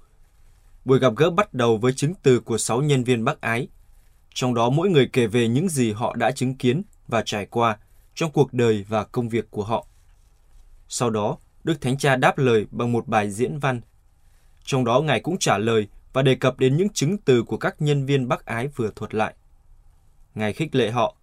Buổi 0.85 0.99
gặp 0.99 1.13
gỡ 1.17 1.31
bắt 1.31 1.55
đầu 1.55 1.77
với 1.77 1.93
chứng 1.93 2.15
từ 2.23 2.41
của 2.41 2.59
6 2.59 2.83
nhân 2.83 3.05
viên 3.05 3.25
Bắc 3.25 3.41
ái. 3.41 3.69
Trong 4.35 4.55
đó 4.55 4.71
mỗi 4.71 4.89
người 4.89 5.09
kể 5.13 5.27
về 5.27 5.49
những 5.49 5.69
gì 5.69 5.93
họ 5.93 6.15
đã 6.17 6.31
chứng 6.31 6.55
kiến 6.55 6.83
và 7.09 7.23
trải 7.27 7.47
qua 7.47 7.79
trong 8.15 8.31
cuộc 8.31 8.53
đời 8.53 8.85
và 8.89 9.05
công 9.05 9.29
việc 9.29 9.51
của 9.51 9.65
họ. 9.65 9.87
Sau 10.89 11.11
đó, 11.11 11.37
Đức 11.65 11.81
Thánh 11.81 11.99
Cha 11.99 12.17
đáp 12.17 12.39
lời 12.39 12.67
bằng 12.71 12.93
một 12.93 13.09
bài 13.09 13.31
diễn 13.31 13.59
văn. 13.59 13.81
Trong 14.65 14.85
đó 14.85 15.01
Ngài 15.01 15.21
cũng 15.21 15.39
trả 15.39 15.59
lời 15.59 15.89
và 16.13 16.23
đề 16.23 16.35
cập 16.35 16.59
đến 16.59 16.77
những 16.77 16.89
chứng 16.89 17.19
từ 17.19 17.43
của 17.43 17.57
các 17.57 17.83
nhân 17.83 18.07
viên 18.07 18.29
Bắc 18.29 18.47
ái 18.47 18.69
vừa 18.69 18.91
thuật 18.97 19.15
lại. 19.15 19.35
Ngài 20.35 20.53
khích 20.53 20.75
lệ 20.75 20.91
họ, 20.91 21.17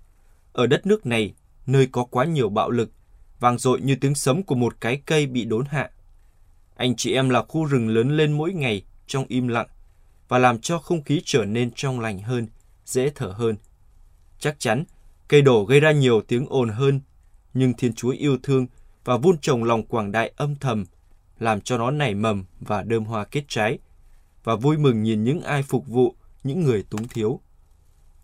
ở 0.54 0.68
đất 0.68 0.86
nước 0.86 1.06
này, 1.06 1.34
nơi 1.66 1.88
có 1.92 2.04
quá 2.04 2.26
nhiều 2.26 2.50
bạo 2.50 2.70
lực, 2.70 2.92
vang 3.40 3.58
dội 3.58 3.82
như 3.82 3.96
tiếng 3.96 4.16
sấm 4.16 4.44
của 4.44 4.56
một 4.56 4.82
cái 4.82 5.02
cây 5.06 5.26
bị 5.26 5.46
đốn 5.46 5.66
hạ. 5.66 5.90
Anh 6.76 6.96
chị 6.96 7.14
em 7.14 7.30
là 7.30 7.44
khu 7.44 7.66
rừng 7.66 7.90
lớn 7.90 8.18
lên 8.18 8.32
mỗi 8.32 8.54
ngày 8.54 8.84
trong 9.08 9.26
im 9.28 9.48
lặng 9.48 9.68
và 10.28 10.38
làm 10.38 10.60
cho 10.60 10.80
không 10.80 11.04
khí 11.04 11.22
trở 11.26 11.46
nên 11.46 11.72
trong 11.76 12.00
lành 12.00 12.20
hơn, 12.20 12.48
dễ 12.86 13.10
thở 13.16 13.28
hơn. 13.28 13.56
Chắc 14.40 14.60
chắn, 14.60 14.84
cây 15.28 15.42
đổ 15.42 15.66
gây 15.66 15.80
ra 15.80 15.92
nhiều 15.92 16.22
tiếng 16.22 16.46
ồn 16.50 16.70
hơn, 16.70 17.02
nhưng 17.54 17.74
Thiên 17.74 17.94
Chúa 17.94 18.10
yêu 18.10 18.38
thương 18.44 18.68
và 19.06 19.18
vun 19.18 19.38
trồng 19.38 19.64
lòng 19.64 19.84
quảng 19.84 20.12
đại 20.12 20.32
âm 20.36 20.56
thầm, 20.56 20.86
làm 21.40 21.62
cho 21.62 21.78
nó 21.78 21.92
nảy 21.92 22.16
mầm 22.16 22.46
và 22.60 22.84
đơm 22.84 23.06
hoa 23.06 23.26
kết 23.26 23.44
trái, 23.48 23.80
và 24.44 24.56
vui 24.56 24.78
mừng 24.78 25.04
nhìn 25.04 25.24
những 25.24 25.42
ai 25.42 25.64
phục 25.64 25.88
vụ 25.88 26.16
những 26.44 26.64
người 26.64 26.84
túng 26.90 27.08
thiếu. 27.08 27.40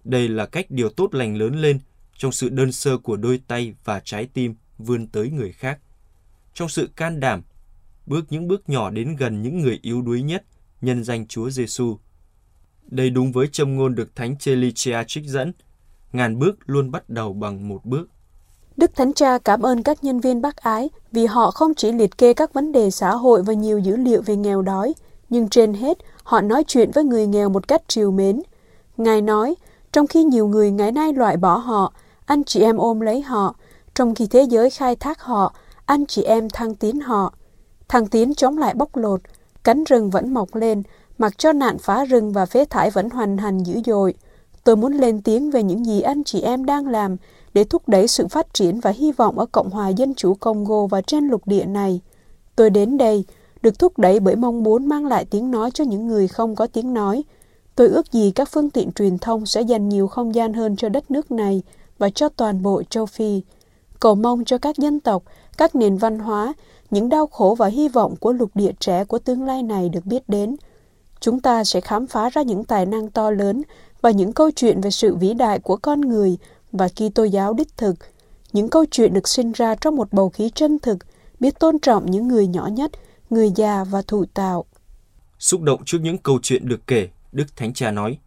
Đây 0.03 0.29
là 0.29 0.45
cách 0.45 0.65
điều 0.69 0.89
tốt 0.89 1.15
lành 1.15 1.35
lớn 1.35 1.61
lên 1.61 1.79
trong 2.17 2.31
sự 2.31 2.49
đơn 2.49 2.71
sơ 2.71 2.97
của 2.97 3.15
đôi 3.15 3.41
tay 3.47 3.73
và 3.83 4.01
trái 4.03 4.27
tim 4.33 4.55
vươn 4.77 5.07
tới 5.07 5.29
người 5.29 5.51
khác. 5.51 5.79
Trong 6.53 6.69
sự 6.69 6.89
can 6.95 7.19
đảm, 7.19 7.41
bước 8.05 8.25
những 8.29 8.47
bước 8.47 8.69
nhỏ 8.69 8.89
đến 8.89 9.15
gần 9.15 9.41
những 9.41 9.61
người 9.61 9.79
yếu 9.81 10.01
đuối 10.01 10.21
nhất 10.21 10.43
nhân 10.81 11.03
danh 11.03 11.27
Chúa 11.27 11.49
Giêsu. 11.49 11.97
Đây 12.83 13.09
đúng 13.09 13.31
với 13.31 13.47
châm 13.47 13.75
ngôn 13.75 13.95
được 13.95 14.15
Thánh 14.15 14.37
Chelicia 14.37 14.97
trích 15.07 15.25
dẫn, 15.25 15.53
ngàn 16.13 16.39
bước 16.39 16.55
luôn 16.65 16.91
bắt 16.91 17.09
đầu 17.09 17.33
bằng 17.33 17.67
một 17.67 17.85
bước. 17.85 18.09
Đức 18.77 18.95
Thánh 18.95 19.13
Cha 19.13 19.37
cảm 19.37 19.61
ơn 19.61 19.83
các 19.83 20.03
nhân 20.03 20.19
viên 20.19 20.41
bác 20.41 20.57
ái 20.57 20.89
vì 21.11 21.25
họ 21.25 21.51
không 21.51 21.73
chỉ 21.75 21.91
liệt 21.91 22.17
kê 22.17 22.33
các 22.33 22.53
vấn 22.53 22.71
đề 22.71 22.91
xã 22.91 23.11
hội 23.11 23.43
và 23.43 23.53
nhiều 23.53 23.79
dữ 23.79 23.95
liệu 23.95 24.21
về 24.21 24.35
nghèo 24.35 24.61
đói, 24.61 24.93
nhưng 25.29 25.49
trên 25.49 25.73
hết 25.73 25.97
họ 26.23 26.41
nói 26.41 26.63
chuyện 26.67 26.91
với 26.91 27.03
người 27.03 27.27
nghèo 27.27 27.49
một 27.49 27.67
cách 27.67 27.81
triều 27.87 28.11
mến. 28.11 28.41
Ngài 28.97 29.21
nói, 29.21 29.55
trong 29.91 30.07
khi 30.07 30.23
nhiều 30.23 30.47
người 30.47 30.71
ngày 30.71 30.91
nay 30.91 31.13
loại 31.13 31.37
bỏ 31.37 31.57
họ, 31.57 31.93
anh 32.25 32.43
chị 32.43 32.61
em 32.61 32.77
ôm 32.77 32.99
lấy 32.99 33.21
họ, 33.21 33.55
trong 33.95 34.15
khi 34.15 34.27
thế 34.27 34.41
giới 34.41 34.69
khai 34.69 34.95
thác 34.95 35.21
họ, 35.21 35.53
anh 35.85 36.05
chị 36.05 36.23
em 36.23 36.49
thăng 36.49 36.75
tiến 36.75 36.99
họ. 36.99 37.33
Thăng 37.87 38.07
tiến 38.07 38.35
chống 38.35 38.57
lại 38.57 38.73
bóc 38.73 38.95
lột, 38.95 39.21
cánh 39.63 39.83
rừng 39.83 40.09
vẫn 40.09 40.33
mọc 40.33 40.55
lên, 40.55 40.83
mặc 41.17 41.37
cho 41.37 41.53
nạn 41.53 41.77
phá 41.77 42.05
rừng 42.05 42.33
và 42.33 42.45
phế 42.45 42.65
thải 42.65 42.89
vẫn 42.89 43.09
hoành 43.09 43.37
hành 43.37 43.63
dữ 43.63 43.81
dội. 43.85 44.13
Tôi 44.63 44.75
muốn 44.75 44.93
lên 44.93 45.21
tiếng 45.21 45.51
về 45.51 45.63
những 45.63 45.85
gì 45.85 46.01
anh 46.01 46.23
chị 46.23 46.41
em 46.41 46.65
đang 46.65 46.87
làm 46.87 47.17
để 47.53 47.63
thúc 47.63 47.89
đẩy 47.89 48.07
sự 48.07 48.27
phát 48.27 48.53
triển 48.53 48.79
và 48.79 48.91
hy 48.91 49.11
vọng 49.11 49.39
ở 49.39 49.45
Cộng 49.45 49.69
hòa 49.69 49.89
Dân 49.89 50.15
chủ 50.15 50.33
Congo 50.33 50.85
và 50.85 51.01
trên 51.01 51.27
lục 51.27 51.41
địa 51.45 51.65
này. 51.65 52.01
Tôi 52.55 52.69
đến 52.69 52.97
đây, 52.97 53.25
được 53.61 53.79
thúc 53.79 53.97
đẩy 53.97 54.19
bởi 54.19 54.35
mong 54.35 54.63
muốn 54.63 54.87
mang 54.87 55.05
lại 55.05 55.25
tiếng 55.25 55.51
nói 55.51 55.71
cho 55.71 55.83
những 55.83 56.07
người 56.07 56.27
không 56.27 56.55
có 56.55 56.67
tiếng 56.67 56.93
nói. 56.93 57.23
Tôi 57.75 57.87
ước 57.87 58.11
gì 58.11 58.31
các 58.35 58.49
phương 58.51 58.69
tiện 58.69 58.91
truyền 58.91 59.17
thông 59.17 59.45
sẽ 59.45 59.61
dành 59.61 59.89
nhiều 59.89 60.07
không 60.07 60.35
gian 60.35 60.53
hơn 60.53 60.75
cho 60.75 60.89
đất 60.89 61.11
nước 61.11 61.31
này 61.31 61.61
và 61.97 62.09
cho 62.09 62.29
toàn 62.29 62.63
bộ 62.63 62.83
châu 62.89 63.05
Phi. 63.05 63.41
Cầu 63.99 64.15
mong 64.15 64.45
cho 64.45 64.57
các 64.57 64.77
dân 64.77 64.99
tộc, 64.99 65.23
các 65.57 65.75
nền 65.75 65.97
văn 65.97 66.19
hóa, 66.19 66.53
những 66.91 67.09
đau 67.09 67.27
khổ 67.27 67.55
và 67.59 67.67
hy 67.67 67.87
vọng 67.87 68.15
của 68.15 68.31
lục 68.33 68.51
địa 68.55 68.71
trẻ 68.79 69.05
của 69.05 69.19
tương 69.19 69.43
lai 69.43 69.63
này 69.63 69.89
được 69.89 70.05
biết 70.05 70.29
đến. 70.29 70.55
Chúng 71.19 71.39
ta 71.39 71.63
sẽ 71.63 71.81
khám 71.81 72.07
phá 72.07 72.29
ra 72.29 72.41
những 72.41 72.63
tài 72.63 72.85
năng 72.85 73.09
to 73.09 73.31
lớn 73.31 73.61
và 74.01 74.11
những 74.11 74.33
câu 74.33 74.51
chuyện 74.55 74.81
về 74.81 74.91
sự 74.91 75.15
vĩ 75.15 75.33
đại 75.33 75.59
của 75.59 75.77
con 75.77 76.01
người 76.01 76.37
và 76.71 76.87
Kitô 76.87 77.23
giáo 77.23 77.53
đích 77.53 77.77
thực, 77.77 77.95
những 78.53 78.69
câu 78.69 78.85
chuyện 78.91 79.13
được 79.13 79.27
sinh 79.27 79.51
ra 79.51 79.75
trong 79.75 79.95
một 79.95 80.13
bầu 80.13 80.29
khí 80.29 80.49
chân 80.55 80.79
thực, 80.79 80.97
biết 81.39 81.59
tôn 81.59 81.79
trọng 81.79 82.11
những 82.11 82.27
người 82.27 82.47
nhỏ 82.47 82.67
nhất, 82.67 82.91
người 83.29 83.51
già 83.55 83.83
và 83.83 84.01
thụ 84.07 84.25
tạo. 84.33 84.65
Xúc 85.39 85.61
động 85.61 85.81
trước 85.85 85.97
những 86.01 86.17
câu 86.17 86.39
chuyện 86.41 86.67
được 86.67 86.87
kể, 86.87 87.09
Đức 87.31 87.55
Thánh 87.55 87.73
Cha 87.73 87.91
nói, 87.91 88.17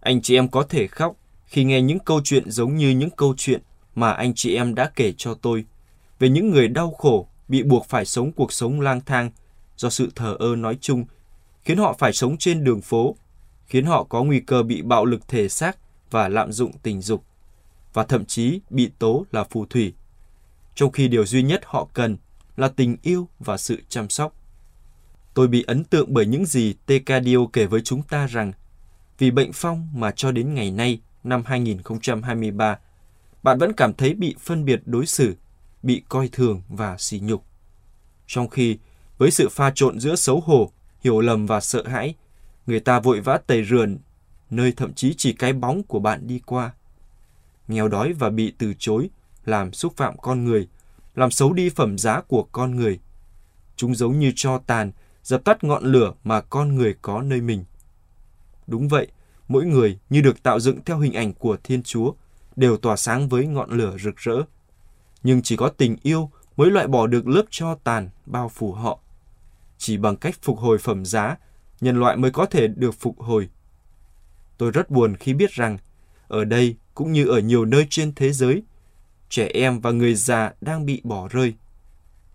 Anh 0.00 0.22
chị 0.22 0.34
em 0.34 0.48
có 0.48 0.64
thể 0.68 0.86
khóc 0.86 1.16
khi 1.44 1.64
nghe 1.64 1.82
những 1.82 1.98
câu 1.98 2.20
chuyện 2.24 2.50
giống 2.50 2.76
như 2.76 2.90
những 2.90 3.10
câu 3.10 3.34
chuyện 3.36 3.62
mà 3.96 4.12
anh 4.12 4.34
chị 4.34 4.54
em 4.54 4.74
đã 4.74 4.90
kể 4.96 5.12
cho 5.16 5.34
tôi 5.34 5.64
về 6.18 6.28
những 6.28 6.50
người 6.50 6.68
đau 6.68 6.90
khổ 6.90 7.28
bị 7.48 7.62
buộc 7.62 7.86
phải 7.88 8.04
sống 8.04 8.32
cuộc 8.32 8.52
sống 8.52 8.80
lang 8.80 9.00
thang 9.00 9.30
do 9.76 9.90
sự 9.90 10.10
thờ 10.14 10.36
ơ 10.38 10.56
nói 10.56 10.78
chung, 10.80 11.04
khiến 11.64 11.78
họ 11.78 11.96
phải 11.98 12.12
sống 12.12 12.36
trên 12.36 12.64
đường 12.64 12.80
phố, 12.80 13.16
khiến 13.66 13.86
họ 13.86 14.04
có 14.04 14.24
nguy 14.24 14.40
cơ 14.40 14.62
bị 14.62 14.82
bạo 14.82 15.04
lực 15.04 15.28
thể 15.28 15.48
xác 15.48 15.78
và 16.10 16.28
lạm 16.28 16.52
dụng 16.52 16.72
tình 16.82 17.02
dục, 17.02 17.24
và 17.92 18.04
thậm 18.04 18.24
chí 18.24 18.60
bị 18.70 18.90
tố 18.98 19.26
là 19.32 19.44
phù 19.44 19.66
thủy. 19.66 19.94
Trong 20.74 20.92
khi 20.92 21.08
điều 21.08 21.26
duy 21.26 21.42
nhất 21.42 21.60
họ 21.64 21.88
cần 21.92 22.16
là 22.56 22.68
tình 22.68 22.96
yêu 23.02 23.28
và 23.38 23.56
sự 23.56 23.82
chăm 23.88 24.08
sóc. 24.08 24.32
Tôi 25.34 25.48
bị 25.48 25.64
ấn 25.66 25.84
tượng 25.84 26.14
bởi 26.14 26.26
những 26.26 26.46
gì 26.46 26.74
Tecadio 26.86 27.38
kể 27.52 27.66
với 27.66 27.80
chúng 27.80 28.02
ta 28.02 28.26
rằng 28.26 28.52
vì 29.18 29.30
bệnh 29.30 29.52
phong 29.52 29.88
mà 29.94 30.10
cho 30.10 30.32
đến 30.32 30.54
ngày 30.54 30.70
nay, 30.70 31.00
năm 31.24 31.42
2023, 31.46 32.78
bạn 33.46 33.58
vẫn 33.58 33.72
cảm 33.72 33.94
thấy 33.94 34.14
bị 34.14 34.34
phân 34.40 34.64
biệt 34.64 34.80
đối 34.86 35.06
xử, 35.06 35.36
bị 35.82 36.02
coi 36.08 36.28
thường 36.32 36.62
và 36.68 36.96
sỉ 36.98 37.20
nhục. 37.20 37.44
Trong 38.26 38.48
khi, 38.48 38.78
với 39.18 39.30
sự 39.30 39.48
pha 39.48 39.72
trộn 39.74 40.00
giữa 40.00 40.16
xấu 40.16 40.40
hổ, 40.40 40.70
hiểu 41.00 41.20
lầm 41.20 41.46
và 41.46 41.60
sợ 41.60 41.84
hãi, 41.86 42.14
người 42.66 42.80
ta 42.80 43.00
vội 43.00 43.20
vã 43.20 43.38
tẩy 43.46 43.64
rườn, 43.64 43.98
nơi 44.50 44.72
thậm 44.72 44.92
chí 44.94 45.14
chỉ 45.14 45.32
cái 45.32 45.52
bóng 45.52 45.82
của 45.82 45.98
bạn 45.98 46.26
đi 46.26 46.40
qua. 46.46 46.72
Nghèo 47.68 47.88
đói 47.88 48.12
và 48.12 48.30
bị 48.30 48.52
từ 48.58 48.74
chối, 48.78 49.10
làm 49.44 49.72
xúc 49.72 49.96
phạm 49.96 50.18
con 50.18 50.44
người, 50.44 50.68
làm 51.14 51.30
xấu 51.30 51.52
đi 51.52 51.68
phẩm 51.68 51.98
giá 51.98 52.20
của 52.20 52.42
con 52.52 52.76
người. 52.76 52.98
Chúng 53.76 53.94
giống 53.94 54.18
như 54.18 54.32
cho 54.36 54.58
tàn, 54.58 54.92
dập 55.22 55.44
tắt 55.44 55.64
ngọn 55.64 55.84
lửa 55.84 56.12
mà 56.24 56.40
con 56.40 56.74
người 56.74 56.94
có 57.02 57.22
nơi 57.22 57.40
mình. 57.40 57.64
Đúng 58.66 58.88
vậy, 58.88 59.06
mỗi 59.48 59.64
người 59.64 59.98
như 60.10 60.20
được 60.20 60.42
tạo 60.42 60.60
dựng 60.60 60.84
theo 60.84 60.98
hình 60.98 61.12
ảnh 61.12 61.32
của 61.32 61.56
Thiên 61.64 61.82
Chúa, 61.82 62.12
đều 62.56 62.76
tỏa 62.76 62.96
sáng 62.96 63.28
với 63.28 63.46
ngọn 63.46 63.70
lửa 63.70 63.96
rực 63.98 64.16
rỡ. 64.16 64.42
Nhưng 65.22 65.42
chỉ 65.42 65.56
có 65.56 65.68
tình 65.68 65.96
yêu 66.02 66.30
mới 66.56 66.70
loại 66.70 66.86
bỏ 66.86 67.06
được 67.06 67.28
lớp 67.28 67.42
cho 67.50 67.74
tàn 67.84 68.10
bao 68.26 68.48
phủ 68.48 68.72
họ. 68.72 68.98
Chỉ 69.78 69.96
bằng 69.96 70.16
cách 70.16 70.34
phục 70.42 70.58
hồi 70.58 70.78
phẩm 70.78 71.04
giá, 71.04 71.36
nhân 71.80 72.00
loại 72.00 72.16
mới 72.16 72.30
có 72.30 72.46
thể 72.46 72.68
được 72.68 72.94
phục 72.94 73.20
hồi. 73.20 73.48
Tôi 74.58 74.70
rất 74.70 74.90
buồn 74.90 75.16
khi 75.16 75.34
biết 75.34 75.50
rằng, 75.50 75.78
ở 76.28 76.44
đây 76.44 76.76
cũng 76.94 77.12
như 77.12 77.28
ở 77.28 77.38
nhiều 77.38 77.64
nơi 77.64 77.86
trên 77.90 78.12
thế 78.14 78.32
giới, 78.32 78.62
trẻ 79.28 79.50
em 79.54 79.80
và 79.80 79.90
người 79.90 80.14
già 80.14 80.52
đang 80.60 80.86
bị 80.86 81.00
bỏ 81.04 81.28
rơi. 81.28 81.54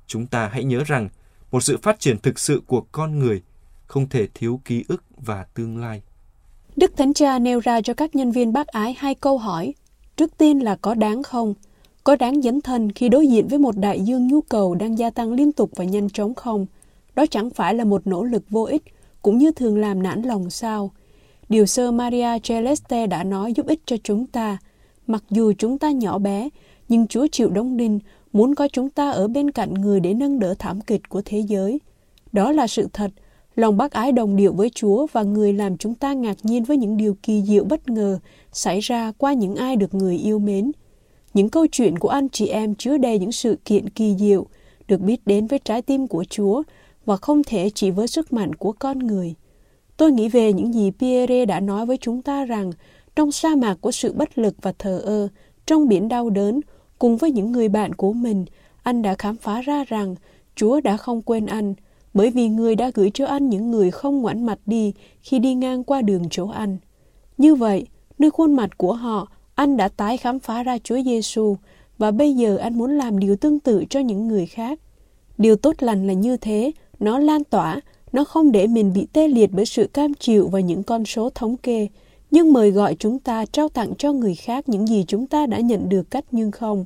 Chúng 0.08 0.28
ta 0.28 0.48
hãy 0.48 0.64
nhớ 0.64 0.84
rằng, 0.88 1.10
một 1.52 1.62
sự 1.62 1.78
phát 1.78 2.00
triển 2.00 2.20
thực 2.20 2.40
sự 2.40 2.62
của 2.68 2.82
con 2.92 3.20
người 3.20 3.42
không 3.88 4.10
thể 4.10 4.28
thiếu 4.34 4.62
ký 4.66 4.86
ức 4.88 5.04
và 5.18 5.44
tương 5.44 5.78
lai. 5.78 6.02
Đức 6.76 6.92
Thánh 6.98 7.14
Cha 7.14 7.40
nêu 7.40 7.60
ra 7.60 7.82
cho 7.82 7.94
các 7.94 8.16
nhân 8.16 8.32
viên 8.32 8.54
bác 8.54 8.68
ái 8.68 8.96
hai 9.00 9.16
câu 9.16 9.38
hỏi. 9.38 9.74
Trước 10.22 10.38
tiên 10.38 10.64
là 10.64 10.76
có 10.76 10.94
đáng 10.94 11.24
không? 11.24 11.54
Có 12.04 12.16
đáng 12.16 12.42
dấn 12.42 12.62
thân 12.62 12.92
khi 12.92 13.10
đối 13.10 13.28
diện 13.28 13.48
với 13.48 13.60
một 13.60 13.78
đại 13.78 14.02
dương 14.02 14.28
nhu 14.28 14.42
cầu 14.42 14.76
đang 14.76 14.98
gia 14.98 15.10
tăng 15.10 15.34
liên 15.34 15.52
tục 15.52 15.70
và 15.76 15.84
nhanh 15.84 16.10
chóng 16.10 16.34
không? 16.34 16.66
Đó 17.16 17.26
chẳng 17.26 17.50
phải 17.50 17.76
là 17.76 17.84
một 17.84 18.08
nỗ 18.08 18.24
lực 18.24 18.44
vô 18.50 18.64
ích, 18.64 18.84
cũng 19.22 19.38
như 19.38 19.52
thường 19.52 19.80
làm 19.80 20.04
nản 20.04 20.22
lòng 20.22 20.50
sao? 20.50 20.92
Điều 21.50 21.66
sơ 21.66 21.92
Maria 21.92 22.40
Celeste 22.40 23.08
đã 23.08 23.24
nói 23.24 23.54
giúp 23.54 23.68
ích 23.68 23.80
cho 23.86 23.98
chúng 24.04 24.28
ta. 24.28 24.58
Mặc 25.08 25.24
dù 25.30 25.54
chúng 25.58 25.78
ta 25.78 25.92
nhỏ 25.92 26.20
bé, 26.20 26.50
nhưng 26.90 27.08
Chúa 27.08 27.28
chịu 27.32 27.50
đóng 27.50 27.78
đinh, 27.78 28.00
muốn 28.34 28.56
có 28.56 28.68
chúng 28.68 28.90
ta 28.90 29.12
ở 29.12 29.28
bên 29.28 29.52
cạnh 29.52 29.74
người 29.74 30.00
để 30.00 30.14
nâng 30.14 30.40
đỡ 30.40 30.56
thảm 30.60 30.82
kịch 30.82 31.10
của 31.10 31.22
thế 31.26 31.40
giới. 31.40 31.80
Đó 32.32 32.52
là 32.52 32.68
sự 32.68 32.88
thật, 32.94 33.12
lòng 33.56 33.78
bác 33.78 33.92
ái 33.92 34.12
đồng 34.12 34.36
điệu 34.36 34.54
với 34.54 34.70
Chúa 34.70 35.08
và 35.12 35.24
người 35.24 35.54
làm 35.54 35.78
chúng 35.78 35.96
ta 35.96 36.14
ngạc 36.14 36.38
nhiên 36.44 36.64
với 36.64 36.78
những 36.78 36.98
điều 36.98 37.16
kỳ 37.24 37.42
diệu 37.42 37.64
bất 37.64 37.90
ngờ 37.90 38.20
xảy 38.52 38.80
ra 38.80 39.12
qua 39.18 39.34
những 39.34 39.56
ai 39.56 39.76
được 39.76 39.94
người 39.94 40.18
yêu 40.18 40.40
mến. 40.40 40.72
Những 41.34 41.50
câu 41.50 41.68
chuyện 41.72 42.00
của 42.00 42.10
anh 42.10 42.30
chị 42.30 42.48
em 42.48 42.76
chứa 42.76 42.98
đầy 42.98 43.20
những 43.20 43.32
sự 43.32 43.58
kiện 43.66 43.90
kỳ 43.90 44.16
diệu, 44.20 44.46
được 44.88 45.02
biết 45.02 45.28
đến 45.28 45.48
với 45.48 45.60
trái 45.60 45.82
tim 45.82 46.08
của 46.08 46.24
Chúa 46.24 46.64
và 47.06 47.18
không 47.18 47.44
thể 47.44 47.70
chỉ 47.70 47.92
với 47.92 48.08
sức 48.08 48.34
mạnh 48.34 48.56
của 48.56 48.72
con 48.72 49.00
người. 49.00 49.36
Tôi 49.98 50.12
nghĩ 50.12 50.30
về 50.30 50.54
những 50.54 50.74
gì 50.74 50.92
Pierre 51.00 51.46
đã 51.46 51.60
nói 51.60 51.86
với 51.86 51.98
chúng 51.98 52.22
ta 52.22 52.46
rằng 52.46 52.72
trong 53.16 53.32
sa 53.32 53.56
mạc 53.56 53.78
của 53.82 53.92
sự 53.92 54.14
bất 54.14 54.38
lực 54.38 54.56
và 54.62 54.74
thờ 54.80 55.02
ơ, 55.06 55.28
trong 55.66 55.88
biển 55.88 56.08
đau 56.08 56.30
đớn, 56.30 56.60
cùng 57.00 57.18
với 57.18 57.32
những 57.32 57.52
người 57.52 57.70
bạn 57.70 57.94
của 57.94 58.14
mình, 58.14 58.46
anh 58.84 59.02
đã 59.02 59.16
khám 59.16 59.36
phá 59.36 59.62
ra 59.62 59.84
rằng 59.88 60.16
Chúa 60.56 60.82
đã 60.82 60.98
không 60.98 61.22
quên 61.22 61.46
anh, 61.46 61.74
bởi 62.14 62.30
vì 62.30 62.50
người 62.50 62.76
đã 62.76 62.92
gửi 62.94 63.12
cho 63.14 63.26
anh 63.26 63.50
những 63.50 63.72
người 63.72 63.92
không 63.92 64.22
ngoảnh 64.22 64.46
mặt 64.46 64.60
đi 64.66 64.94
khi 65.22 65.40
đi 65.40 65.54
ngang 65.54 65.84
qua 65.84 66.02
đường 66.02 66.24
chỗ 66.32 66.48
anh. 66.48 66.78
Như 67.38 67.56
vậy, 67.56 67.88
nơi 68.20 68.32
khuôn 68.32 68.54
mặt 68.54 68.78
của 68.78 68.94
họ, 68.94 69.32
anh 69.56 69.78
đã 69.78 69.88
tái 69.88 70.18
khám 70.18 70.40
phá 70.40 70.64
ra 70.64 70.78
Chúa 70.78 71.04
Giêsu 71.06 71.56
và 71.98 72.12
bây 72.12 72.34
giờ 72.34 72.58
anh 72.58 72.78
muốn 72.78 72.92
làm 72.92 73.20
điều 73.20 73.36
tương 73.36 73.60
tự 73.60 73.86
cho 73.90 74.00
những 74.00 74.28
người 74.28 74.46
khác. 74.46 74.80
Điều 75.38 75.56
tốt 75.56 75.76
lành 75.80 76.08
là 76.08 76.14
như 76.14 76.38
thế, 76.38 76.72
nó 77.00 77.20
lan 77.20 77.44
tỏa, 77.44 77.82
nó 78.12 78.24
không 78.24 78.52
để 78.52 78.68
mình 78.68 78.94
bị 78.94 79.08
tê 79.14 79.28
liệt 79.28 79.50
bởi 79.54 79.66
sự 79.66 79.88
cam 79.88 80.14
chịu 80.14 80.48
và 80.48 80.60
những 80.60 80.84
con 80.84 81.06
số 81.06 81.30
thống 81.30 81.58
kê, 81.58 81.88
nhưng 82.32 82.54
mời 82.54 82.72
gọi 82.72 82.96
chúng 83.00 83.20
ta 83.20 83.46
trao 83.46 83.70
tặng 83.70 83.94
cho 83.98 84.14
người 84.14 84.36
khác 84.36 84.70
những 84.70 84.88
gì 84.88 85.06
chúng 85.08 85.28
ta 85.28 85.46
đã 85.46 85.60
nhận 85.60 85.90
được 85.90 86.12
cách 86.12 86.26
nhưng 86.32 86.52
không. 86.52 86.86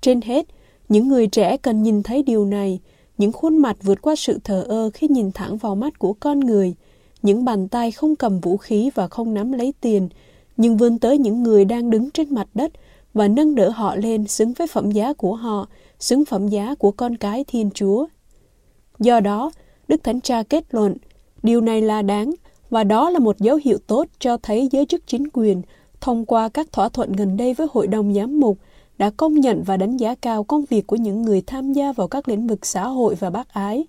Trên 0.00 0.20
hết, 0.20 0.46
những 0.88 1.08
người 1.08 1.26
trẻ 1.26 1.56
cần 1.56 1.82
nhìn 1.82 2.02
thấy 2.02 2.22
điều 2.22 2.44
này, 2.44 2.80
những 3.18 3.32
khuôn 3.32 3.58
mặt 3.58 3.76
vượt 3.82 4.02
qua 4.02 4.16
sự 4.16 4.38
thờ 4.44 4.64
ơ 4.68 4.90
khi 4.94 5.08
nhìn 5.08 5.32
thẳng 5.32 5.56
vào 5.56 5.74
mắt 5.74 5.98
của 5.98 6.12
con 6.12 6.40
người, 6.40 6.74
những 7.22 7.44
bàn 7.44 7.68
tay 7.68 7.92
không 7.92 8.16
cầm 8.16 8.40
vũ 8.40 8.56
khí 8.56 8.90
và 8.94 9.08
không 9.08 9.34
nắm 9.34 9.52
lấy 9.52 9.74
tiền, 9.80 10.08
nhưng 10.56 10.76
vươn 10.76 10.98
tới 10.98 11.18
những 11.18 11.42
người 11.42 11.64
đang 11.64 11.90
đứng 11.90 12.10
trên 12.10 12.34
mặt 12.34 12.48
đất 12.54 12.72
và 13.14 13.28
nâng 13.28 13.54
đỡ 13.54 13.70
họ 13.70 13.96
lên 13.96 14.26
xứng 14.26 14.52
với 14.52 14.66
phẩm 14.66 14.90
giá 14.90 15.12
của 15.12 15.34
họ, 15.34 15.68
xứng 15.98 16.24
phẩm 16.24 16.48
giá 16.48 16.74
của 16.74 16.90
con 16.90 17.16
cái 17.16 17.44
Thiên 17.44 17.70
Chúa. 17.70 18.06
Do 18.98 19.20
đó, 19.20 19.50
Đức 19.88 20.04
Thánh 20.04 20.20
Cha 20.20 20.42
kết 20.42 20.64
luận, 20.70 20.96
điều 21.42 21.60
này 21.60 21.82
là 21.82 22.02
đáng 22.02 22.34
và 22.70 22.84
đó 22.84 23.10
là 23.10 23.18
một 23.18 23.38
dấu 23.38 23.58
hiệu 23.64 23.78
tốt 23.86 24.06
cho 24.18 24.36
thấy 24.36 24.68
giới 24.72 24.86
chức 24.86 25.06
chính 25.06 25.28
quyền 25.32 25.62
thông 26.00 26.24
qua 26.24 26.48
các 26.48 26.72
thỏa 26.72 26.88
thuận 26.88 27.12
gần 27.12 27.36
đây 27.36 27.54
với 27.54 27.66
Hội 27.72 27.86
đồng 27.86 28.14
Giám 28.14 28.40
mục 28.40 28.58
đã 28.98 29.10
công 29.10 29.34
nhận 29.34 29.62
và 29.62 29.76
đánh 29.76 29.96
giá 29.96 30.14
cao 30.14 30.44
công 30.44 30.64
việc 30.64 30.86
của 30.86 30.96
những 30.96 31.22
người 31.22 31.42
tham 31.46 31.72
gia 31.72 31.92
vào 31.92 32.08
các 32.08 32.28
lĩnh 32.28 32.46
vực 32.46 32.66
xã 32.66 32.86
hội 32.88 33.14
và 33.14 33.30
bác 33.30 33.48
ái. 33.48 33.84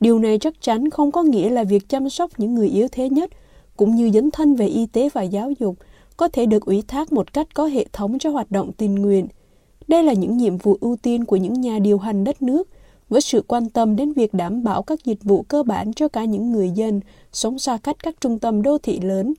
Điều 0.00 0.18
này 0.18 0.38
chắc 0.38 0.54
chắn 0.60 0.90
không 0.90 1.12
có 1.12 1.22
nghĩa 1.22 1.50
là 1.50 1.64
việc 1.64 1.88
chăm 1.88 2.10
sóc 2.10 2.30
những 2.36 2.54
người 2.54 2.68
yếu 2.68 2.88
thế 2.92 3.08
nhất, 3.08 3.30
cũng 3.76 3.94
như 3.94 4.10
dấn 4.10 4.30
thân 4.30 4.54
về 4.54 4.66
y 4.66 4.86
tế 4.86 5.08
và 5.12 5.22
giáo 5.22 5.50
dục, 5.60 5.76
có 6.16 6.28
thể 6.28 6.46
được 6.46 6.66
ủy 6.66 6.82
thác 6.88 7.12
một 7.12 7.32
cách 7.32 7.54
có 7.54 7.66
hệ 7.66 7.86
thống 7.92 8.18
cho 8.18 8.30
hoạt 8.30 8.50
động 8.50 8.72
tình 8.72 8.94
nguyện. 8.94 9.26
Đây 9.88 10.02
là 10.02 10.12
những 10.12 10.36
nhiệm 10.36 10.56
vụ 10.56 10.76
ưu 10.80 10.96
tiên 10.96 11.24
của 11.24 11.36
những 11.36 11.60
nhà 11.60 11.78
điều 11.78 11.98
hành 11.98 12.24
đất 12.24 12.42
nước, 12.42 12.68
với 13.08 13.20
sự 13.20 13.44
quan 13.48 13.68
tâm 13.68 13.96
đến 13.96 14.12
việc 14.12 14.34
đảm 14.34 14.64
bảo 14.64 14.82
các 14.82 15.04
dịch 15.04 15.18
vụ 15.22 15.42
cơ 15.42 15.62
bản 15.62 15.92
cho 15.92 16.08
cả 16.08 16.24
những 16.24 16.52
người 16.52 16.70
dân 16.70 17.00
sống 17.32 17.58
xa 17.58 17.78
cách 17.82 17.96
các 18.02 18.14
trung 18.20 18.38
tâm 18.38 18.62
đô 18.62 18.78
thị 18.78 19.00
lớn. 19.00 19.34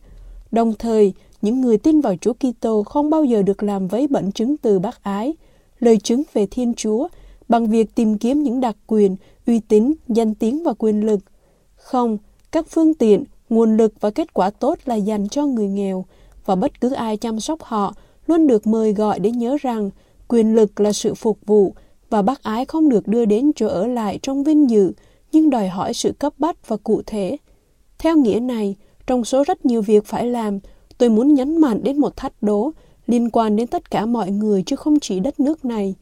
Đồng 0.51 0.73
thời, 0.79 1.13
những 1.45 1.61
người 1.61 1.77
tin 1.77 2.01
vào 2.01 2.15
Chúa 2.21 2.33
Kitô 2.33 2.83
không 2.83 3.09
bao 3.09 3.23
giờ 3.23 3.41
được 3.41 3.63
làm 3.63 3.87
vấy 3.87 4.07
bẩn 4.07 4.31
chứng 4.31 4.57
từ 4.57 4.79
bác 4.79 5.03
ái, 5.03 5.33
lời 5.79 5.97
chứng 5.97 6.23
về 6.33 6.45
Thiên 6.51 6.73
Chúa 6.73 7.07
bằng 7.47 7.67
việc 7.67 7.95
tìm 7.95 8.17
kiếm 8.17 8.43
những 8.43 8.61
đặc 8.61 8.75
quyền, 8.87 9.15
uy 9.47 9.59
tín, 9.59 9.93
danh 10.07 10.35
tiếng 10.35 10.63
và 10.63 10.73
quyền 10.77 11.05
lực. 11.05 11.19
Không, 11.75 12.17
các 12.51 12.65
phương 12.69 12.93
tiện, 12.93 13.23
nguồn 13.49 13.77
lực 13.77 13.93
và 13.99 14.09
kết 14.09 14.33
quả 14.33 14.49
tốt 14.49 14.79
là 14.85 14.95
dành 14.95 15.29
cho 15.29 15.45
người 15.45 15.67
nghèo, 15.67 16.05
và 16.45 16.55
bất 16.55 16.81
cứ 16.81 16.91
ai 16.91 17.17
chăm 17.17 17.39
sóc 17.39 17.63
họ 17.63 17.93
luôn 18.27 18.47
được 18.47 18.67
mời 18.67 18.93
gọi 18.93 19.19
để 19.19 19.31
nhớ 19.31 19.57
rằng 19.61 19.89
quyền 20.27 20.55
lực 20.55 20.79
là 20.79 20.91
sự 20.91 21.13
phục 21.13 21.37
vụ 21.45 21.73
và 22.09 22.21
bác 22.21 22.43
ái 22.43 22.65
không 22.65 22.89
được 22.89 23.07
đưa 23.07 23.25
đến 23.25 23.51
chỗ 23.55 23.67
ở 23.67 23.87
lại 23.87 24.19
trong 24.21 24.43
vinh 24.43 24.69
dự, 24.69 24.91
nhưng 25.31 25.49
đòi 25.49 25.67
hỏi 25.67 25.93
sự 25.93 26.11
cấp 26.19 26.33
bách 26.37 26.67
và 26.67 26.77
cụ 26.77 27.01
thể. 27.05 27.37
Theo 27.97 28.17
nghĩa 28.17 28.39
này, 28.39 28.75
trong 29.07 29.25
số 29.25 29.43
rất 29.43 29.65
nhiều 29.65 29.81
việc 29.81 30.05
phải 30.05 30.25
làm, 30.25 30.59
tôi 30.97 31.09
muốn 31.09 31.33
nhấn 31.33 31.57
mạnh 31.57 31.83
đến 31.83 31.97
một 31.97 32.17
thách 32.17 32.33
đố 32.43 32.71
liên 33.07 33.29
quan 33.29 33.55
đến 33.55 33.67
tất 33.67 33.91
cả 33.91 34.05
mọi 34.05 34.31
người 34.31 34.63
chứ 34.65 34.75
không 34.75 34.99
chỉ 34.99 35.19
đất 35.19 35.39
nước 35.39 35.65
này. 35.65 35.95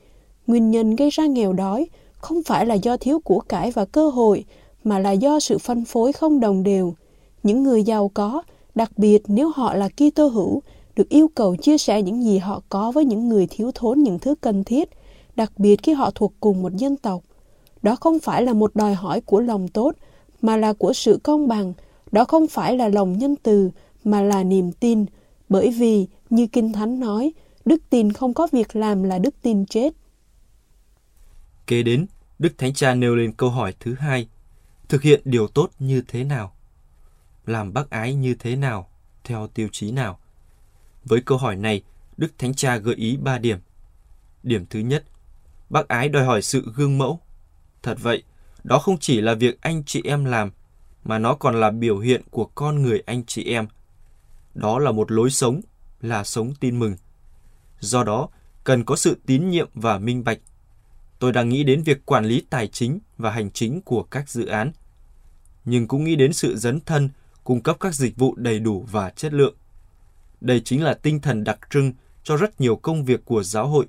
Nguyên 0.47 0.71
nhân 0.71 0.95
gây 0.95 1.10
ra 1.10 1.25
nghèo 1.25 1.53
đói 1.53 1.88
không 2.17 2.43
phải 2.43 2.65
là 2.65 2.75
do 2.75 2.97
thiếu 2.97 3.19
của 3.19 3.39
cải 3.39 3.71
và 3.71 3.86
cơ 3.86 4.10
hội, 4.10 4.45
mà 4.84 4.99
là 4.99 5.12
do 5.12 5.39
sự 5.39 5.58
phân 5.58 5.86
phối 5.86 6.13
không 6.13 6.39
đồng 6.39 6.63
đều. 6.63 6.93
Những 7.43 7.63
người 7.63 7.84
giàu 7.84 8.12
có, 8.13 8.43
đặc 8.75 8.91
biệt 8.97 9.23
nếu 9.27 9.51
họ 9.56 9.73
là 9.73 9.89
Kitô 9.89 10.27
hữu, 10.27 10.62
được 10.95 11.10
yêu 11.10 11.27
cầu 11.36 11.56
chia 11.56 11.77
sẻ 11.77 12.01
những 12.01 12.23
gì 12.23 12.38
họ 12.38 12.62
có 12.69 12.91
với 12.91 13.06
những 13.06 13.29
người 13.29 13.47
thiếu 13.49 13.71
thốn 13.75 13.99
những 13.99 14.19
thứ 14.19 14.36
cần 14.41 14.63
thiết, 14.63 14.89
đặc 15.36 15.51
biệt 15.58 15.84
khi 15.84 15.93
họ 15.93 16.12
thuộc 16.15 16.34
cùng 16.39 16.62
một 16.62 16.75
dân 16.75 16.97
tộc. 16.97 17.21
Đó 17.82 17.95
không 17.95 18.19
phải 18.19 18.43
là 18.43 18.53
một 18.53 18.75
đòi 18.75 18.93
hỏi 18.93 19.21
của 19.21 19.39
lòng 19.39 19.67
tốt, 19.67 19.95
mà 20.41 20.58
là 20.58 20.73
của 20.73 20.93
sự 20.93 21.19
công 21.23 21.47
bằng. 21.47 21.73
Đó 22.12 22.25
không 22.25 22.47
phải 22.47 22.77
là 22.77 22.89
lòng 22.89 23.17
nhân 23.17 23.36
từ, 23.43 23.69
mà 24.03 24.21
là 24.21 24.43
niềm 24.43 24.71
tin. 24.71 25.05
Bởi 25.49 25.71
vì, 25.71 26.07
như 26.29 26.47
Kinh 26.47 26.73
Thánh 26.73 26.99
nói, 26.99 27.33
đức 27.65 27.81
tin 27.89 28.13
không 28.13 28.33
có 28.33 28.47
việc 28.51 28.75
làm 28.75 29.03
là 29.03 29.19
đức 29.19 29.35
tin 29.41 29.65
chết. 29.65 29.93
Kế 31.67 31.83
đến, 31.83 32.05
Đức 32.39 32.57
Thánh 32.57 32.73
Cha 32.73 32.95
nêu 32.95 33.15
lên 33.15 33.31
câu 33.31 33.49
hỏi 33.49 33.73
thứ 33.79 33.93
hai. 33.93 34.27
Thực 34.89 35.01
hiện 35.01 35.21
điều 35.25 35.47
tốt 35.47 35.69
như 35.79 36.03
thế 36.07 36.23
nào? 36.23 36.53
Làm 37.45 37.73
bác 37.73 37.89
ái 37.89 38.13
như 38.13 38.35
thế 38.35 38.55
nào? 38.55 38.89
Theo 39.23 39.47
tiêu 39.47 39.67
chí 39.71 39.91
nào? 39.91 40.19
Với 41.05 41.21
câu 41.21 41.37
hỏi 41.37 41.55
này, 41.55 41.83
Đức 42.17 42.31
Thánh 42.37 42.53
Cha 42.53 42.77
gợi 42.77 42.95
ý 42.95 43.17
ba 43.17 43.37
điểm. 43.37 43.57
Điểm 44.43 44.65
thứ 44.69 44.79
nhất, 44.79 45.03
bác 45.69 45.87
ái 45.87 46.09
đòi 46.09 46.25
hỏi 46.25 46.41
sự 46.41 46.71
gương 46.75 46.97
mẫu. 46.97 47.19
Thật 47.83 47.97
vậy, 48.01 48.23
đó 48.63 48.79
không 48.79 48.97
chỉ 48.97 49.21
là 49.21 49.33
việc 49.33 49.61
anh 49.61 49.83
chị 49.85 50.01
em 50.05 50.25
làm, 50.25 50.51
mà 51.03 51.19
nó 51.19 51.35
còn 51.35 51.55
là 51.55 51.71
biểu 51.71 51.99
hiện 51.99 52.21
của 52.31 52.45
con 52.45 52.81
người 52.81 53.03
anh 53.05 53.25
chị 53.25 53.43
em. 53.43 53.67
Đó 54.53 54.79
là 54.79 54.91
một 54.91 55.11
lối 55.11 55.29
sống, 55.29 55.61
là 56.01 56.23
sống 56.23 56.53
tin 56.59 56.79
mừng. 56.79 56.95
Do 57.79 58.03
đó, 58.03 58.29
cần 58.63 58.83
có 58.83 58.95
sự 58.95 59.17
tín 59.25 59.49
nhiệm 59.49 59.69
và 59.73 59.97
minh 59.97 60.23
bạch. 60.23 60.39
Tôi 61.19 61.31
đang 61.31 61.49
nghĩ 61.49 61.63
đến 61.63 61.83
việc 61.83 62.05
quản 62.05 62.25
lý 62.25 62.45
tài 62.49 62.67
chính 62.67 62.99
và 63.17 63.31
hành 63.31 63.51
chính 63.51 63.81
của 63.81 64.03
các 64.03 64.29
dự 64.29 64.45
án, 64.45 64.71
nhưng 65.65 65.87
cũng 65.87 66.03
nghĩ 66.03 66.15
đến 66.15 66.33
sự 66.33 66.57
dấn 66.57 66.79
thân, 66.79 67.09
cung 67.43 67.61
cấp 67.61 67.77
các 67.79 67.95
dịch 67.95 68.17
vụ 68.17 68.35
đầy 68.35 68.59
đủ 68.59 68.87
và 68.91 69.09
chất 69.09 69.33
lượng. 69.33 69.55
Đây 70.41 70.61
chính 70.65 70.83
là 70.83 70.93
tinh 70.93 71.21
thần 71.21 71.43
đặc 71.43 71.59
trưng 71.69 71.93
cho 72.23 72.37
rất 72.37 72.61
nhiều 72.61 72.75
công 72.75 73.05
việc 73.05 73.25
của 73.25 73.43
giáo 73.43 73.67
hội, 73.67 73.85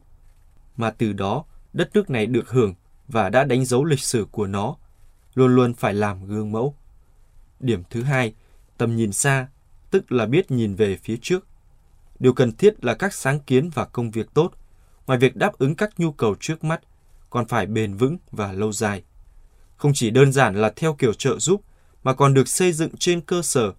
mà 0.77 0.91
từ 0.91 1.13
đó 1.13 1.45
đất 1.73 1.91
nước 1.95 2.11
này 2.11 2.27
được 2.27 2.51
hưởng 2.51 2.75
và 3.09 3.29
đã 3.29 3.45
đánh 3.45 3.65
dấu 3.65 3.85
lịch 3.85 4.01
sử 4.01 4.27
của 4.31 4.47
nó, 4.47 4.77
luôn 5.35 5.55
luôn 5.55 5.75
phải 5.75 5.95
làm 5.95 6.27
gương 6.27 6.53
mẫu. 6.53 6.75
Điểm 7.61 7.83
thứ 7.91 8.03
hai, 8.03 8.35
tầm 8.79 8.97
nhìn 8.97 9.13
xa, 9.13 9.47
tức 9.95 10.13
là 10.13 10.27
biết 10.27 10.51
nhìn 10.51 10.75
về 10.75 10.97
phía 10.97 11.17
trước. 11.23 11.47
Điều 12.19 12.33
cần 12.33 12.57
thiết 12.57 12.85
là 12.85 12.95
các 12.95 13.15
sáng 13.15 13.41
kiến 13.41 13.71
và 13.75 13.85
công 13.85 14.11
việc 14.11 14.27
tốt, 14.35 14.53
ngoài 15.07 15.19
việc 15.19 15.37
đáp 15.37 15.59
ứng 15.59 15.75
các 15.75 16.01
nhu 16.01 16.13
cầu 16.13 16.35
trước 16.41 16.65
mắt, 16.65 16.81
còn 17.31 17.49
phải 17.49 17.67
bền 17.67 17.95
vững 17.95 18.17
và 18.31 18.53
lâu 18.53 18.73
dài. 18.73 19.03
Không 19.77 19.93
chỉ 19.95 20.11
đơn 20.11 20.33
giản 20.33 20.55
là 20.55 20.73
theo 20.77 20.95
kiểu 20.95 21.13
trợ 21.13 21.39
giúp, 21.39 21.63
mà 22.03 22.15
còn 22.15 22.35
được 22.35 22.49
xây 22.49 22.73
dựng 22.73 22.97
trên 22.99 23.21
cơ 23.21 23.43
sở 23.43 23.73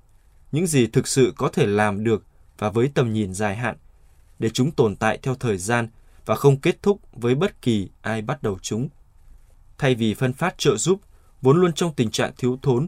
những 0.52 0.68
gì 0.68 0.88
thực 0.88 1.08
sự 1.08 1.34
có 1.38 1.50
thể 1.50 1.66
làm 1.66 2.04
được 2.04 2.24
và 2.58 2.70
với 2.70 2.92
tầm 2.94 3.14
nhìn 3.14 3.34
dài 3.34 3.56
hạn, 3.56 3.78
để 4.40 4.50
chúng 4.50 4.72
tồn 4.72 4.96
tại 4.96 5.20
theo 5.22 5.36
thời 5.36 5.58
gian 5.58 5.90
và 6.26 6.36
không 6.36 6.60
kết 6.60 6.82
thúc 6.82 7.00
với 7.14 7.36
bất 7.36 7.62
kỳ 7.62 7.90
ai 8.02 8.22
bắt 8.22 8.44
đầu 8.44 8.58
chúng. 8.62 8.90
Thay 9.78 9.96
vì 9.96 10.14
phân 10.14 10.34
phát 10.34 10.58
trợ 10.58 10.78
giúp, 10.78 11.02
vốn 11.42 11.58
luôn 11.58 11.74
trong 11.74 11.94
tình 11.94 12.12
trạng 12.12 12.32
thiếu 12.38 12.60
thốn, 12.62 12.88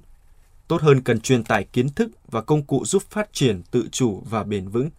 tốt 0.67 0.81
hơn 0.81 1.01
cần 1.01 1.19
truyền 1.19 1.43
tải 1.43 1.63
kiến 1.63 1.89
thức 1.89 2.11
và 2.31 2.41
công 2.41 2.63
cụ 2.63 2.85
giúp 2.85 3.03
phát 3.09 3.33
triển 3.33 3.61
tự 3.71 3.87
chủ 3.91 4.23
và 4.29 4.43
bền 4.43 4.69
vững. 4.69 4.89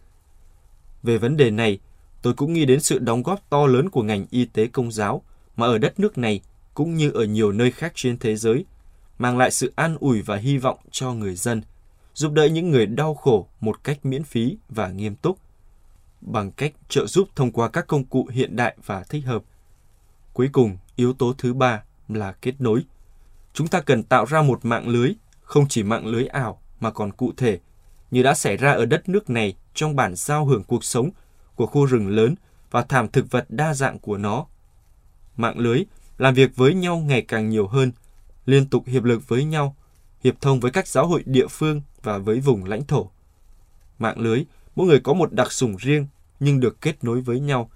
Về 1.03 1.17
vấn 1.17 1.37
đề 1.37 1.51
này, 1.51 1.79
tôi 2.21 2.33
cũng 2.33 2.53
nghĩ 2.53 2.65
đến 2.65 2.79
sự 2.79 2.99
đóng 2.99 3.23
góp 3.23 3.49
to 3.49 3.67
lớn 3.67 3.89
của 3.89 4.03
ngành 4.03 4.25
y 4.29 4.45
tế 4.45 4.67
công 4.67 4.91
giáo 4.91 5.21
mà 5.55 5.65
ở 5.67 5.77
đất 5.77 5.99
nước 5.99 6.17
này 6.17 6.41
cũng 6.73 6.95
như 6.95 7.11
ở 7.11 7.23
nhiều 7.23 7.51
nơi 7.51 7.71
khác 7.71 7.91
trên 7.95 8.17
thế 8.17 8.35
giới, 8.35 8.65
mang 9.17 9.37
lại 9.37 9.51
sự 9.51 9.73
an 9.75 9.97
ủi 9.99 10.21
và 10.21 10.35
hy 10.35 10.57
vọng 10.57 10.77
cho 10.91 11.13
người 11.13 11.35
dân, 11.35 11.61
giúp 12.13 12.31
đỡ 12.31 12.45
những 12.45 12.71
người 12.71 12.85
đau 12.85 13.15
khổ 13.15 13.47
một 13.59 13.83
cách 13.83 14.05
miễn 14.05 14.23
phí 14.23 14.57
và 14.69 14.89
nghiêm 14.89 15.15
túc 15.15 15.37
bằng 16.21 16.51
cách 16.51 16.73
trợ 16.89 17.05
giúp 17.07 17.29
thông 17.35 17.51
qua 17.51 17.69
các 17.69 17.87
công 17.87 18.05
cụ 18.05 18.27
hiện 18.31 18.55
đại 18.55 18.77
và 18.85 19.03
thích 19.03 19.25
hợp. 19.25 19.43
Cuối 20.33 20.49
cùng, 20.51 20.77
yếu 20.95 21.13
tố 21.13 21.33
thứ 21.37 21.53
ba 21.53 21.83
là 22.07 22.31
kết 22.31 22.61
nối. 22.61 22.85
Chúng 23.53 23.67
ta 23.67 23.81
cần 23.81 24.03
tạo 24.03 24.25
ra 24.25 24.41
một 24.41 24.65
mạng 24.65 24.87
lưới, 24.87 25.13
không 25.49 25.67
chỉ 25.67 25.83
mạng 25.83 26.05
lưới 26.05 26.27
ảo 26.27 26.61
mà 26.79 26.91
còn 26.91 27.11
cụ 27.11 27.31
thể, 27.37 27.59
như 28.11 28.23
đã 28.23 28.33
xảy 28.33 28.57
ra 28.57 28.71
ở 28.71 28.85
đất 28.85 29.09
nước 29.09 29.29
này 29.29 29.55
trong 29.73 29.95
bản 29.95 30.15
giao 30.15 30.45
hưởng 30.45 30.63
cuộc 30.63 30.83
sống 30.83 31.09
của 31.55 31.65
khu 31.65 31.85
rừng 31.85 32.07
lớn 32.07 32.35
và 32.71 32.81
thảm 32.81 33.07
thực 33.07 33.31
vật 33.31 33.45
đa 33.49 33.73
dạng 33.73 33.99
của 33.99 34.17
nó. 34.17 34.45
Mạng 35.37 35.59
lưới 35.59 35.83
làm 36.17 36.33
việc 36.33 36.55
với 36.55 36.73
nhau 36.73 36.97
ngày 36.97 37.21
càng 37.21 37.49
nhiều 37.49 37.67
hơn, 37.67 37.91
liên 38.45 38.65
tục 38.65 38.83
hiệp 38.87 39.03
lực 39.03 39.27
với 39.27 39.43
nhau, 39.43 39.75
hiệp 40.23 40.41
thông 40.41 40.59
với 40.59 40.71
các 40.71 40.87
giáo 40.87 41.07
hội 41.07 41.23
địa 41.25 41.47
phương 41.47 41.81
và 42.03 42.17
với 42.17 42.39
vùng 42.39 42.65
lãnh 42.65 42.85
thổ. 42.85 43.11
Mạng 43.99 44.19
lưới 44.19 44.45
Mỗi 44.75 44.87
người 44.87 44.99
có 44.99 45.13
một 45.13 45.33
đặc 45.33 45.51
sủng 45.51 45.75
riêng 45.79 46.07
nhưng 46.39 46.59
được 46.59 46.81
kết 46.81 47.03
nối 47.03 47.21
với 47.21 47.39
nhau, 47.39 47.69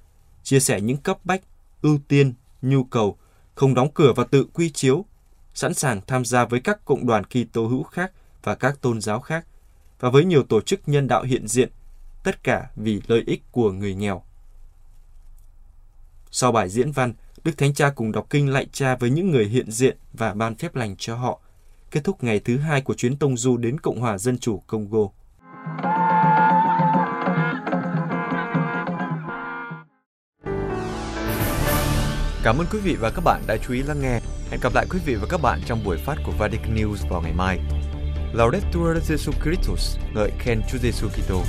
chia 0.44 0.60
sẻ 0.60 0.82
những 0.82 0.98
cấp 0.98 1.18
bách, 1.24 1.42
ưu 1.82 2.00
tiên, 2.08 2.34
nhu 2.62 2.84
cầu, 2.84 3.18
không 3.56 3.74
đóng 3.74 3.92
cửa 3.94 4.14
và 4.16 4.24
tự 4.24 4.46
quy 4.54 4.70
chiếu, 4.70 5.06
sẵn 5.54 5.74
sàng 5.74 6.02
tham 6.08 6.26
gia 6.26 6.46
với 6.46 6.60
các 6.60 6.86
cộng 6.86 7.06
đoàn 7.06 7.24
kỳ 7.24 7.44
tô 7.44 7.66
hữu 7.66 7.84
khác 7.84 8.12
và 8.44 8.56
các 8.56 8.82
tôn 8.82 9.02
giáo 9.02 9.20
khác, 9.20 9.46
và 10.00 10.10
với 10.10 10.26
nhiều 10.26 10.44
tổ 10.44 10.62
chức 10.62 10.80
nhân 10.86 11.08
đạo 11.08 11.24
hiện 11.24 11.48
diện, 11.48 11.70
tất 12.24 12.44
cả 12.44 12.70
vì 12.76 13.02
lợi 13.08 13.24
ích 13.28 13.42
của 13.52 13.72
người 13.72 13.96
nghèo. 13.96 14.24
Sau 16.32 16.52
bài 16.52 16.70
diễn 16.70 16.92
văn, 16.92 17.14
Đức 17.44 17.58
Thánh 17.58 17.74
Cha 17.74 17.90
cùng 17.90 18.12
đọc 18.12 18.28
kinh 18.30 18.50
lạy 18.50 18.68
cha 18.72 18.96
với 18.96 19.10
những 19.10 19.32
người 19.32 19.46
hiện 19.46 19.72
diện 19.72 19.98
và 20.14 20.34
ban 20.34 20.56
phép 20.56 20.76
lành 20.76 20.96
cho 20.98 21.16
họ, 21.16 21.40
kết 21.92 22.04
thúc 22.04 22.24
ngày 22.24 22.40
thứ 22.40 22.58
hai 22.58 22.82
của 22.82 22.94
chuyến 22.94 23.18
tông 23.18 23.38
du 23.38 23.58
đến 23.58 23.80
Cộng 23.80 24.00
hòa 24.00 24.18
Dân 24.18 24.38
chủ 24.38 24.64
Congo. 24.68 25.08
Cảm 32.44 32.58
ơn 32.58 32.68
quý 32.72 32.80
vị 32.80 32.96
và 33.00 33.10
các 33.10 33.22
bạn 33.22 33.42
đã 33.48 33.58
chú 33.58 33.74
ý 33.74 33.84
lắng 33.84 34.02
nghe. 34.02 34.20
Hẹn 34.50 34.60
gặp 34.62 34.76
lại 34.76 34.86
quý 34.90 35.00
vị 35.06 35.16
và 35.16 35.28
các 35.30 35.42
bạn 35.42 35.62
trong 35.66 35.84
buổi 35.84 35.98
phát 35.98 36.16
của 36.26 36.32
Vatican 36.32 36.76
News 36.76 37.10
vào 37.10 37.22
ngày 37.22 37.34
mai. 37.34 37.60
Laudetur 38.34 38.98
Jesu 39.12 39.32
Christus, 39.44 39.98
ngợi 40.14 40.32
khen 40.40 40.62
Chúa 40.72 40.78
Giêsu 40.78 41.08
Kitô. 41.08 41.42